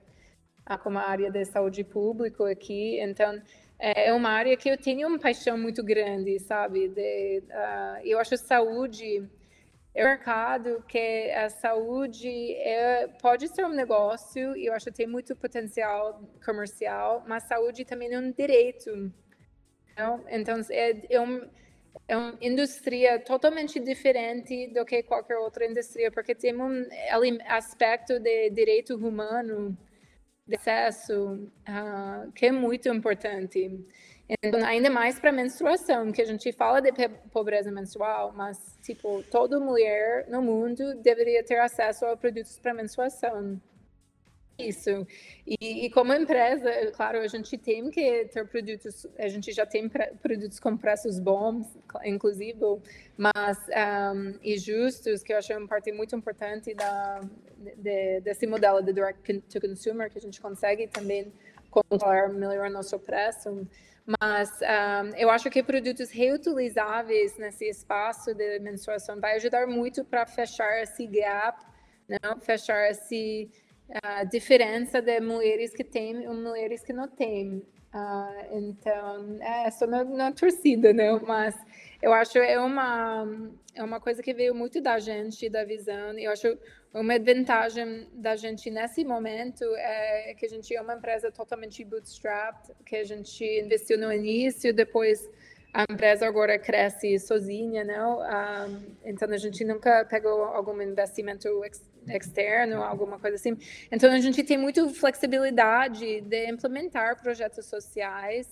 ah, 0.65 0.77
como 0.77 0.99
a 0.99 1.03
área 1.03 1.31
de 1.31 1.45
saúde 1.45 1.83
pública 1.83 2.51
aqui, 2.51 2.99
então 2.99 3.41
é, 3.79 4.09
é 4.09 4.13
uma 4.13 4.29
área 4.29 4.55
que 4.57 4.69
eu 4.69 4.77
tenho 4.77 5.07
uma 5.07 5.17
paixão 5.17 5.57
muito 5.57 5.81
grande, 5.81 6.37
sabe? 6.39 6.89
De, 6.89 7.41
uh, 7.49 8.05
eu 8.05 8.19
acho 8.19 8.35
saúde 8.35 9.27
é 9.93 10.05
um 10.05 10.07
mercado 10.07 10.83
que 10.87 11.31
a 11.31 11.49
saúde 11.49 12.53
é, 12.55 13.07
pode 13.21 13.47
ser 13.49 13.65
um 13.65 13.73
negócio, 13.73 14.55
e 14.55 14.65
eu 14.65 14.73
acho 14.73 14.85
que 14.85 14.91
tem 14.91 15.07
muito 15.07 15.35
potencial 15.35 16.21
comercial, 16.45 17.23
mas 17.27 17.43
saúde 17.43 17.83
também 17.83 18.13
é 18.13 18.19
um 18.19 18.31
direito. 18.31 19.11
Então, 19.93 20.61
é, 20.69 21.13
é 21.15 21.19
um 21.19 21.41
é 22.07 22.17
uma 22.17 22.37
indústria 22.41 23.19
totalmente 23.19 23.79
diferente 23.79 24.67
do 24.67 24.85
que 24.85 25.03
qualquer 25.03 25.37
outra 25.37 25.65
indústria, 25.65 26.11
porque 26.11 26.35
tem 26.35 26.55
um 26.55 26.85
aspecto 27.47 28.19
de 28.19 28.49
direito 28.49 28.95
humano, 28.95 29.77
de 30.47 30.55
acesso, 30.55 31.49
uh, 31.67 32.31
que 32.33 32.47
é 32.47 32.51
muito 32.51 32.89
importante. 32.89 33.85
Então, 34.43 34.63
ainda 34.65 34.89
mais 34.89 35.19
para 35.19 35.31
menstruação, 35.31 36.11
que 36.11 36.21
a 36.21 36.25
gente 36.25 36.51
fala 36.53 36.81
de 36.81 36.91
pobreza 37.31 37.71
menstrual, 37.71 38.31
mas, 38.33 38.77
tipo, 38.81 39.23
toda 39.23 39.59
mulher 39.59 40.27
no 40.29 40.41
mundo 40.41 40.95
deveria 40.95 41.43
ter 41.43 41.59
acesso 41.59 42.05
a 42.05 42.15
produtos 42.15 42.57
para 42.57 42.73
menstruação. 42.73 43.61
Isso. 44.57 45.07
E, 45.47 45.85
e, 45.85 45.89
como 45.89 46.13
empresa, 46.13 46.69
claro, 46.93 47.19
a 47.19 47.27
gente 47.27 47.57
tem 47.57 47.89
que 47.89 48.25
ter 48.25 48.47
produtos, 48.47 49.07
a 49.17 49.27
gente 49.27 49.51
já 49.51 49.65
tem 49.65 49.89
produtos 50.21 50.59
com 50.59 50.77
preços 50.77 51.19
bons, 51.19 51.67
inclusive, 52.03 52.59
mas 53.17 53.57
um, 54.15 54.37
e 54.43 54.57
justos, 54.57 55.23
que 55.23 55.33
eu 55.33 55.37
acho 55.37 55.53
uma 55.57 55.67
parte 55.67 55.91
muito 55.91 56.15
importante 56.15 56.73
da, 56.73 57.21
de, 57.77 58.21
desse 58.21 58.45
modelo 58.45 58.81
de 58.83 58.93
direct 58.93 59.41
to 59.41 59.59
consumer, 59.59 60.11
que 60.11 60.17
a 60.17 60.21
gente 60.21 60.39
consegue 60.39 60.87
também 60.87 61.31
controlar 61.69 62.29
melhor 62.29 62.69
nosso 62.69 62.99
preço. 62.99 63.67
Mas 64.19 64.49
um, 64.61 65.15
eu 65.15 65.29
acho 65.29 65.49
que 65.49 65.63
produtos 65.63 66.09
reutilizáveis 66.09 67.37
nesse 67.37 67.65
espaço 67.65 68.33
de 68.33 68.59
menstruação 68.59 69.19
vai 69.19 69.35
ajudar 69.35 69.67
muito 69.67 70.03
para 70.03 70.25
fechar 70.25 70.81
esse 70.81 71.05
gap, 71.07 71.63
não? 72.07 72.39
fechar 72.41 72.89
esse 72.89 73.49
a 74.03 74.23
diferença 74.23 75.01
de 75.01 75.19
mulheres 75.19 75.73
que 75.73 75.83
têm 75.83 76.23
e 76.23 76.27
mulheres 76.27 76.83
que 76.83 76.93
não 76.93 77.07
têm. 77.07 77.63
Uh, 77.93 78.57
então, 78.57 79.37
é 79.41 79.69
só 79.69 79.85
na, 79.85 80.03
na, 80.05 80.31
torcida, 80.31 80.93
né? 80.93 81.11
Mas 81.27 81.53
eu 82.01 82.13
acho 82.13 82.37
é 82.37 82.57
uma 82.57 83.27
é 83.75 83.83
uma 83.83 83.99
coisa 83.99 84.23
que 84.23 84.33
veio 84.33 84.55
muito 84.55 84.79
da 84.79 84.97
gente, 84.97 85.49
da 85.49 85.65
visão. 85.65 86.17
Eu 86.17 86.31
acho 86.31 86.57
uma 86.93 87.19
vantagem 87.19 88.07
da 88.13 88.35
gente 88.37 88.69
nesse 88.69 89.03
momento 89.03 89.65
é 89.75 90.33
que 90.37 90.45
a 90.45 90.49
gente 90.49 90.73
é 90.73 90.81
uma 90.81 90.95
empresa 90.95 91.31
totalmente 91.31 91.83
bootstrapped, 91.83 92.73
que 92.85 92.95
a 92.95 93.03
gente 93.03 93.43
investiu 93.43 93.97
no 93.97 94.11
início, 94.11 94.73
depois 94.73 95.29
a 95.73 95.83
empresa 95.89 96.27
agora 96.27 96.59
cresce 96.59 97.17
sozinha, 97.17 97.83
não? 97.83 98.19
Um, 98.19 98.95
então 99.05 99.29
a 99.29 99.37
gente 99.37 99.63
nunca 99.63 100.05
pegou 100.05 100.43
algum 100.43 100.79
investimento 100.81 101.47
ex 101.63 101.81
externo, 102.07 102.81
alguma 102.83 103.19
coisa 103.19 103.35
assim. 103.35 103.57
Então 103.91 104.11
a 104.11 104.19
gente 104.19 104.43
tem 104.43 104.57
muita 104.57 104.87
flexibilidade 104.89 106.21
de 106.21 106.49
implementar 106.49 107.21
projetos 107.21 107.67
sociais 107.67 108.47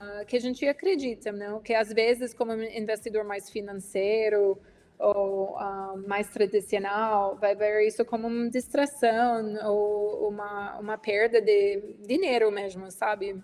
uh, 0.00 0.26
que 0.26 0.36
a 0.36 0.40
gente 0.40 0.66
acredita, 0.66 1.32
não? 1.32 1.60
Que 1.60 1.72
às 1.74 1.92
vezes 1.92 2.34
como 2.34 2.52
investidor 2.52 3.24
mais 3.24 3.48
financeiro 3.48 4.60
ou 4.98 5.56
uh, 5.56 6.08
mais 6.08 6.28
tradicional 6.28 7.36
vai 7.36 7.54
ver 7.54 7.86
isso 7.86 8.04
como 8.04 8.26
uma 8.26 8.50
distração 8.50 9.56
ou 9.64 10.28
uma 10.28 10.78
uma 10.78 10.98
perda 10.98 11.40
de 11.40 11.96
dinheiro 12.06 12.50
mesmo, 12.50 12.90
sabe? 12.90 13.40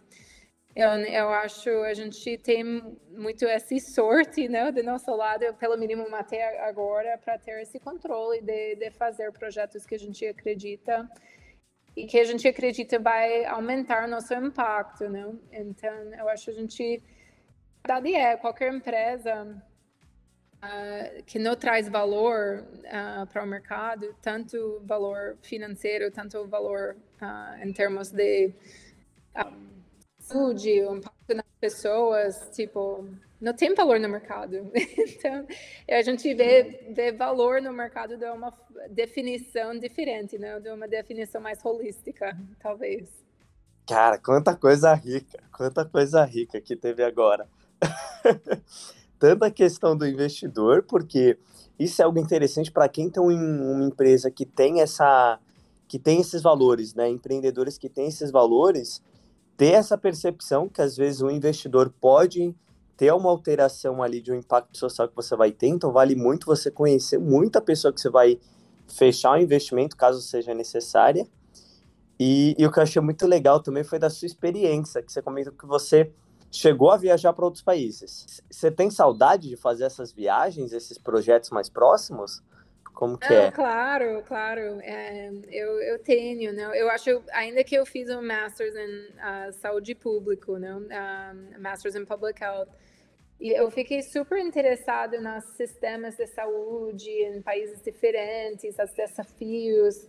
Eu, 0.75 0.89
eu 0.89 1.29
acho 1.29 1.69
a 1.83 1.93
gente 1.93 2.39
tem 2.39 2.65
muito 3.11 3.45
essa 3.45 3.79
sorte, 3.79 4.49
né, 4.49 4.73
do 4.73 4.83
nosso 4.83 5.15
lado, 5.15 5.53
pelo 5.55 5.77
mínimo 5.77 6.07
até 6.15 6.61
agora, 6.67 7.19
para 7.19 7.39
ter 7.39 7.61
esse 7.61 7.79
controle 7.79 8.41
de, 8.41 8.77
de 8.77 8.91
fazer 8.91 9.31
projetos 9.33 9.85
que 9.85 9.95
a 9.95 9.99
gente 9.99 10.27
acredita 10.27 11.09
e 11.95 12.07
que 12.07 12.19
a 12.19 12.25
gente 12.25 12.49
acredita 12.49 12.99
vai 12.99 13.45
aumentar 13.45 14.09
nosso 14.09 14.33
impacto, 14.33 15.09
né? 15.11 15.31
Então, 15.53 15.95
eu 16.15 16.27
acho 16.29 16.49
a 16.49 16.55
gente, 16.55 17.03
a 17.85 18.01
verdade 18.01 18.15
é, 18.15 18.37
qualquer 18.39 18.73
empresa 18.73 19.63
uh, 20.63 21.23
que 21.25 21.39
não 21.39 21.55
traz 21.55 21.89
valor 21.91 22.65
uh, 22.79 23.27
para 23.27 23.45
o 23.45 23.47
mercado, 23.47 24.15
tanto 24.23 24.81
valor 24.85 25.37
financeiro, 25.43 26.11
tanto 26.11 26.47
valor 26.47 26.97
uh, 27.21 27.63
em 27.63 27.73
termos 27.75 28.11
de 28.11 28.55
saúde, 30.33 30.83
o 30.83 30.97
impacto 30.97 31.35
nas 31.35 31.45
pessoas, 31.61 32.51
tipo, 32.55 33.07
não 33.41 33.53
tem 33.53 33.75
valor 33.75 34.01
no 34.01 34.09
mercado. 34.09 34.71
Então, 35.23 35.47
a 35.89 36.03
gente 36.03 36.35
vê, 36.35 36.93
vê 36.93 37.13
valor 37.13 37.63
no 37.63 37.73
mercado 37.73 38.17
de 38.17 38.25
uma 38.25 38.53
definição 38.91 39.79
diferente, 39.79 40.37
né? 40.37 40.59
de 40.59 40.69
uma 40.71 40.89
definição 40.89 41.41
mais 41.41 41.65
holística, 41.65 42.37
talvez. 42.61 43.09
Cara, 43.87 44.19
quanta 44.19 44.57
coisa 44.57 44.93
rica, 44.95 45.39
quanta 45.57 45.85
coisa 45.85 46.25
rica 46.25 46.61
que 46.61 46.75
teve 46.75 47.05
agora. 47.05 47.47
Tanto 49.19 49.45
a 49.45 49.51
questão 49.51 49.97
do 49.97 50.07
investidor, 50.07 50.83
porque 50.83 51.39
isso 51.79 52.03
é 52.03 52.05
algo 52.05 52.19
interessante 52.19 52.73
para 52.73 52.89
quem 52.89 53.09
tem 53.09 53.23
uma 53.23 53.85
empresa 53.85 54.31
que 54.31 54.45
tem 54.45 54.81
essa 54.81 55.39
que 55.87 55.99
tem 55.99 56.21
esses 56.21 56.43
valores, 56.43 56.95
né? 56.95 57.09
Empreendedores 57.09 57.77
que 57.77 57.89
têm 57.89 58.07
esses 58.09 58.31
valores, 58.31 59.03
ter 59.57 59.73
essa 59.73 59.97
percepção 59.97 60.69
que 60.69 60.83
às 60.83 60.97
vezes 60.97 61.21
o 61.21 61.31
investidor 61.31 61.93
pode 62.01 62.55
ter 62.97 63.13
uma 63.13 63.31
alteração 63.31 64.03
ali 64.03 64.21
de 64.21 64.33
um 64.33 64.37
impacto 64.37 64.77
social 64.77 65.09
que 65.09 65.17
você 65.17 65.35
vai 65.35 65.51
ter, 65.51 65.69
então 65.69 65.93
vale 65.93 66.15
muito 66.15 66.47
você 66.47 66.71
conhecer 66.71 67.19
muita 67.19 67.61
pessoa 67.61 67.93
que 67.93 68.01
você 68.01 68.11
vai 68.11 68.39
fechar 68.87 69.33
o 69.33 69.41
investimento, 69.41 69.97
caso 69.97 70.21
seja 70.21 70.55
necessária. 70.55 71.27
E, 72.19 72.55
e, 72.57 72.67
o 72.67 72.71
que 72.71 72.79
eu 72.79 72.83
achei 72.83 73.03
muito 73.03 73.27
legal 73.27 73.61
também 73.61 73.83
foi 73.83 73.99
da 73.99 74.09
sua 74.09 74.27
experiência, 74.27 75.03
que 75.03 75.13
você 75.13 75.21
comentou 75.21 75.53
que 75.53 75.67
você 75.67 76.13
chegou 76.51 76.91
a 76.91 76.97
viajar 76.97 77.33
para 77.33 77.45
outros 77.45 77.65
países. 77.65 78.43
Você 78.51 78.71
tem 78.71 78.91
saudade 78.91 79.49
de 79.49 79.57
fazer 79.57 79.85
essas 79.85 80.13
viagens, 80.13 80.73
esses 80.73 80.99
projetos 80.99 81.51
mais 81.51 81.69
próximos? 81.69 82.43
Como 83.03 83.19
que 83.19 83.35
é? 83.35 83.51
Claro, 83.51 84.23
claro. 84.29 84.79
É, 84.81 85.29
eu, 85.51 85.83
eu 85.83 85.99
tenho, 85.99 86.53
né? 86.53 86.71
Eu 86.73 86.89
acho, 86.89 87.21
ainda 87.33 87.65
que 87.65 87.75
eu 87.75 87.85
fiz 87.85 88.09
um 88.09 88.23
Masters 88.23 88.77
em 88.77 89.09
uh, 89.17 89.53
Saúde 89.55 89.93
Público, 89.93 90.57
né? 90.57 90.73
Um, 90.73 91.61
Masters 91.61 91.97
in 91.97 92.05
Public 92.05 92.41
Health, 92.41 92.69
e 93.41 93.51
eu 93.51 93.69
fiquei 93.73 94.03
super 94.03 94.39
interessada 94.39 95.21
nos 95.21 95.43
sistemas 95.57 96.17
de 96.17 96.29
saúde 96.29 97.11
em 97.11 97.43
países 97.43 97.83
diferentes, 97.83 98.77
os 98.79 98.93
desafios. 98.93 100.09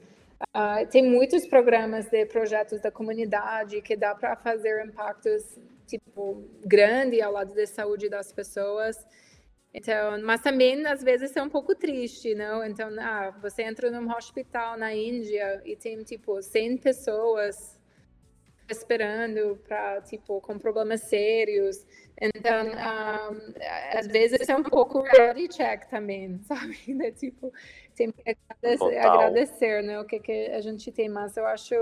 Uh, 0.55 0.85
tem 0.91 1.03
muitos 1.03 1.47
programas 1.47 2.05
de 2.11 2.27
projetos 2.27 2.79
da 2.79 2.91
comunidade 2.91 3.81
que 3.81 3.95
dá 3.95 4.13
para 4.13 4.35
fazer 4.35 4.85
impactos 4.85 5.57
tipo 5.87 6.43
grande 6.63 7.19
ao 7.23 7.31
lado 7.31 7.55
da 7.55 7.65
saúde 7.65 8.07
das 8.07 8.31
pessoas. 8.31 9.03
Então, 9.73 10.21
mas 10.21 10.41
também 10.41 10.85
às 10.85 11.01
vezes 11.01 11.35
é 11.35 11.41
um 11.41 11.49
pouco 11.49 11.73
triste, 11.73 12.35
não? 12.35 12.63
Então, 12.63 12.89
ah, 12.99 13.31
você 13.41 13.63
entra 13.63 13.89
num 13.89 14.11
hospital 14.11 14.77
na 14.77 14.93
Índia 14.93 15.61
e 15.65 15.75
tem 15.75 16.03
tipo 16.03 16.41
100 16.41 16.77
pessoas 16.77 17.79
esperando 18.69 19.57
para 19.67 20.01
tipo 20.01 20.39
com 20.41 20.59
problemas 20.59 21.01
sérios. 21.01 21.85
Então, 22.21 22.67
um, 22.67 23.97
às 23.97 24.07
vezes 24.07 24.47
é 24.47 24.55
um 24.55 24.63
pouco 24.63 25.01
reality 25.01 25.57
check 25.57 25.85
também, 25.89 26.39
sabe? 26.45 26.77
Né? 26.93 27.11
Tipo, 27.11 27.51
tem 27.95 28.11
que 28.11 28.21
agradecer, 28.61 28.97
agradecer, 28.99 29.83
né? 29.83 29.99
O 29.99 30.05
que, 30.05 30.19
que 30.19 30.47
a 30.51 30.61
gente 30.61 30.91
tem, 30.91 31.09
mas 31.09 31.35
eu 31.35 31.45
acho 31.47 31.73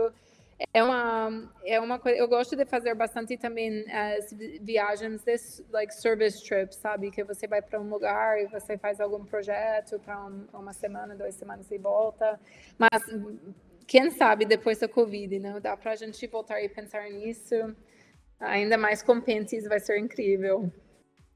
é 0.73 0.83
uma 0.83 1.51
é 1.65 1.79
uma 1.79 1.99
coisa 1.99 2.17
eu 2.17 2.27
gosto 2.27 2.55
de 2.55 2.65
fazer 2.65 2.93
bastante 2.93 3.37
também 3.37 3.85
as 3.91 4.31
viagens 4.61 5.23
de 5.23 5.35
like 5.71 5.93
service 5.93 6.43
trips 6.43 6.77
sabe? 6.77 7.11
Que 7.11 7.23
você 7.23 7.47
vai 7.47 7.61
para 7.61 7.79
um 7.79 7.89
lugar 7.89 8.39
e 8.41 8.47
você 8.47 8.77
faz 8.77 8.99
algum 8.99 9.25
projeto 9.25 9.99
para 9.99 10.25
um, 10.25 10.47
uma 10.53 10.73
semana 10.73 11.15
duas 11.15 11.35
semanas 11.35 11.69
e 11.71 11.77
volta. 11.77 12.39
Mas 12.77 13.01
quem 13.87 14.09
sabe 14.11 14.45
depois 14.45 14.79
da 14.79 14.87
covid 14.87 15.39
não 15.39 15.59
dá 15.59 15.75
para 15.75 15.91
a 15.91 15.95
gente 15.95 16.25
voltar 16.27 16.61
e 16.61 16.69
pensar 16.69 17.03
nisso. 17.09 17.55
Ainda 18.39 18.77
mais 18.77 19.03
com 19.03 19.21
Pentes 19.21 19.65
vai 19.67 19.79
ser 19.79 19.99
incrível. 19.99 20.71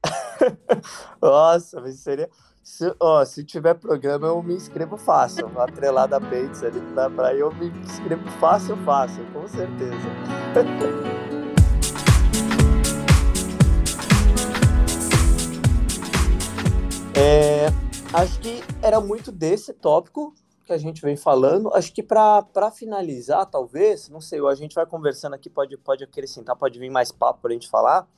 Nossa 1.20 1.80
mas 1.80 2.00
seria 2.00 2.28
se, 2.66 2.92
ó, 2.98 3.24
se 3.24 3.44
tiver 3.44 3.74
programa, 3.74 4.26
eu 4.26 4.42
me 4.42 4.52
inscrevo 4.52 4.96
fácil. 4.96 5.46
Atrelada 5.56 6.16
a 6.16 6.20
Bates 6.20 6.64
ali, 6.64 6.80
dá 6.96 7.08
pra 7.08 7.32
eu 7.32 7.54
me 7.54 7.68
inscrevo 7.68 8.28
fácil, 8.40 8.76
fácil, 8.78 9.24
com 9.32 9.46
certeza. 9.46 9.94
é, 17.16 17.66
acho 18.12 18.40
que 18.40 18.60
era 18.82 19.00
muito 19.00 19.30
desse 19.30 19.72
tópico 19.72 20.34
que 20.64 20.72
a 20.72 20.78
gente 20.78 21.00
vem 21.00 21.16
falando. 21.16 21.72
Acho 21.72 21.92
que 21.92 22.02
para 22.02 22.72
finalizar, 22.74 23.46
talvez, 23.46 24.08
não 24.08 24.20
sei, 24.20 24.44
a 24.44 24.54
gente 24.56 24.74
vai 24.74 24.84
conversando 24.84 25.34
aqui, 25.34 25.48
pode, 25.48 25.76
pode 25.76 26.02
acrescentar, 26.02 26.56
pode 26.56 26.80
vir 26.80 26.90
mais 26.90 27.12
papo 27.12 27.42
para 27.42 27.52
a 27.52 27.54
gente 27.54 27.70
falar. 27.70 28.08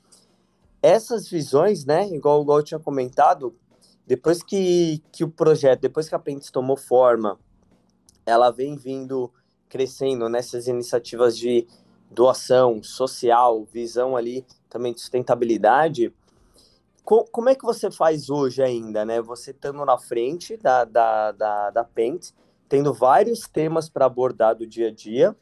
Essas 0.82 1.28
visões, 1.28 1.84
né, 1.84 2.08
igual, 2.08 2.40
igual 2.40 2.60
eu 2.60 2.64
tinha 2.64 2.80
comentado, 2.80 3.54
depois 4.08 4.42
que, 4.42 5.02
que 5.12 5.22
o 5.22 5.28
projeto, 5.28 5.82
depois 5.82 6.08
que 6.08 6.14
a 6.14 6.18
Pentes 6.18 6.50
tomou 6.50 6.78
forma, 6.78 7.38
ela 8.24 8.50
vem 8.50 8.74
vindo 8.74 9.30
crescendo 9.68 10.30
nessas 10.30 10.66
iniciativas 10.66 11.36
de 11.36 11.68
doação 12.10 12.82
social, 12.82 13.66
visão 13.70 14.16
ali 14.16 14.46
também 14.70 14.94
de 14.94 15.00
sustentabilidade. 15.02 16.10
Co 17.04 17.26
como 17.30 17.50
é 17.50 17.54
que 17.54 17.66
você 17.66 17.90
faz 17.90 18.30
hoje 18.30 18.62
ainda, 18.62 19.04
né? 19.04 19.20
Você 19.20 19.50
estando 19.50 19.84
na 19.84 19.98
frente 19.98 20.56
da, 20.56 20.86
da, 20.86 21.32
da, 21.32 21.70
da 21.70 21.84
Pentes, 21.84 22.34
tendo 22.66 22.94
vários 22.94 23.40
temas 23.40 23.90
para 23.90 24.06
abordar 24.06 24.56
do 24.56 24.66
dia 24.66 24.88
a 24.88 24.90
dia, 24.90 25.36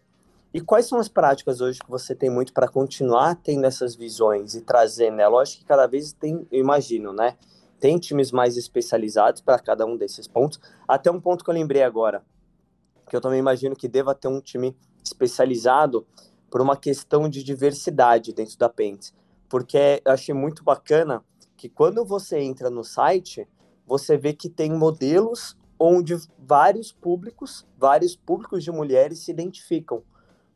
e 0.52 0.60
quais 0.60 0.86
são 0.86 0.98
as 0.98 1.08
práticas 1.08 1.60
hoje 1.60 1.78
que 1.78 1.88
você 1.88 2.16
tem 2.16 2.30
muito 2.30 2.52
para 2.52 2.66
continuar 2.66 3.36
tendo 3.36 3.64
essas 3.64 3.94
visões 3.94 4.56
e 4.56 4.60
trazendo? 4.60 5.20
É 5.20 5.28
lógico 5.28 5.60
que 5.60 5.68
cada 5.68 5.86
vez 5.86 6.12
tem, 6.12 6.48
imagino, 6.50 7.12
né? 7.12 7.36
Tem 7.78 7.98
times 7.98 8.32
mais 8.32 8.56
especializados 8.56 9.40
para 9.40 9.58
cada 9.58 9.84
um 9.84 9.96
desses 9.96 10.26
pontos. 10.26 10.60
Até 10.86 11.10
um 11.10 11.20
ponto 11.20 11.44
que 11.44 11.50
eu 11.50 11.54
lembrei 11.54 11.82
agora, 11.82 12.24
que 13.08 13.14
eu 13.14 13.20
também 13.20 13.38
imagino 13.38 13.76
que 13.76 13.88
deva 13.88 14.14
ter 14.14 14.28
um 14.28 14.40
time 14.40 14.76
especializado 15.04 16.06
por 16.50 16.60
uma 16.60 16.76
questão 16.76 17.28
de 17.28 17.42
diversidade 17.42 18.32
dentro 18.32 18.58
da 18.58 18.68
Pentes. 18.68 19.14
Porque 19.48 20.02
eu 20.04 20.12
achei 20.12 20.34
muito 20.34 20.64
bacana 20.64 21.24
que 21.56 21.68
quando 21.68 22.04
você 22.04 22.38
entra 22.38 22.70
no 22.70 22.82
site, 22.82 23.46
você 23.86 24.16
vê 24.16 24.32
que 24.32 24.48
tem 24.48 24.72
modelos 24.72 25.56
onde 25.78 26.16
vários 26.38 26.92
públicos, 26.92 27.66
vários 27.78 28.16
públicos 28.16 28.64
de 28.64 28.70
mulheres 28.70 29.20
se 29.20 29.30
identificam. 29.30 30.02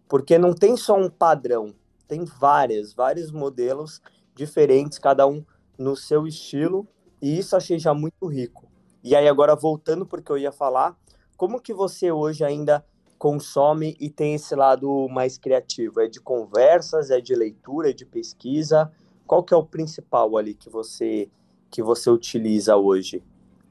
Porque 0.08 0.38
não 0.38 0.52
tem 0.52 0.76
só 0.76 0.96
um 0.96 1.08
padrão, 1.08 1.74
tem 2.08 2.24
várias, 2.24 2.92
vários 2.92 3.30
modelos 3.30 4.00
diferentes, 4.34 4.98
cada 4.98 5.26
um 5.26 5.44
no 5.78 5.94
seu 5.94 6.26
estilo 6.26 6.86
e 7.20 7.38
isso 7.38 7.56
achei 7.56 7.78
já 7.78 7.92
muito 7.94 8.26
rico. 8.26 8.68
E 9.02 9.16
aí 9.16 9.28
agora 9.28 9.56
voltando 9.56 10.06
porque 10.06 10.30
eu 10.30 10.38
ia 10.38 10.52
falar, 10.52 10.96
como 11.36 11.60
que 11.60 11.72
você 11.72 12.12
hoje 12.12 12.44
ainda 12.44 12.84
consome 13.18 13.96
e 14.00 14.08
tem 14.08 14.34
esse 14.34 14.54
lado 14.54 15.08
mais 15.08 15.38
criativo? 15.38 16.00
É 16.00 16.06
de 16.06 16.20
conversas, 16.20 17.10
é 17.10 17.20
de 17.20 17.34
leitura, 17.34 17.90
é 17.90 17.92
de 17.92 18.06
pesquisa? 18.06 18.90
Qual 19.26 19.42
que 19.42 19.54
é 19.54 19.56
o 19.56 19.64
principal 19.64 20.36
ali 20.36 20.54
que 20.54 20.70
você 20.70 21.30
que 21.70 21.82
você 21.82 22.10
utiliza 22.10 22.76
hoje? 22.76 23.22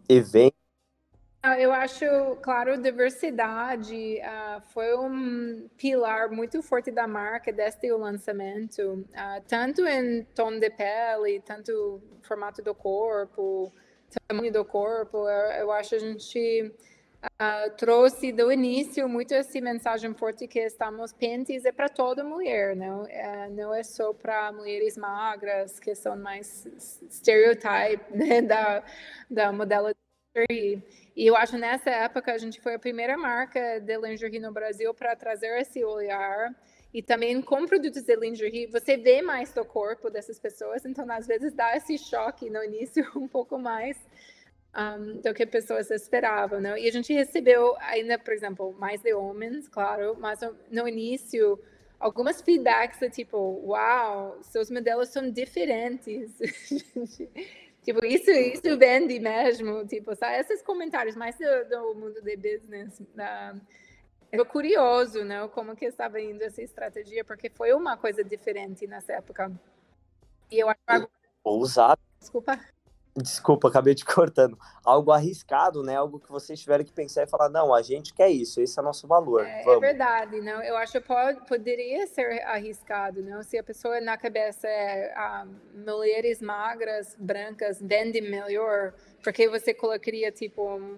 Evento 0.08 0.54
ah, 0.54 0.59
eu 1.58 1.72
acho, 1.72 2.06
claro, 2.42 2.82
diversidade 2.82 4.20
uh, 4.20 4.62
foi 4.74 4.98
um 4.98 5.70
pilar 5.78 6.30
muito 6.30 6.62
forte 6.62 6.92
da 6.92 7.08
marca 7.08 7.52
desde 7.54 7.92
o 7.94 7.98
lançamento, 7.98 8.82
uh, 8.82 9.42
tanto 9.48 9.88
em 9.88 10.24
tom 10.36 10.60
de 10.60 10.70
pele, 10.70 11.42
tanto 11.46 12.02
formato 12.24 12.62
do 12.62 12.76
corpo, 12.76 13.72
tamanho 14.28 14.52
do 14.52 14.66
corpo. 14.66 15.30
Eu, 15.30 15.52
eu 15.62 15.72
acho 15.72 15.92
que 15.92 15.96
a 15.96 16.00
gente 16.00 16.74
uh, 17.24 17.72
trouxe 17.78 18.34
do 18.34 18.52
início 18.52 19.08
muito 19.08 19.34
essa 19.34 19.62
mensagem 19.62 20.14
forte 20.14 20.46
que 20.46 20.60
estamos 20.60 21.14
pentes 21.14 21.64
é 21.64 21.72
para 21.72 21.88
toda 21.88 22.22
mulher, 22.22 22.76
não, 22.76 23.06
é, 23.06 23.50
não 23.50 23.74
é 23.74 23.84
só 23.84 24.14
para 24.14 24.52
mulheres 24.52 24.98
magras 24.98 25.80
que 25.80 25.96
são 25.96 26.18
mais 26.18 26.68
stereotype 27.10 28.04
né, 28.14 28.42
da 28.42 28.84
da 29.30 29.52
modelo 29.54 29.94
de 29.94 30.82
e 31.20 31.28
eu 31.28 31.36
acho 31.36 31.58
nessa 31.58 31.90
época 31.90 32.32
a 32.32 32.38
gente 32.38 32.62
foi 32.62 32.76
a 32.76 32.80
primeira 32.80 33.18
marca 33.18 33.78
de 33.82 33.98
lingerie 33.98 34.40
no 34.40 34.54
Brasil 34.54 34.94
para 34.94 35.14
trazer 35.18 35.60
esse 35.60 35.84
olhar 35.84 36.56
E 36.94 37.04
também 37.04 37.42
com 37.42 37.66
produtos 37.66 38.04
de 38.04 38.16
lingerie, 38.16 38.68
você 38.68 38.96
vê 38.96 39.22
mais 39.22 39.52
do 39.54 39.66
corpo 39.66 40.10
dessas 40.10 40.40
pessoas, 40.40 40.86
então 40.86 41.06
às 41.12 41.28
vezes 41.28 41.52
dá 41.52 41.76
esse 41.76 41.98
choque 41.98 42.50
no 42.50 42.64
início 42.64 43.06
um 43.18 43.28
pouco 43.28 43.60
mais 43.60 43.98
um, 44.74 45.20
do 45.20 45.34
que 45.34 45.46
pessoas 45.46 45.92
esperavam, 45.92 46.62
não? 46.62 46.78
E 46.78 46.88
a 46.88 46.92
gente 46.92 47.12
recebeu 47.12 47.76
ainda, 47.82 48.18
por 48.18 48.34
exemplo, 48.34 48.74
mais 48.80 49.02
de 49.02 49.14
homens, 49.14 49.68
claro, 49.68 50.16
mas 50.18 50.40
no 50.72 50.88
início 50.88 51.60
algumas 52.00 52.42
feedbacks 52.42 52.98
tipo, 53.14 53.38
uau, 53.66 54.42
seus 54.42 54.72
modelos 54.72 55.10
são 55.10 55.30
diferentes. 55.30 56.32
tipo, 57.90 58.06
isso, 58.06 58.30
isso 58.30 58.78
vende 58.78 59.20
mesmo, 59.20 59.86
tipo, 59.88 60.16
sabe? 60.16 60.38
Esses 60.38 60.62
comentários 60.62 61.16
mais 61.16 61.36
do, 61.38 61.70
do 61.70 61.96
mundo 61.96 62.22
de 62.22 62.36
business. 62.36 63.02
Da, 63.16 63.56
eu 64.32 64.46
curioso, 64.46 65.24
né, 65.24 65.48
como 65.48 65.76
que 65.76 65.86
estava 65.86 66.22
indo 66.22 66.44
essa 66.44 66.62
estratégia, 66.62 67.26
porque 67.26 67.50
foi 67.50 67.74
uma 67.74 67.98
coisa 67.98 68.24
diferente 68.24 68.86
nessa 68.86 69.14
época. 69.14 69.52
E 70.52 70.60
eu 70.60 70.70
acho 70.70 71.10
ousado. 71.44 72.00
Desculpa. 72.20 72.60
Desculpa, 73.22 73.68
acabei 73.68 73.94
te 73.94 74.06
cortando. 74.06 74.58
Algo 74.84 75.12
arriscado, 75.12 75.84
né? 75.84 75.96
Algo 75.96 76.20
que 76.20 76.32
vocês 76.32 76.60
tiveram 76.60 76.84
que 76.84 76.92
pensar 76.92 77.24
e 77.24 77.28
falar, 77.28 77.50
não, 77.50 77.74
a 77.74 77.82
gente 77.82 78.14
quer 78.14 78.30
isso, 78.30 78.62
esse 78.62 78.78
é 78.78 78.82
o 78.82 78.86
nosso 78.86 79.08
valor. 79.08 79.46
É, 79.46 79.64
é 79.68 79.80
verdade, 79.80 80.40
não? 80.42 80.62
Eu 80.62 80.78
acho 80.78 80.94
que 80.94 81.02
pode, 81.02 81.46
poderia 81.48 82.08
ser 82.08 82.42
arriscado, 82.44 83.22
não? 83.22 83.44
Se 83.44 83.58
a 83.58 83.64
pessoa 83.64 84.00
na 84.00 84.18
cabeça 84.18 84.68
é 84.68 85.14
ah, 85.16 85.46
mulheres 85.74 86.42
magras, 86.42 87.16
brancas, 87.20 87.80
vendem 87.82 88.22
melhor, 88.22 88.94
porque 89.24 89.48
você 89.48 89.74
colocaria 89.74 90.32
tipo 90.32 90.64
um, 90.64 90.98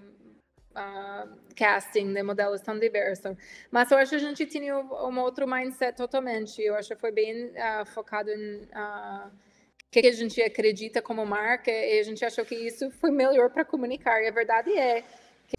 uh, 0.76 1.30
casting 1.56 2.14
de 2.14 2.24
modelos 2.24 2.62
tão 2.62 2.78
diversos. 2.78 3.36
Mas 3.70 3.92
eu 3.92 3.98
acho 3.98 4.12
que 4.12 4.16
a 4.16 4.20
gente 4.20 4.46
tinha 4.46 4.78
um 4.78 5.20
outro 5.20 5.48
mindset 5.48 5.96
totalmente. 5.96 6.62
Eu 6.62 6.76
acho 6.76 6.90
que 6.90 6.96
foi 6.96 7.12
bem 7.12 7.48
uh, 7.48 7.86
focado 7.86 8.30
em 8.30 8.64
uh, 8.64 9.32
que 9.92 10.08
a 10.08 10.12
gente 10.14 10.42
acredita 10.42 11.02
como 11.02 11.26
marca 11.26 11.70
e 11.70 12.00
a 12.00 12.04
gente 12.04 12.24
achou 12.24 12.46
que 12.46 12.56
isso 12.56 12.90
foi 12.92 13.12
melhor 13.12 13.50
para 13.50 13.66
comunicar. 13.66 14.24
E 14.24 14.28
a 14.28 14.32
verdade 14.32 14.72
é 14.72 15.04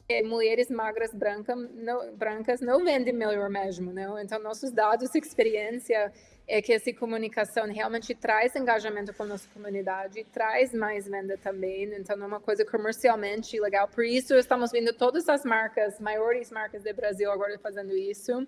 que 0.08 0.22
mulheres 0.22 0.70
magras 0.70 1.12
brancas 1.12 1.54
não, 1.74 2.16
brancas 2.16 2.62
não 2.62 2.82
vendem 2.82 3.12
melhor 3.12 3.50
mesmo, 3.50 3.92
não? 3.92 4.18
Então 4.18 4.40
nossos 4.40 4.72
dados, 4.72 5.14
experiência 5.14 6.10
é 6.48 6.62
que 6.62 6.72
essa 6.72 6.90
comunicação 6.94 7.66
realmente 7.70 8.14
traz 8.14 8.56
engajamento 8.56 9.12
com 9.12 9.24
a 9.24 9.26
nossa 9.26 9.46
comunidade, 9.52 10.24
traz 10.32 10.72
mais 10.72 11.06
venda 11.06 11.36
também. 11.36 11.84
Então 11.94 12.20
é 12.20 12.26
uma 12.26 12.40
coisa 12.40 12.64
comercialmente 12.64 13.60
legal. 13.60 13.86
Por 13.86 14.02
isso 14.02 14.34
estamos 14.34 14.70
vendo 14.70 14.94
todas 14.94 15.28
as 15.28 15.44
marcas, 15.44 16.00
maiores 16.00 16.50
marcas 16.50 16.82
do 16.82 16.94
Brasil 16.94 17.30
agora 17.30 17.58
fazendo 17.58 17.94
isso. 17.94 18.46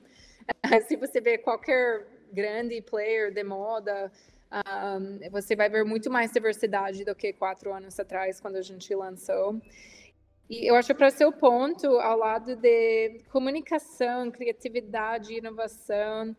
Se 0.89 0.97
você 0.97 1.21
vê 1.21 1.37
qualquer 1.37 2.07
grande 2.33 2.81
player 2.81 3.31
de 3.31 3.45
moda 3.45 4.11
um, 4.55 5.31
você 5.31 5.57
vai 5.57 5.69
ver 5.69 5.85
muito 5.85 6.11
mais 6.11 6.31
diversidade 6.31 7.05
do 7.05 7.15
que 7.15 7.33
quatro 7.33 7.73
anos 7.73 7.99
atrás, 7.99 8.41
quando 8.41 8.57
a 8.57 8.63
gente 8.63 8.95
lançou. 8.95 9.61
E 10.49 10.69
eu 10.71 10.77
acho 10.77 10.89
que 10.89 10.95
para 10.95 11.11
seu 11.11 11.33
ponto, 11.33 11.87
ao 11.99 12.19
lado 12.19 12.55
de 12.55 13.21
comunicação, 13.33 14.31
criatividade, 14.31 15.35
inovação, 15.35 16.37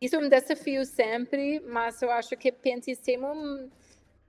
isso 0.00 0.16
é 0.16 0.18
um 0.18 0.28
desafio 0.28 0.84
sempre, 0.84 1.60
mas 1.60 2.02
eu 2.02 2.10
acho 2.10 2.36
que 2.36 2.52
Pentis 2.52 2.98
tem 2.98 3.22
um, 3.22 3.70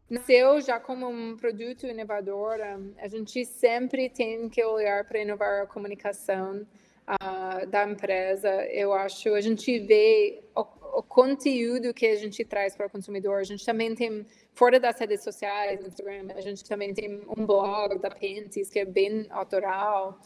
nasceu 0.10 0.62
já 0.62 0.80
como 0.80 1.08
um 1.10 1.36
produto 1.36 1.86
inovador. 1.86 2.58
A 2.98 3.08
gente 3.08 3.44
sempre 3.44 4.10
tem 4.10 4.50
que 4.50 4.64
olhar 4.64 5.04
para 5.06 5.20
inovar 5.20 5.64
a 5.64 5.68
comunicação 5.68 6.66
uh, 7.08 7.66
da 7.68 7.90
empresa. 7.90 8.50
Eu 8.68 8.94
acho 8.94 9.34
a 9.34 9.42
gente 9.42 9.80
vê 9.80 10.44
o 10.56 10.64
o 10.98 11.04
conteúdo 11.04 11.94
que 11.94 12.08
a 12.08 12.16
gente 12.16 12.44
traz 12.44 12.76
para 12.76 12.88
o 12.88 12.90
consumidor. 12.90 13.38
A 13.38 13.44
gente 13.44 13.64
também 13.64 13.94
tem, 13.94 14.26
fora 14.56 14.80
das 14.80 15.00
redes 15.00 15.24
sociais, 15.24 15.86
Instagram, 15.86 16.30
a 16.36 16.42
gente 16.42 16.64
também 16.66 16.92
tem 16.92 17.22
um 17.38 17.46
blog 17.46 18.00
da 18.00 18.10
Pentis, 18.10 18.68
que 18.68 18.80
é 18.80 18.86
bem 18.86 19.28
autoral. 19.30 20.20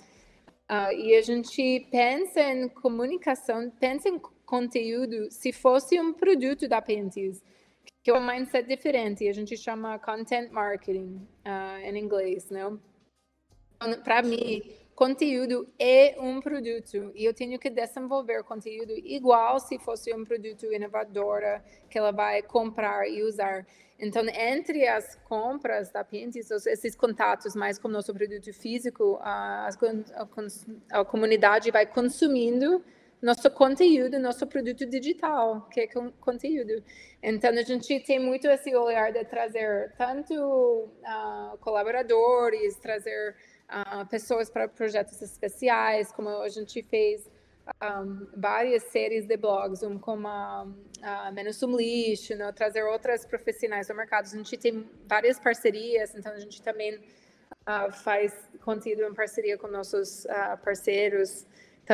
Uh, 0.69 0.93
e 0.93 1.13
a 1.13 1.21
gente 1.21 1.85
pensa 1.91 2.39
em 2.39 2.69
comunicação, 2.69 3.69
pensa 3.81 4.07
em 4.07 4.17
conteúdo 4.45 5.29
se 5.29 5.51
fosse 5.51 5.99
um 5.99 6.13
produto 6.13 6.69
da 6.69 6.81
Pentis, 6.81 7.43
que 8.01 8.09
é 8.09 8.13
um 8.13 8.25
mindset 8.25 8.65
diferente. 8.65 9.27
A 9.27 9.33
gente 9.33 9.57
chama 9.57 9.99
content 9.99 10.49
marketing 10.51 11.27
uh, 11.45 11.83
em 11.83 11.97
inglês, 11.97 12.49
não? 12.49 12.79
Para 14.05 14.21
mim, 14.21 14.61
conteúdo 14.95 15.67
é 15.79 16.15
um 16.19 16.39
produto 16.39 17.11
e 17.15 17.25
eu 17.25 17.33
tenho 17.33 17.57
que 17.57 17.69
desenvolver 17.69 18.43
conteúdo 18.43 18.91
igual 18.91 19.59
se 19.59 19.79
fosse 19.79 20.13
um 20.13 20.23
produto 20.23 20.71
inovador 20.71 21.41
que 21.89 21.97
ela 21.97 22.11
vai 22.11 22.41
comprar 22.41 23.07
e 23.07 23.23
usar. 23.23 23.65
Então, 23.99 24.23
entre 24.27 24.87
as 24.87 25.15
compras 25.25 25.91
da 25.91 26.03
Pinterest, 26.03 26.51
esses 26.67 26.95
contatos 26.95 27.55
mais 27.55 27.77
com 27.77 27.87
o 27.87 27.91
nosso 27.91 28.13
produto 28.13 28.51
físico, 28.51 29.19
a, 29.21 29.69
a, 29.69 30.99
a 30.99 31.05
comunidade 31.05 31.69
vai 31.69 31.85
consumindo 31.85 32.83
nosso 33.21 33.51
conteúdo, 33.51 34.17
nosso 34.17 34.47
produto 34.47 34.85
digital, 34.87 35.67
que 35.71 35.81
é 35.81 35.87
conteúdo. 36.19 36.83
Então, 37.21 37.51
a 37.51 37.61
gente 37.61 37.99
tem 37.99 38.19
muito 38.19 38.47
esse 38.47 38.75
olhar 38.75 39.13
de 39.13 39.23
trazer 39.25 39.93
tanto 39.95 40.33
uh, 40.33 41.55
colaboradores, 41.59 42.75
trazer 42.77 43.35
uh, 43.71 44.05
pessoas 44.07 44.49
para 44.49 44.67
projetos 44.67 45.21
especiais, 45.21 46.11
como 46.11 46.29
a 46.29 46.49
gente 46.49 46.83
fez 46.83 47.29
um, 47.81 48.27
várias 48.35 48.83
séries 48.83 49.25
de 49.25 49.37
blogs, 49.37 49.83
um 49.83 49.97
como 49.97 50.27
Menos 51.33 51.61
um 51.63 51.75
Lixo, 51.75 52.35
né? 52.35 52.51
trazer 52.51 52.83
outras 52.83 53.25
profissionais 53.25 53.87
do 53.87 53.95
mercado. 53.95 54.25
A 54.25 54.37
gente 54.37 54.57
tem 54.57 54.87
várias 55.07 55.39
parcerias, 55.39 56.13
então 56.15 56.31
a 56.31 56.39
gente 56.39 56.61
também 56.61 56.95
uh, 56.95 57.91
faz 57.91 58.33
conteúdo 58.63 59.03
em 59.03 59.13
parceria 59.13 59.57
com 59.57 59.67
nossos 59.67 60.25
uh, 60.25 60.57
parceiros 60.63 61.47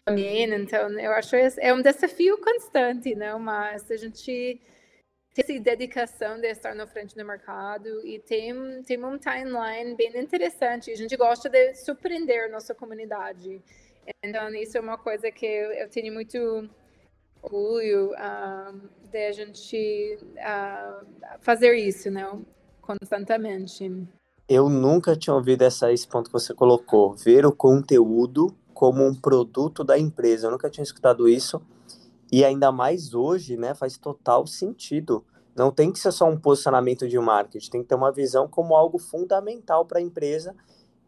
também. 0.05 0.43
Então, 0.53 0.89
eu 0.99 1.11
acho 1.11 1.29
que 1.31 1.59
é 1.59 1.73
um 1.73 1.81
desafio 1.81 2.37
constante, 2.39 3.15
não? 3.15 3.39
Né? 3.39 3.45
Mas 3.45 3.89
a 3.89 3.97
gente 3.97 4.59
essa 5.41 5.59
dedicação 5.59 6.39
de 6.39 6.47
estar 6.47 6.75
na 6.75 6.87
frente 6.87 7.15
do 7.15 7.25
mercado 7.25 8.05
e 8.05 8.19
tem, 8.19 8.83
tem 8.83 9.03
um 9.03 9.17
timeline 9.17 9.95
bem 9.95 10.17
interessante. 10.17 10.91
A 10.91 10.95
gente 10.95 11.15
gosta 11.15 11.49
de 11.49 11.75
surpreender 11.75 12.51
nossa 12.51 12.73
comunidade. 12.73 13.61
Então, 14.23 14.49
isso 14.55 14.77
é 14.77 14.81
uma 14.81 14.97
coisa 14.97 15.31
que 15.31 15.45
eu, 15.45 15.71
eu 15.71 15.89
tenho 15.89 16.13
muito 16.13 16.69
orgulho 17.41 18.11
uh, 18.11 18.79
de 19.09 19.27
a 19.27 19.31
gente 19.31 20.17
uh, 20.35 21.05
fazer 21.41 21.75
isso, 21.75 22.09
né? 22.09 22.27
Constantemente. 22.81 24.07
Eu 24.47 24.69
nunca 24.69 25.15
tinha 25.15 25.33
ouvido 25.33 25.63
essa, 25.63 25.91
esse 25.91 26.07
ponto 26.07 26.27
que 26.27 26.33
você 26.33 26.53
colocou, 26.53 27.13
ver 27.13 27.45
o 27.45 27.51
conteúdo 27.51 28.55
como 28.73 29.05
um 29.05 29.13
produto 29.13 29.83
da 29.83 29.97
empresa. 29.97 30.47
Eu 30.47 30.51
nunca 30.51 30.69
tinha 30.69 30.83
escutado 30.83 31.27
isso. 31.27 31.61
E 32.31 32.43
ainda 32.43 32.71
mais 32.71 33.13
hoje, 33.13 33.55
né, 33.55 33.73
faz 33.73 33.97
total 33.97 34.45
sentido. 34.45 35.23
Não 35.55 35.71
tem 35.71 35.91
que 35.91 35.99
ser 35.99 36.11
só 36.11 36.29
um 36.29 36.37
posicionamento 36.37 37.07
de 37.07 37.17
marketing, 37.17 37.69
tem 37.69 37.81
que 37.81 37.89
ter 37.89 37.95
uma 37.95 38.11
visão 38.11 38.47
como 38.47 38.75
algo 38.75 38.99
fundamental 38.99 39.85
para 39.85 39.99
a 39.99 40.01
empresa 40.01 40.55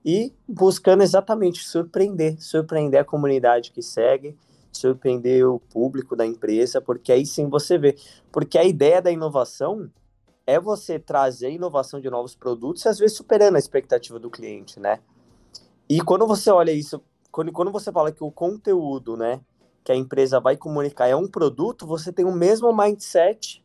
e 0.03 0.33
buscando 0.47 1.03
exatamente 1.03 1.63
surpreender, 1.63 2.41
surpreender 2.41 3.01
a 3.01 3.05
comunidade 3.05 3.71
que 3.71 3.81
segue, 3.81 4.35
surpreender 4.71 5.47
o 5.47 5.59
público 5.59 6.15
da 6.15 6.25
empresa, 6.25 6.81
porque 6.81 7.11
aí 7.11 7.25
sim 7.25 7.49
você 7.49 7.77
vê. 7.77 7.95
Porque 8.31 8.57
a 8.57 8.63
ideia 8.63 9.01
da 9.01 9.11
inovação 9.11 9.91
é 10.47 10.59
você 10.59 10.97
trazer 10.97 11.51
inovação 11.51 11.99
de 11.99 12.09
novos 12.09 12.33
produtos 12.33 12.85
às 12.87 12.97
vezes 12.97 13.15
superando 13.15 13.55
a 13.55 13.59
expectativa 13.59 14.17
do 14.17 14.31
cliente, 14.31 14.79
né? 14.79 14.99
E 15.87 16.01
quando 16.01 16.25
você 16.25 16.49
olha 16.49 16.71
isso, 16.71 17.01
quando, 17.31 17.51
quando 17.51 17.71
você 17.71 17.91
fala 17.91 18.11
que 18.11 18.23
o 18.23 18.31
conteúdo, 18.31 19.15
né, 19.17 19.41
que 19.83 19.91
a 19.91 19.95
empresa 19.95 20.39
vai 20.39 20.57
comunicar 20.57 21.07
é 21.07 21.15
um 21.15 21.27
produto, 21.27 21.87
você 21.87 22.11
tem 22.11 22.25
o 22.25 22.31
mesmo 22.31 22.75
mindset 22.75 23.63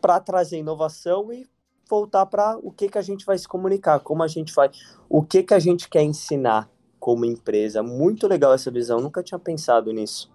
para 0.00 0.20
trazer 0.20 0.58
inovação 0.58 1.32
e 1.32 1.46
voltar 1.88 2.26
para 2.26 2.58
o 2.58 2.70
que, 2.70 2.88
que 2.88 2.98
a 2.98 3.02
gente 3.02 3.24
vai 3.24 3.38
se 3.38 3.48
comunicar, 3.48 4.00
como 4.00 4.22
a 4.22 4.28
gente 4.28 4.52
vai, 4.54 4.70
o 5.08 5.22
que, 5.22 5.42
que 5.42 5.54
a 5.54 5.58
gente 5.58 5.88
quer 5.88 6.02
ensinar 6.02 6.70
como 6.98 7.24
empresa. 7.24 7.82
Muito 7.82 8.26
legal 8.26 8.52
essa 8.52 8.70
visão, 8.70 9.00
nunca 9.00 9.22
tinha 9.22 9.38
pensado 9.38 9.92
nisso. 9.92 10.30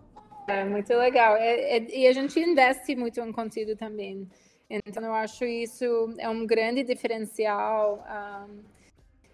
É 0.48 0.66
muito 0.66 0.94
legal. 0.94 1.36
É, 1.36 1.78
é, 1.78 1.98
e 1.98 2.08
a 2.08 2.14
gente 2.14 2.38
investe 2.40 2.96
muito 2.96 3.20
em 3.20 3.32
conteúdo 3.32 3.76
também. 3.76 4.28
Então, 4.70 5.04
eu 5.04 5.14
acho 5.14 5.46
isso 5.46 5.86
é 6.18 6.28
um 6.28 6.46
grande 6.46 6.84
diferencial. 6.84 8.04
Um, 8.10 8.64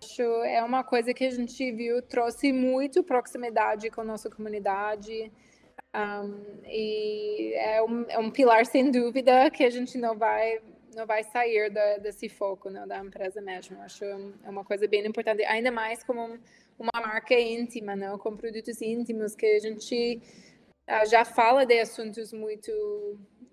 acho 0.01 0.21
é 0.43 0.63
uma 0.63 0.83
coisa 0.83 1.13
que 1.13 1.23
a 1.23 1.31
gente 1.31 1.71
viu, 1.71 2.01
trouxe 2.01 2.51
muito 2.51 3.03
proximidade 3.03 3.89
com 3.89 4.01
a 4.01 4.03
nossa 4.03 4.29
comunidade. 4.29 5.31
Um, 5.95 6.61
e 6.65 7.53
é 7.55 7.81
um, 7.81 8.05
é 8.09 8.19
um 8.19 8.29
pilar 8.29 8.65
sem 8.65 8.91
dúvida 8.91 9.49
que 9.49 9.63
a 9.63 9.69
gente 9.69 9.97
não 9.97 10.15
vai 10.17 10.59
não 10.95 11.05
vai 11.05 11.23
sair 11.23 11.69
da, 11.71 11.97
desse 11.97 12.27
foco 12.27 12.69
né, 12.69 12.85
da 12.85 12.99
empresa 12.99 13.41
mesmo. 13.41 13.79
Acho 13.81 14.03
é 14.05 14.49
uma 14.49 14.65
coisa 14.65 14.87
bem 14.87 15.05
importante, 15.05 15.43
ainda 15.43 15.71
mais 15.71 16.03
como 16.03 16.37
uma 16.77 17.01
marca 17.01 17.33
íntima, 17.33 17.95
não, 17.95 18.17
com 18.17 18.35
produtos 18.35 18.81
íntimos 18.81 19.35
que 19.35 19.45
a 19.45 19.59
gente 19.59 20.21
já 21.07 21.23
fala 21.23 21.65
de 21.65 21.79
assuntos 21.79 22.33
muito 22.33 22.71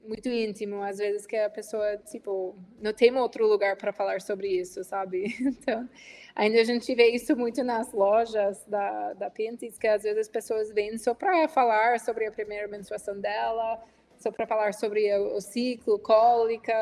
muito 0.07 0.29
íntimo, 0.29 0.83
às 0.83 0.99
vezes 0.99 1.27
que 1.27 1.37
a 1.37 1.51
pessoa, 1.51 1.97
tipo, 1.99 2.57
não 2.81 2.93
tem 2.93 3.15
outro 3.17 3.47
lugar 3.47 3.77
para 3.77 3.93
falar 3.93 4.21
sobre 4.21 4.49
isso, 4.49 4.83
sabe? 4.85 5.35
Então, 5.41 5.89
ainda 6.35 6.61
a 6.61 6.65
gente 6.65 6.95
vê 6.95 7.09
isso 7.09 7.37
muito 7.37 7.63
nas 7.65 7.93
lojas 7.93 8.65
da, 8.67 9.13
da 9.15 9.31
Pintis, 9.31 9.79
que 9.79 9.87
às 9.87 10.03
vezes 10.03 10.19
as 10.19 10.29
pessoas 10.29 10.71
vêm 10.73 10.97
só 10.99 11.15
para 11.15 11.49
falar 11.49 11.99
sobre 12.01 12.27
a 12.27 12.33
primeira 12.33 12.69
menstruação 12.69 13.21
dela, 13.21 13.83
só 14.19 14.31
para 14.31 14.47
falar 14.47 14.75
sobre 14.75 15.13
o, 15.19 15.37
o, 15.37 15.41
ciclo, 15.41 15.99
cólica, 15.99 16.75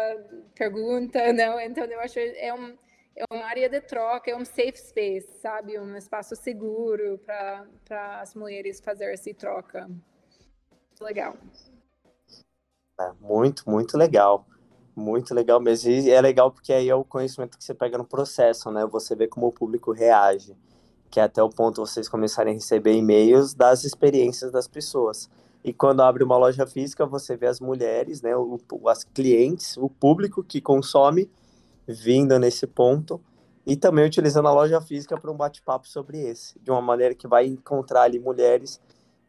pergunta, 0.54 1.18
não? 1.32 1.60
Então, 1.60 1.84
eu 1.84 2.00
acho 2.00 2.18
é 2.18 2.52
um 2.52 2.76
é 3.16 3.24
uma 3.32 3.44
área 3.44 3.68
de 3.68 3.80
troca, 3.80 4.30
é 4.30 4.36
um 4.36 4.44
safe 4.44 4.76
space, 4.76 5.38
sabe? 5.38 5.78
Um 5.78 5.96
espaço 5.96 6.34
seguro 6.34 7.18
para 7.18 8.20
as 8.20 8.34
mulheres 8.34 8.80
fazer 8.80 9.12
essa 9.12 9.32
troca. 9.34 9.88
Legal. 11.00 11.36
É, 13.00 13.12
muito, 13.20 13.68
muito 13.68 13.96
legal. 13.96 14.46
Muito 14.94 15.34
legal 15.34 15.60
mesmo. 15.60 15.90
E 15.90 16.10
é 16.10 16.20
legal 16.20 16.50
porque 16.50 16.72
aí 16.72 16.88
é 16.88 16.94
o 16.94 17.04
conhecimento 17.04 17.58
que 17.58 17.64
você 17.64 17.74
pega 17.74 17.98
no 17.98 18.04
processo, 18.04 18.70
né? 18.70 18.86
Você 18.86 19.16
vê 19.16 19.26
como 19.26 19.48
o 19.48 19.52
público 19.52 19.92
reage, 19.92 20.56
que 21.10 21.18
é 21.18 21.24
até 21.24 21.42
o 21.42 21.50
ponto 21.50 21.84
vocês 21.84 22.08
começarem 22.08 22.52
a 22.52 22.54
receber 22.54 22.94
e-mails 22.94 23.54
das 23.54 23.84
experiências 23.84 24.52
das 24.52 24.68
pessoas. 24.68 25.28
E 25.64 25.72
quando 25.72 26.02
abre 26.02 26.22
uma 26.22 26.36
loja 26.36 26.66
física, 26.66 27.06
você 27.06 27.36
vê 27.36 27.46
as 27.46 27.58
mulheres, 27.58 28.22
né, 28.22 28.36
o, 28.36 28.60
as 28.86 29.02
clientes, 29.02 29.76
o 29.78 29.88
público 29.88 30.44
que 30.44 30.60
consome 30.60 31.30
vindo 31.88 32.38
nesse 32.38 32.66
ponto 32.66 33.20
e 33.66 33.74
também 33.74 34.04
utilizando 34.04 34.46
a 34.46 34.52
loja 34.52 34.80
física 34.80 35.18
para 35.18 35.30
um 35.30 35.36
bate-papo 35.36 35.88
sobre 35.88 36.20
esse, 36.20 36.58
de 36.60 36.70
uma 36.70 36.82
maneira 36.82 37.14
que 37.14 37.26
vai 37.26 37.46
encontrar 37.46 38.02
ali 38.02 38.18
mulheres 38.18 38.80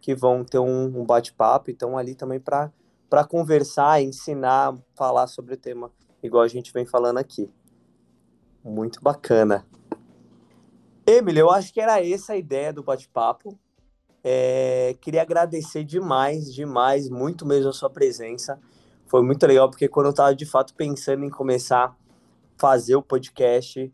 que 0.01 0.13
vão 0.13 0.43
ter 0.43 0.59
um, 0.59 0.99
um 0.99 1.05
bate-papo, 1.05 1.71
então 1.71 1.97
ali 1.97 2.13
também 2.15 2.39
para 2.39 2.69
para 3.15 3.23
conversar, 3.23 4.01
ensinar, 4.01 4.75
falar 4.93 5.27
sobre 5.27 5.53
o 5.53 5.57
tema, 5.57 5.89
igual 6.21 6.43
a 6.43 6.49
gente 6.49 6.73
vem 6.73 6.85
falando 6.85 7.17
aqui. 7.17 7.49
Muito 8.61 9.01
bacana. 9.01 9.65
Emily, 11.07 11.39
eu 11.39 11.49
acho 11.49 11.71
que 11.71 11.79
era 11.79 12.05
essa 12.05 12.33
a 12.33 12.35
ideia 12.35 12.73
do 12.73 12.83
bate-papo. 12.83 13.57
É, 14.21 14.97
queria 14.99 15.21
agradecer 15.21 15.85
demais, 15.85 16.53
demais, 16.53 17.09
muito 17.09 17.45
mesmo 17.45 17.69
a 17.69 17.73
sua 17.73 17.89
presença. 17.89 18.59
Foi 19.07 19.23
muito 19.23 19.47
legal, 19.47 19.69
porque 19.69 19.87
quando 19.87 20.07
eu 20.07 20.11
estava 20.11 20.35
de 20.35 20.45
fato 20.45 20.73
pensando 20.73 21.23
em 21.23 21.29
começar 21.29 21.85
a 21.85 21.95
fazer 22.57 22.97
o 22.97 23.01
podcast, 23.01 23.89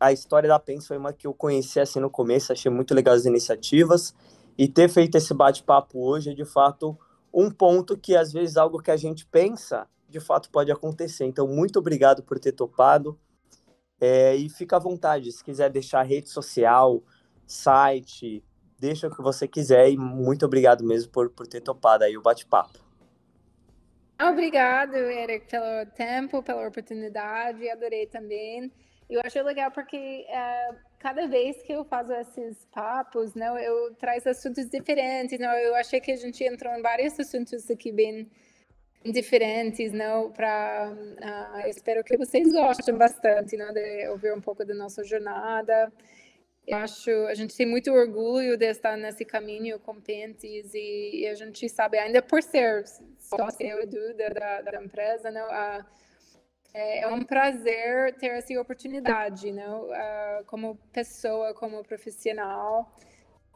a 0.00 0.10
história 0.10 0.48
da 0.48 0.58
PENS 0.58 0.86
foi 0.86 0.96
uma 0.96 1.12
que 1.12 1.26
eu 1.26 1.34
conheci 1.34 1.78
assim 1.80 2.00
no 2.00 2.08
começo, 2.08 2.50
achei 2.50 2.72
muito 2.72 2.94
legal 2.94 3.14
as 3.14 3.26
iniciativas. 3.26 4.14
E 4.56 4.66
ter 4.66 4.88
feito 4.88 5.16
esse 5.16 5.34
bate-papo 5.34 6.02
hoje 6.02 6.30
é 6.30 6.34
de 6.34 6.46
fato 6.46 6.98
um 7.34 7.50
ponto 7.50 7.98
que 7.98 8.16
às 8.16 8.32
vezes 8.32 8.56
algo 8.56 8.80
que 8.80 8.90
a 8.90 8.96
gente 8.96 9.26
pensa 9.26 9.88
de 10.08 10.20
fato 10.20 10.48
pode 10.50 10.70
acontecer. 10.70 11.24
Então, 11.24 11.48
muito 11.48 11.78
obrigado 11.78 12.22
por 12.22 12.38
ter 12.38 12.52
topado. 12.52 13.18
É, 14.00 14.34
e 14.36 14.48
fica 14.48 14.76
à 14.76 14.78
vontade, 14.78 15.32
se 15.32 15.42
quiser 15.42 15.70
deixar 15.70 16.02
rede 16.02 16.28
social, 16.28 17.02
site, 17.46 18.44
deixa 18.78 19.08
o 19.08 19.10
que 19.14 19.22
você 19.22 19.48
quiser. 19.48 19.90
E 19.90 19.96
muito 19.96 20.46
obrigado 20.46 20.84
mesmo 20.84 21.10
por, 21.10 21.30
por 21.30 21.46
ter 21.46 21.60
topado 21.60 22.04
aí 22.04 22.16
o 22.16 22.22
bate-papo. 22.22 22.78
Obrigado, 24.22 24.94
Eric, 24.94 25.50
pelo 25.50 25.90
tempo, 25.96 26.42
pela 26.42 26.68
oportunidade. 26.68 27.68
Adorei 27.68 28.06
também. 28.06 28.72
Eu 29.10 29.20
achei 29.24 29.42
legal 29.42 29.70
porque 29.72 30.24
uh, 30.28 30.76
cada 31.04 31.26
vez 31.26 31.62
que 31.62 31.70
eu 31.70 31.84
faço 31.84 32.10
esses 32.14 32.64
papos, 32.72 33.34
não, 33.34 33.58
eu 33.58 33.94
trago 33.96 34.26
assuntos 34.26 34.66
diferentes. 34.70 35.38
Não, 35.38 35.52
eu 35.52 35.74
achei 35.74 36.00
que 36.00 36.10
a 36.10 36.16
gente 36.16 36.42
entrou 36.42 36.72
em 36.72 36.80
vários 36.80 37.20
assuntos 37.20 37.70
aqui 37.70 37.92
bem 37.92 38.26
diferentes, 39.04 39.92
não, 39.92 40.32
para 40.32 40.90
uh, 40.90 41.68
espero 41.68 42.02
que 42.02 42.16
vocês 42.16 42.50
gostem 42.50 42.94
bastante, 42.96 43.54
não, 43.54 43.70
de 43.70 44.08
ouvir 44.08 44.32
um 44.32 44.40
pouco 44.40 44.64
da 44.64 44.72
nossa 44.72 45.04
jornada. 45.04 45.92
Eu 46.66 46.78
acho, 46.78 47.10
a 47.26 47.34
gente 47.34 47.54
tem 47.54 47.66
muito 47.66 47.92
orgulho 47.92 48.56
de 48.56 48.64
estar 48.64 48.96
nesse 48.96 49.26
caminho 49.26 49.78
com 49.80 50.00
Pentes 50.00 50.72
e, 50.72 51.20
e 51.20 51.26
a 51.26 51.34
gente 51.34 51.68
sabe, 51.68 51.98
ainda 51.98 52.22
por 52.22 52.42
ser 52.42 52.82
sócio 53.18 53.60
eu 53.60 53.82
e 53.82 54.14
da, 54.14 54.62
da, 54.62 54.82
empresa, 54.82 55.30
não, 55.30 55.46
uh, 55.48 55.84
é, 56.74 57.02
é 57.02 57.08
um 57.08 57.22
prazer 57.22 58.14
ter 58.16 58.32
essa 58.32 58.60
oportunidade, 58.60 59.52
não? 59.52 59.84
Uh, 59.84 60.44
como 60.46 60.74
pessoa, 60.92 61.54
como 61.54 61.84
profissional. 61.84 62.92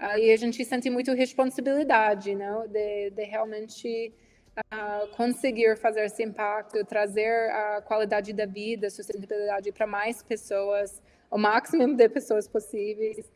Uh, 0.00 0.32
a 0.32 0.36
gente 0.36 0.64
sente 0.64 0.88
muito 0.88 1.12
responsabilidade, 1.12 2.36
não? 2.36 2.68
De, 2.68 3.10
de 3.10 3.24
realmente 3.24 4.14
uh, 4.56 5.08
conseguir 5.16 5.76
fazer 5.76 6.04
esse 6.04 6.22
impacto, 6.22 6.84
trazer 6.84 7.50
a 7.50 7.82
qualidade 7.82 8.32
da 8.32 8.46
vida, 8.46 8.88
sustentabilidade 8.88 9.72
para 9.72 9.86
mais 9.86 10.22
pessoas, 10.22 11.02
o 11.28 11.36
máximo 11.36 11.92
de 11.96 12.08
pessoas 12.08 12.46
possíveis. 12.46 13.28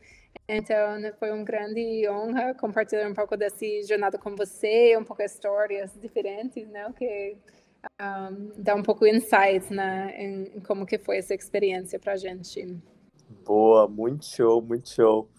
Então, 0.47 0.99
foi 1.19 1.31
uma 1.31 1.43
grande 1.43 2.07
honra 2.09 2.53
compartilhar 2.53 3.09
um 3.09 3.13
pouco 3.13 3.35
dessa 3.35 3.65
jornada 3.85 4.17
com 4.17 4.33
você, 4.35 4.95
um 4.97 5.03
pouco 5.03 5.21
histórias 5.21 5.91
diferentes, 5.99 6.67
não? 6.69 6.93
Que 6.93 7.37
um, 8.01 8.51
dar 8.61 8.75
um 8.75 8.83
pouco 8.83 9.05
insights 9.05 9.69
né, 9.69 10.13
em, 10.17 10.57
em, 10.57 10.59
como 10.61 10.85
que 10.85 10.97
foi 10.97 11.17
essa 11.17 11.33
experiência 11.33 11.99
para 11.99 12.13
a 12.13 12.17
gente. 12.17 12.77
Boa, 13.45 13.87
muito 13.87 14.25
show, 14.25 14.61
muito 14.61 14.89
show. 14.89 15.29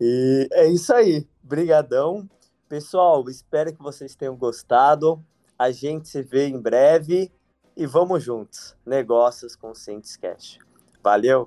E 0.00 0.48
é 0.52 0.66
isso 0.66 0.92
aí, 0.92 1.26
brigadão. 1.42 2.28
Pessoal, 2.68 3.28
espero 3.28 3.72
que 3.72 3.82
vocês 3.82 4.14
tenham 4.14 4.36
gostado. 4.36 5.24
A 5.58 5.70
gente 5.70 6.08
se 6.08 6.22
vê 6.22 6.48
em 6.48 6.60
breve 6.60 7.30
e 7.76 7.86
vamos 7.86 8.22
juntos. 8.22 8.76
Negócios 8.84 9.54
Conscientes 9.54 10.16
Cash. 10.16 10.58
Valeu! 11.02 11.44